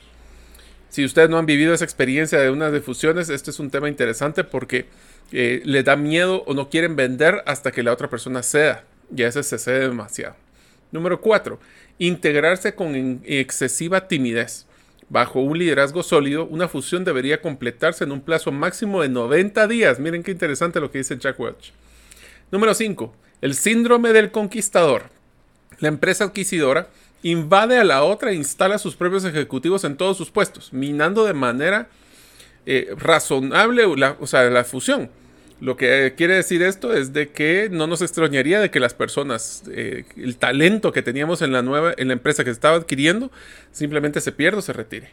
Si 0.89 1.03
ustedes 1.03 1.29
no 1.29 1.37
han 1.37 1.45
vivido 1.45 1.73
esa 1.73 1.83
experiencia 1.83 2.39
de 2.39 2.49
unas 2.49 2.71
difusiones, 2.71 3.29
este 3.29 3.51
es 3.51 3.59
un 3.59 3.69
tema 3.69 3.89
interesante 3.89 4.43
porque 4.43 4.87
eh, 5.31 5.61
le 5.65 5.83
da 5.83 5.95
miedo 5.95 6.43
o 6.47 6.53
no 6.53 6.69
quieren 6.69 6.95
vender 6.95 7.43
hasta 7.45 7.71
que 7.71 7.83
la 7.83 7.91
otra 7.91 8.09
persona 8.09 8.41
ceda. 8.41 8.85
Y 9.15 9.21
a 9.21 9.25
veces 9.25 9.45
se 9.45 9.59
cede 9.59 9.81
demasiado. 9.81 10.35
Número 10.91 11.19
4 11.19 11.59
integrarse 11.99 12.75
con 12.75 13.21
excesiva 13.25 14.07
timidez. 14.07 14.65
Bajo 15.07 15.39
un 15.39 15.57
liderazgo 15.57 16.01
sólido, 16.01 16.45
una 16.45 16.67
fusión 16.67 17.03
debería 17.03 17.41
completarse 17.41 18.03
en 18.03 18.11
un 18.11 18.21
plazo 18.21 18.51
máximo 18.51 19.01
de 19.01 19.09
90 19.09 19.67
días. 19.67 19.99
Miren 19.99 20.23
qué 20.23 20.31
interesante 20.31 20.79
lo 20.79 20.89
que 20.89 20.97
dice 20.97 21.17
Jack 21.17 21.39
Welch. 21.39 21.73
Número 22.51 22.73
5. 22.73 23.13
El 23.41 23.53
síndrome 23.53 24.13
del 24.13 24.31
conquistador. 24.31 25.03
La 25.79 25.89
empresa 25.89 26.25
adquisidora 26.25 26.89
invade 27.21 27.77
a 27.77 27.83
la 27.83 28.03
otra 28.03 28.31
e 28.31 28.35
instala 28.35 28.77
sus 28.77 28.95
propios 28.95 29.25
ejecutivos 29.25 29.83
en 29.83 29.97
todos 29.97 30.17
sus 30.17 30.31
puestos, 30.31 30.73
minando 30.73 31.25
de 31.25 31.33
manera 31.33 31.87
eh, 32.65 32.93
razonable 32.97 33.85
o 33.85 34.27
sea, 34.27 34.43
la 34.49 34.63
fusión. 34.63 35.11
Lo 35.61 35.77
que 35.77 36.13
quiere 36.17 36.35
decir 36.35 36.61
esto 36.61 36.93
es 36.93 37.13
de 37.13 37.29
que 37.29 37.69
no 37.71 37.87
nos 37.87 38.01
extrañaría 38.01 38.59
de 38.59 38.69
que 38.69 38.81
las 38.81 38.93
personas, 38.93 39.63
eh, 39.71 40.03
el 40.17 40.35
talento 40.35 40.91
que 40.91 41.01
teníamos 41.01 41.41
en 41.41 41.53
la 41.53 41.61
nueva, 41.61 41.93
en 41.95 42.09
la 42.09 42.13
empresa 42.13 42.43
que 42.43 42.49
estaba 42.49 42.75
adquiriendo, 42.75 43.31
simplemente 43.71 44.19
se 44.19 44.33
pierda 44.33 44.59
o 44.59 44.61
se 44.61 44.73
retire. 44.73 45.11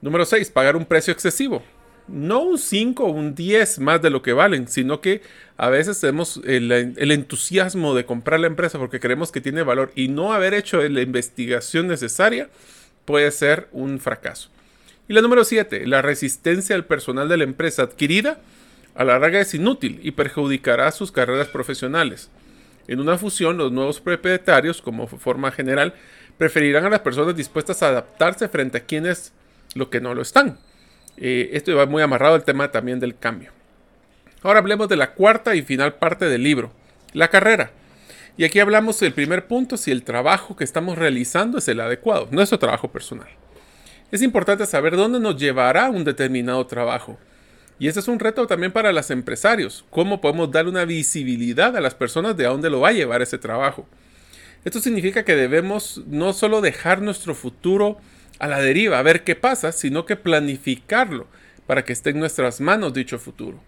Número 0.00 0.24
6, 0.24 0.50
pagar 0.50 0.76
un 0.76 0.86
precio 0.86 1.12
excesivo. 1.12 1.62
No 2.08 2.40
un 2.40 2.58
5 2.58 3.04
o 3.04 3.10
un 3.10 3.34
10 3.34 3.80
más 3.80 4.00
de 4.00 4.10
lo 4.10 4.22
que 4.22 4.32
valen, 4.32 4.68
sino 4.68 5.00
que 5.00 5.20
a 5.58 5.68
veces 5.68 6.00
tenemos 6.00 6.40
el, 6.44 6.70
el, 6.72 7.10
entusiasmo 7.10 7.94
de 7.94 8.06
comprar 8.06 8.40
la 8.40 8.46
empresa 8.46 8.78
porque 8.78 9.00
creemos 9.00 9.32
que 9.32 9.40
tiene 9.40 9.62
valor 9.62 9.92
y 9.94 10.08
no 10.08 10.32
haber 10.32 10.54
hecho 10.54 10.80
la 10.88 11.00
investigación 11.00 11.88
necesaria 11.88 12.48
puede 13.04 13.30
ser 13.30 13.68
un 13.72 13.98
fracaso. 13.98 14.50
Y 15.08 15.14
la 15.14 15.20
número 15.20 15.44
7, 15.44 15.86
la 15.86 16.00
resistencia 16.00 16.76
al 16.76 16.84
personal 16.84 17.28
de 17.28 17.36
la 17.36 17.44
empresa 17.44 17.82
adquirida 17.82 18.38
a 18.96 19.04
la 19.04 19.18
larga 19.18 19.40
es 19.40 19.52
inútil 19.54 20.00
y 20.02 20.12
perjudicará 20.12 20.90
sus 20.90 21.12
carreras 21.12 21.48
profesionales. 21.48 22.30
En 22.88 23.00
una 23.00 23.18
fusión, 23.18 23.58
los 23.58 23.70
nuevos 23.70 24.00
propietarios, 24.00 24.80
como 24.80 25.06
forma 25.06 25.52
general, 25.52 25.94
preferirán 26.38 26.84
a 26.84 26.90
las 26.90 27.00
personas 27.00 27.36
dispuestas 27.36 27.82
a 27.82 27.88
adaptarse 27.88 28.48
frente 28.48 28.78
a 28.78 28.84
quienes 28.84 29.32
lo 29.74 29.90
que 29.90 30.00
no 30.00 30.14
lo 30.14 30.22
están. 30.22 30.58
Eh, 31.18 31.50
esto 31.52 31.74
va 31.76 31.86
muy 31.86 32.02
amarrado 32.02 32.34
al 32.34 32.44
tema 32.44 32.70
también 32.70 32.98
del 32.98 33.18
cambio. 33.18 33.52
Ahora 34.42 34.60
hablemos 34.60 34.88
de 34.88 34.96
la 34.96 35.12
cuarta 35.12 35.54
y 35.54 35.62
final 35.62 35.94
parte 35.94 36.26
del 36.26 36.42
libro, 36.42 36.72
la 37.12 37.28
carrera. 37.28 37.72
Y 38.38 38.44
aquí 38.44 38.60
hablamos 38.60 39.00
del 39.00 39.12
primer 39.12 39.46
punto, 39.46 39.76
si 39.76 39.90
el 39.90 40.04
trabajo 40.04 40.56
que 40.56 40.64
estamos 40.64 40.96
realizando 40.96 41.58
es 41.58 41.68
el 41.68 41.80
adecuado, 41.80 42.28
nuestro 42.30 42.58
trabajo 42.58 42.88
personal. 42.88 43.28
Es 44.12 44.22
importante 44.22 44.64
saber 44.66 44.96
dónde 44.96 45.18
nos 45.18 45.36
llevará 45.36 45.90
un 45.90 46.04
determinado 46.04 46.64
trabajo 46.66 47.18
y 47.78 47.88
ese 47.88 48.00
es 48.00 48.08
un 48.08 48.18
reto 48.18 48.46
también 48.46 48.72
para 48.72 48.92
los 48.92 49.10
empresarios. 49.10 49.84
¿Cómo 49.90 50.20
podemos 50.20 50.50
dar 50.50 50.66
una 50.66 50.84
visibilidad 50.84 51.76
a 51.76 51.80
las 51.80 51.94
personas 51.94 52.36
de 52.36 52.46
a 52.46 52.50
dónde 52.50 52.70
lo 52.70 52.80
va 52.80 52.88
a 52.88 52.92
llevar 52.92 53.22
ese 53.22 53.38
trabajo? 53.38 53.86
Esto 54.64 54.80
significa 54.80 55.24
que 55.24 55.36
debemos 55.36 56.02
no 56.06 56.32
solo 56.32 56.60
dejar 56.60 57.02
nuestro 57.02 57.34
futuro 57.34 57.98
a 58.38 58.48
la 58.48 58.60
deriva, 58.60 58.98
a 58.98 59.02
ver 59.02 59.24
qué 59.24 59.36
pasa, 59.36 59.72
sino 59.72 60.06
que 60.06 60.16
planificarlo 60.16 61.26
para 61.66 61.84
que 61.84 61.92
esté 61.92 62.10
en 62.10 62.18
nuestras 62.18 62.60
manos 62.60 62.94
dicho 62.94 63.18
futuro. 63.18 63.60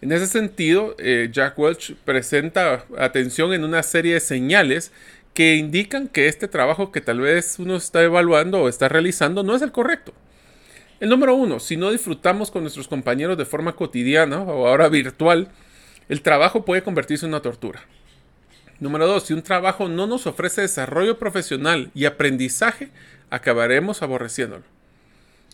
En 0.00 0.12
ese 0.12 0.26
sentido, 0.26 0.96
eh, 0.98 1.30
Jack 1.32 1.58
Welch 1.58 1.94
presenta 2.04 2.84
atención 2.98 3.52
en 3.54 3.64
una 3.64 3.82
serie 3.82 4.14
de 4.14 4.20
señales 4.20 4.92
que 5.32 5.56
indican 5.56 6.08
que 6.08 6.28
este 6.28 6.46
trabajo 6.46 6.92
que 6.92 7.00
tal 7.00 7.20
vez 7.20 7.58
uno 7.58 7.76
está 7.76 8.02
evaluando 8.02 8.60
o 8.60 8.68
está 8.68 8.88
realizando 8.88 9.42
no 9.42 9.54
es 9.54 9.62
el 9.62 9.72
correcto. 9.72 10.12
El 11.04 11.10
número 11.10 11.34
uno, 11.34 11.60
si 11.60 11.76
no 11.76 11.90
disfrutamos 11.90 12.50
con 12.50 12.62
nuestros 12.62 12.88
compañeros 12.88 13.36
de 13.36 13.44
forma 13.44 13.76
cotidiana 13.76 14.40
o 14.40 14.66
ahora 14.66 14.88
virtual, 14.88 15.48
el 16.08 16.22
trabajo 16.22 16.64
puede 16.64 16.82
convertirse 16.82 17.26
en 17.26 17.32
una 17.32 17.42
tortura. 17.42 17.84
Número 18.80 19.06
dos, 19.06 19.24
si 19.24 19.34
un 19.34 19.42
trabajo 19.42 19.86
no 19.86 20.06
nos 20.06 20.26
ofrece 20.26 20.62
desarrollo 20.62 21.18
profesional 21.18 21.90
y 21.94 22.06
aprendizaje, 22.06 22.88
acabaremos 23.28 24.00
aborreciéndolo. 24.00 24.64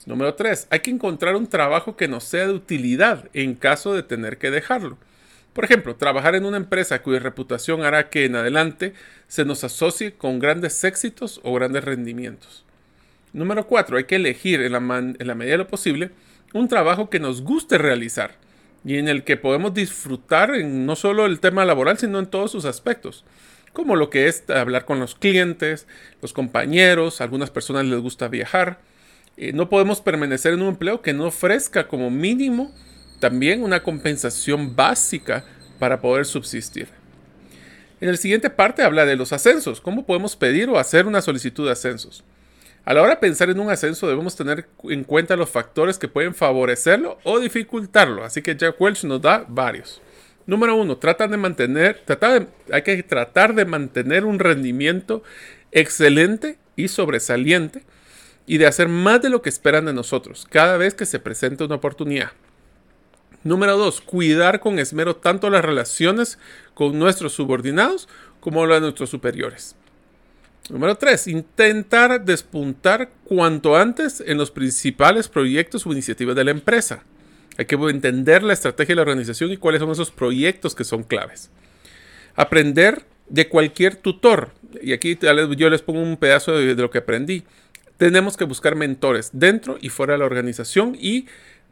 Número 0.07 0.35
tres, 0.35 0.69
hay 0.71 0.79
que 0.79 0.93
encontrar 0.93 1.35
un 1.35 1.49
trabajo 1.49 1.97
que 1.97 2.07
nos 2.07 2.23
sea 2.23 2.47
de 2.47 2.53
utilidad 2.53 3.29
en 3.33 3.57
caso 3.57 3.93
de 3.93 4.05
tener 4.05 4.39
que 4.39 4.53
dejarlo. 4.53 4.99
Por 5.53 5.65
ejemplo, 5.65 5.97
trabajar 5.97 6.37
en 6.37 6.45
una 6.45 6.59
empresa 6.59 7.03
cuya 7.03 7.19
reputación 7.19 7.83
hará 7.83 8.09
que 8.09 8.25
en 8.25 8.37
adelante 8.37 8.95
se 9.27 9.45
nos 9.45 9.65
asocie 9.65 10.13
con 10.13 10.39
grandes 10.39 10.85
éxitos 10.85 11.41
o 11.43 11.53
grandes 11.55 11.83
rendimientos. 11.83 12.65
Número 13.33 13.67
4. 13.67 13.97
Hay 13.97 14.05
que 14.05 14.17
elegir 14.17 14.61
en 14.61 14.73
la, 14.73 14.81
medida 14.81 15.53
de 15.53 15.59
lo 15.59 15.69
posible 15.69 16.11
un 16.53 16.69
trabajo 16.69 17.11
que 17.11 17.21
nos 17.21 17.43
guste 17.43 17.79
realizar 17.79 18.35
y 18.85 18.97
en 18.97 19.09
el 19.09 19.25
que 19.25 19.37
podemos 19.37 19.73
disfrutar 19.73 20.51
no 20.65 20.97
solo 20.97 21.27
el 21.27 21.39
tema 21.39 21.65
laboral, 21.65 21.99
sino 21.99 22.19
en 22.19 22.27
todos 22.27 22.51
sus 22.51 22.65
aspectos, 22.65 23.25
como 23.73 23.95
lo 23.95 24.11
que 24.11 24.27
es 24.27 24.49
hablar 24.51 24.85
con 24.85 24.99
los 24.99 25.15
clientes, 25.15 25.87
los 26.23 26.33
compañeros, 26.33 27.21
a 27.21 27.25
algunas 27.25 27.51
personas 27.51 27.85
les 27.85 28.01
gusta 28.01 28.27
viajar. 28.29 28.81
Eh, 29.37 29.53
no 29.53 29.69
podemos 29.69 30.01
permanecer 30.01 30.55
en 30.55 30.63
un 30.63 30.69
empleo 30.69 31.03
que 31.03 31.13
no 31.13 31.27
ofrezca 31.27 31.87
como 31.87 32.11
mínimo 32.11 32.75
también 33.21 33.63
una 33.63 33.83
compensación 33.83 34.75
básica 34.75 35.45
para 35.79 36.01
poder 36.01 36.25
subsistir. 36.25 36.89
En 38.01 38.11
la 38.11 38.17
siguiente 38.17 38.51
parte 38.51 38.83
habla 38.83 39.05
de 39.05 39.15
los 39.15 39.33
ascensos, 39.33 39.81
cómo 39.81 40.07
podemos 40.07 40.35
pedir 40.35 40.69
o 40.71 40.79
hacer 40.79 41.07
una 41.07 41.21
solicitud 41.21 41.67
de 41.67 41.73
ascensos. 41.73 42.25
A 42.85 42.95
la 42.95 43.03
hora 43.03 43.11
de 43.11 43.17
pensar 43.17 43.51
en 43.51 43.61
un 43.61 43.71
ascenso 43.71 44.09
debemos 44.09 44.37
tener 44.37 44.67
en 44.85 45.05
cuenta 45.05 45.37
los 45.37 45.51
factores 45.51 45.99
que 45.99 46.09
pueden 46.09 46.35
favorecerlo 46.35 47.19
o 47.25 47.39
dificultarlo, 47.39 48.25
así 48.25 48.43
que 48.43 48.57
Jack 48.57 48.81
Welch 48.81 49.05
nos 49.05 49.21
da 49.21 49.45
varios. 49.47 50.01
Número 50.47 50.75
uno, 50.75 50.97
tratan 50.97 51.31
de 51.31 51.37
mantener, 51.37 52.03
hay 52.73 52.83
que 52.83 53.03
tratar 53.03 53.55
de 53.55 53.67
mantener 53.67 54.25
un 54.25 54.39
rendimiento 54.39 55.23
excelente 55.71 56.59
y 56.75 56.89
sobresaliente 56.89 57.85
y 58.47 58.59
de 58.59 58.67
hacer 58.67 58.89
más 58.89 59.23
de 59.23 59.31
lo 59.31 59.43
que 59.43 59.51
esperan 59.51 59.85
de 59.85 59.93
nosotros 59.93 60.47
cada 60.51 60.77
vez 60.77 60.95
que 60.95 61.07
se 61.07 61.21
presente 61.21 61.63
una 61.63 61.77
oportunidad. 61.77 62.33
Número 63.45 63.79
dos, 63.79 64.01
cuidar 64.01 64.61
con 64.61 64.79
esmero 64.79 65.17
tanto 65.17 65.51
las 65.51 65.65
relaciones 65.65 66.39
con 66.75 66.99
nuestros 66.99 67.33
subordinados 67.33 68.09
como 68.41 68.67
las 68.67 68.79
de 68.79 68.83
nuestros 68.83 69.11
superiores. 69.11 69.77
Número 70.69 70.97
3. 70.97 71.27
Intentar 71.29 72.25
despuntar 72.25 73.11
cuanto 73.25 73.77
antes 73.77 74.23
en 74.25 74.39
los 74.39 74.51
principales 74.51 75.29
proyectos 75.29 75.87
o 75.87 75.93
iniciativas 75.93 76.37
de 76.37 76.45
la 76.45 76.51
empresa. 76.51 77.03
Hay 77.57 77.67
que 77.67 77.75
entender 77.75 78.43
la 78.43 78.53
estrategia 78.53 78.93
de 78.93 78.97
la 78.97 79.03
organización 79.03 79.51
y 79.51 79.57
cuáles 79.57 79.81
son 79.81 79.91
esos 79.91 80.11
proyectos 80.11 80.75
que 80.75 80.85
son 80.85 81.03
claves. 81.03 81.51
Aprender 82.37 83.05
de 83.29 83.49
cualquier 83.49 83.97
tutor. 83.97 84.51
Y 84.83 84.93
aquí 84.93 85.19
yo 85.57 85.71
les 85.71 85.83
pongo 85.83 86.01
un 86.01 86.17
pedazo 86.17 86.57
de, 86.57 86.75
lo 86.75 86.91
que 86.91 86.99
aprendí. 86.99 87.45
Tenemos 87.97 88.37
que 88.37 88.45
buscar 88.45 88.77
mentores 88.77 89.31
dentro 89.33 89.79
y 89.81 89.89
fuera 89.89 90.15
de 90.15 90.21
la 90.21 90.25
organización 90.25 90.97
y 90.99 91.27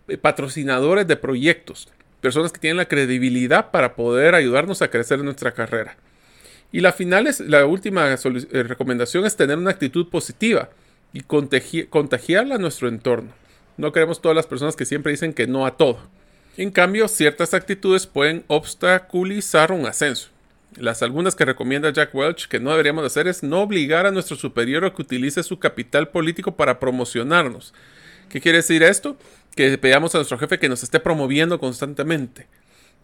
eh, 0.09 0.18
patrocinadores 0.18 1.07
de 1.07 1.16
proyectos. 1.16 1.89
Personas 2.20 2.53
que 2.53 2.61
tienen 2.61 2.76
la 2.76 2.89
credibilidad 2.89 3.70
para 3.70 3.95
poder 3.95 4.34
ayudarnos 4.34 4.82
a 4.82 4.91
crecer 4.91 5.20
en 5.20 5.26
nuestra 5.26 5.53
carrera. 5.53 5.97
Y 6.71 6.81
la 6.81 6.93
final 6.93 7.27
es, 7.27 7.41
la 7.41 7.64
última 7.66 8.12
eh, 8.12 8.62
recomendación 8.62 9.25
es 9.25 9.37
tener 9.37 9.57
una 9.57 9.71
actitud 9.71 10.09
positiva 10.09 10.69
y 11.12 11.23
contagiarla 11.23 12.57
a 12.57 12.59
nuestro 12.59 12.89
entorno. 12.89 13.31
No 13.79 13.93
queremos 13.93 14.21
todas 14.21 14.37
las 14.37 14.47
personas 14.47 14.77
que 14.77 14.85
siempre 14.85 15.12
dicen 15.12 15.33
que 15.33 15.47
no 15.47 15.64
a 15.64 15.77
todo. 15.77 16.01
En 16.57 16.71
cambio, 16.71 17.09
ciertas 17.09 17.55
actitudes 17.55 18.07
pueden 18.07 18.45
obstaculizar 18.49 19.73
un 19.73 19.87
ascenso. 19.87 20.31
Las 20.77 21.03
algunas 21.03 21.35
que 21.35 21.45
recomienda 21.45 21.93
Jack 21.93 22.14
Welch 22.14 22.49
que 22.49 22.61
no 22.61 22.71
deberíamos 22.71 23.05
hacer 23.05 23.27
es 23.27 23.43
no 23.43 23.62
obligar 23.62 24.07
a 24.07 24.11
nuestro 24.11 24.37
superior 24.37 24.85
a 24.85 24.93
que 24.93 25.03
utilice 25.03 25.43
su 25.43 25.59
capital 25.59 26.09
político 26.09 26.57
para 26.57 26.79
promocionarnos. 26.79 27.73
¿Qué 28.29 28.41
quiere 28.41 28.59
decir 28.59 28.83
esto? 28.83 29.16
Que 29.57 29.79
pedamos 29.79 30.14
a 30.14 30.19
nuestro 30.19 30.39
jefe 30.39 30.59
que 30.59 30.69
nos 30.69 30.83
esté 30.83 31.01
promoviendo 31.01 31.59
constantemente. 31.59 32.47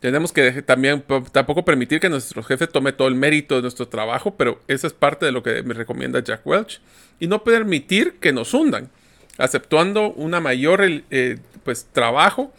Tenemos 0.01 0.33
que 0.33 0.63
también 0.63 1.03
tampoco 1.33 1.65
permitir 1.65 1.99
que 1.99 2.11
nuestro 2.11 2.43
jefe 2.43 2.67
tome 2.67 2.93
todo 2.93 3.09
el 3.09 3.15
mérito 3.15 3.57
de 3.57 3.63
nuestro 3.63 3.89
trabajo, 3.89 4.37
pero 4.37 4.61
esa 4.69 4.87
es 4.87 4.93
parte 4.93 5.25
de 5.25 5.33
lo 5.33 5.43
que 5.43 5.63
me 5.63 5.73
recomienda 5.73 6.23
Jack 6.23 6.47
Welch. 6.47 6.81
Y 7.21 7.27
no 7.27 7.43
permitir 7.43 8.15
que 8.21 8.33
nos 8.33 8.53
hundan, 8.53 8.91
aceptando 9.39 10.13
una 10.13 10.41
mayor 10.41 10.83
eh, 10.85 11.39
pues, 11.63 11.87
trabajo. 11.93 12.53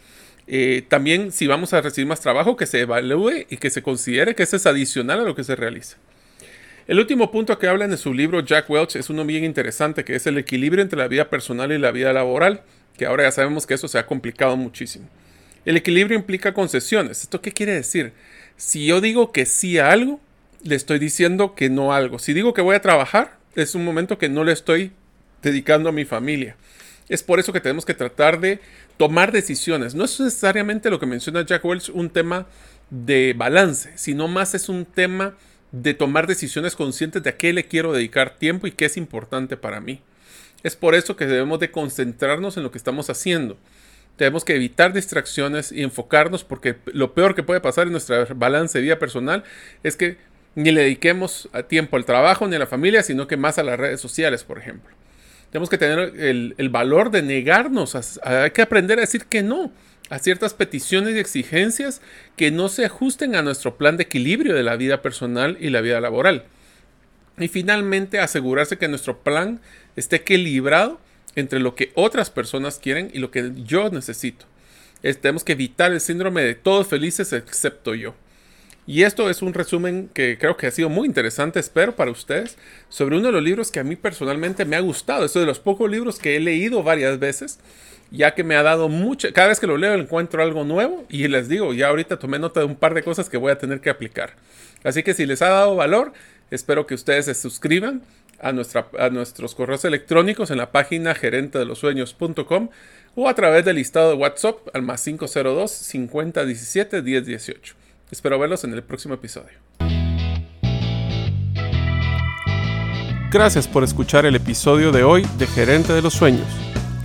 Eh, 0.48 0.84
también 0.88 1.32
si 1.32 1.46
vamos 1.46 1.72
a 1.72 1.80
recibir 1.80 2.08
más 2.08 2.20
trabajo, 2.20 2.56
que 2.56 2.66
se 2.66 2.80
evalúe 2.80 3.46
y 3.48 3.58
que 3.58 3.70
se 3.70 3.82
considere 3.82 4.34
que 4.34 4.42
eso 4.42 4.56
es 4.56 4.66
adicional 4.66 5.20
a 5.20 5.24
lo 5.24 5.34
que 5.34 5.44
se 5.44 5.54
realiza. 5.56 5.98
El 6.86 7.00
último 7.00 7.32
punto 7.32 7.58
que 7.58 7.66
habla 7.66 7.84
en 7.84 7.98
su 7.98 8.14
libro 8.14 8.40
Jack 8.40 8.70
Welch 8.70 8.94
es 8.94 9.10
uno 9.10 9.24
bien 9.24 9.44
interesante, 9.44 10.04
que 10.04 10.14
es 10.14 10.26
el 10.28 10.38
equilibrio 10.38 10.82
entre 10.82 10.98
la 10.98 11.08
vida 11.08 11.28
personal 11.28 11.72
y 11.72 11.78
la 11.78 11.90
vida 11.90 12.12
laboral, 12.12 12.62
que 12.96 13.06
ahora 13.06 13.24
ya 13.24 13.32
sabemos 13.32 13.66
que 13.66 13.74
eso 13.74 13.88
se 13.88 13.98
ha 13.98 14.06
complicado 14.06 14.56
muchísimo. 14.56 15.08
El 15.66 15.76
equilibrio 15.76 16.16
implica 16.16 16.54
concesiones. 16.54 17.22
¿Esto 17.22 17.42
qué 17.42 17.52
quiere 17.52 17.74
decir? 17.74 18.12
Si 18.56 18.86
yo 18.86 19.00
digo 19.00 19.32
que 19.32 19.46
sí 19.46 19.78
a 19.78 19.90
algo, 19.90 20.20
le 20.62 20.76
estoy 20.76 21.00
diciendo 21.00 21.56
que 21.56 21.68
no 21.68 21.92
a 21.92 21.96
algo. 21.96 22.20
Si 22.20 22.32
digo 22.32 22.54
que 22.54 22.62
voy 22.62 22.76
a 22.76 22.80
trabajar, 22.80 23.36
es 23.56 23.74
un 23.74 23.84
momento 23.84 24.16
que 24.16 24.28
no 24.28 24.44
le 24.44 24.52
estoy 24.52 24.92
dedicando 25.42 25.88
a 25.88 25.92
mi 25.92 26.04
familia. 26.04 26.56
Es 27.08 27.24
por 27.24 27.40
eso 27.40 27.52
que 27.52 27.60
tenemos 27.60 27.84
que 27.84 27.94
tratar 27.94 28.38
de 28.38 28.60
tomar 28.96 29.32
decisiones. 29.32 29.96
No 29.96 30.04
es 30.04 30.20
necesariamente 30.20 30.88
lo 30.88 31.00
que 31.00 31.06
menciona 31.06 31.44
Jack 31.44 31.64
Welch 31.64 31.90
un 31.90 32.10
tema 32.10 32.46
de 32.90 33.34
balance, 33.36 33.90
sino 33.96 34.28
más 34.28 34.54
es 34.54 34.68
un 34.68 34.84
tema 34.84 35.34
de 35.72 35.94
tomar 35.94 36.28
decisiones 36.28 36.76
conscientes 36.76 37.24
de 37.24 37.30
a 37.30 37.36
qué 37.36 37.52
le 37.52 37.66
quiero 37.66 37.92
dedicar 37.92 38.36
tiempo 38.38 38.68
y 38.68 38.72
qué 38.72 38.84
es 38.84 38.96
importante 38.96 39.56
para 39.56 39.80
mí. 39.80 40.00
Es 40.62 40.76
por 40.76 40.94
eso 40.94 41.16
que 41.16 41.26
debemos 41.26 41.58
de 41.58 41.72
concentrarnos 41.72 42.56
en 42.56 42.62
lo 42.62 42.70
que 42.70 42.78
estamos 42.78 43.10
haciendo. 43.10 43.58
Tenemos 44.16 44.44
que 44.44 44.54
evitar 44.54 44.92
distracciones 44.92 45.72
y 45.72 45.82
enfocarnos 45.82 46.42
porque 46.42 46.76
lo 46.86 47.12
peor 47.12 47.34
que 47.34 47.42
puede 47.42 47.60
pasar 47.60 47.86
en 47.86 47.92
nuestra 47.92 48.26
balance 48.34 48.78
de 48.78 48.82
vida 48.82 48.98
personal 48.98 49.44
es 49.82 49.96
que 49.96 50.16
ni 50.54 50.70
le 50.72 50.82
dediquemos 50.82 51.50
tiempo 51.68 51.96
al 51.96 52.06
trabajo 52.06 52.48
ni 52.48 52.56
a 52.56 52.58
la 52.58 52.66
familia, 52.66 53.02
sino 53.02 53.26
que 53.26 53.36
más 53.36 53.58
a 53.58 53.62
las 53.62 53.78
redes 53.78 54.00
sociales, 54.00 54.42
por 54.42 54.58
ejemplo. 54.58 54.94
Tenemos 55.50 55.68
que 55.68 55.78
tener 55.78 56.18
el, 56.18 56.68
valor 56.70 57.10
de 57.10 57.22
negarnos, 57.22 57.94
hay 58.22 58.50
que 58.50 58.62
aprender 58.62 58.98
a 58.98 59.02
decir 59.02 59.26
que 59.26 59.42
no 59.42 59.70
a 60.08 60.18
ciertas 60.18 60.54
peticiones 60.54 61.14
y 61.14 61.18
exigencias 61.18 62.00
que 62.36 62.50
no 62.50 62.68
se 62.68 62.84
ajusten 62.84 63.34
a 63.34 63.42
nuestro 63.42 63.76
plan 63.76 63.96
de 63.96 64.04
equilibrio 64.04 64.54
de 64.54 64.62
la 64.62 64.76
vida 64.76 65.02
personal 65.02 65.56
y 65.60 65.70
la 65.70 65.80
vida 65.80 66.00
laboral. 66.00 66.44
Y 67.38 67.48
finalmente 67.48 68.18
asegurarse 68.18 68.78
que 68.78 68.88
nuestro 68.88 69.18
plan 69.18 69.60
esté 69.96 70.16
equilibrado 70.16 71.00
entre 71.36 71.60
lo 71.60 71.74
que 71.74 71.92
otras 71.94 72.30
personas 72.30 72.78
quieren 72.78 73.10
y 73.12 73.20
lo 73.20 73.30
que 73.30 73.52
yo 73.54 73.88
necesito. 73.90 74.46
tenemos 75.02 75.44
que 75.44 75.52
evitar 75.52 75.92
el 75.92 76.00
síndrome 76.00 76.42
de 76.42 76.54
todos 76.54 76.88
felices 76.88 77.32
excepto 77.32 77.94
yo. 77.94 78.14
Y 78.88 79.02
esto 79.02 79.28
es 79.28 79.42
un 79.42 79.52
resumen 79.52 80.08
que 80.14 80.38
creo 80.38 80.56
que 80.56 80.68
ha 80.68 80.70
sido 80.70 80.88
muy 80.88 81.08
interesante, 81.08 81.58
espero, 81.58 81.96
para 81.96 82.12
ustedes, 82.12 82.56
sobre 82.88 83.16
uno 83.16 83.26
de 83.26 83.32
los 83.32 83.42
libros 83.42 83.72
que 83.72 83.80
a 83.80 83.84
mí 83.84 83.96
personalmente 83.96 84.64
me 84.64 84.76
ha 84.76 84.80
gustado. 84.80 85.24
Es 85.24 85.34
de 85.34 85.44
los 85.44 85.58
pocos 85.58 85.90
libros 85.90 86.20
que 86.20 86.36
he 86.36 86.40
leído 86.40 86.84
varias 86.84 87.18
veces, 87.18 87.58
ya 88.12 88.34
que 88.34 88.44
me 88.44 88.54
ha 88.54 88.62
dado 88.62 88.88
mucho, 88.88 89.28
cada 89.32 89.48
vez 89.48 89.58
que 89.58 89.66
lo 89.66 89.76
leo 89.76 89.94
encuentro 89.94 90.40
algo 90.40 90.62
nuevo 90.62 91.04
y 91.08 91.26
les 91.26 91.48
digo, 91.48 91.74
ya 91.74 91.88
ahorita 91.88 92.20
tomé 92.20 92.38
nota 92.38 92.60
de 92.60 92.66
un 92.66 92.76
par 92.76 92.94
de 92.94 93.02
cosas 93.02 93.28
que 93.28 93.36
voy 93.36 93.50
a 93.50 93.58
tener 93.58 93.80
que 93.80 93.90
aplicar. 93.90 94.34
Así 94.84 95.02
que 95.02 95.14
si 95.14 95.26
les 95.26 95.42
ha 95.42 95.48
dado 95.48 95.74
valor, 95.74 96.12
espero 96.52 96.86
que 96.86 96.94
ustedes 96.94 97.24
se 97.24 97.34
suscriban 97.34 98.02
a, 98.40 98.52
nuestra, 98.52 98.88
a 98.98 99.10
nuestros 99.10 99.54
correos 99.54 99.84
electrónicos 99.84 100.50
en 100.50 100.58
la 100.58 100.72
página 100.72 101.14
gerente 101.14 101.58
de 101.58 101.64
los 101.64 101.78
sueños.com 101.78 102.68
o 103.14 103.28
a 103.28 103.34
través 103.34 103.64
del 103.64 103.76
listado 103.76 104.10
de 104.10 104.16
WhatsApp 104.16 104.56
al 104.74 104.82
más 104.82 105.02
502 105.02 105.70
5017 105.70 107.02
1018. 107.02 107.74
Espero 108.10 108.38
verlos 108.38 108.64
en 108.64 108.72
el 108.72 108.82
próximo 108.82 109.14
episodio. 109.14 109.58
Gracias 113.30 113.66
por 113.66 113.82
escuchar 113.82 114.24
el 114.24 114.36
episodio 114.36 114.92
de 114.92 115.02
hoy 115.02 115.26
de 115.36 115.46
Gerente 115.46 115.92
de 115.92 116.02
los 116.02 116.14
Sueños. 116.14 116.46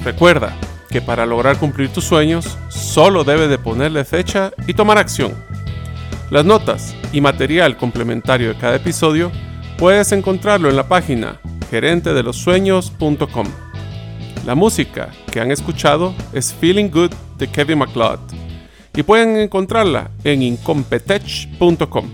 Recuerda 0.04 0.56
que 0.90 1.02
para 1.02 1.26
lograr 1.26 1.58
cumplir 1.58 1.90
tus 1.90 2.04
sueños 2.04 2.58
solo 2.70 3.24
debes 3.24 3.50
de 3.50 3.58
ponerle 3.58 4.06
fecha 4.06 4.52
y 4.68 4.74
tomar 4.74 4.98
acción. 4.98 5.34
Las 6.30 6.46
notas 6.46 6.96
y 7.12 7.22
material 7.22 7.76
complementario 7.76 8.50
de 8.50 8.60
cada 8.60 8.76
episodio 8.76 9.32
Puedes 9.82 10.12
encontrarlo 10.12 10.70
en 10.70 10.76
la 10.76 10.88
página 10.88 11.42
gerentedelosueños.com. 11.72 13.48
La 14.46 14.54
música 14.54 15.10
que 15.32 15.42
han 15.42 15.50
escuchado 15.50 16.14
es 16.34 16.54
Feeling 16.54 16.92
Good 16.92 17.10
de 17.40 17.48
Kevin 17.48 17.80
MacLeod 17.80 18.20
y 18.96 19.02
pueden 19.02 19.38
encontrarla 19.38 20.12
en 20.24 20.44
incompetech.com. 20.44 22.12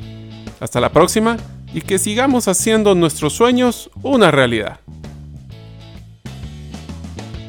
Hasta 0.62 0.80
la 0.80 0.94
próxima 0.94 1.36
y 1.74 1.82
que 1.82 2.00
sigamos 2.00 2.48
haciendo 2.48 2.96
nuestros 2.96 3.34
sueños 3.34 3.90
una 4.02 4.32
realidad. 4.32 4.80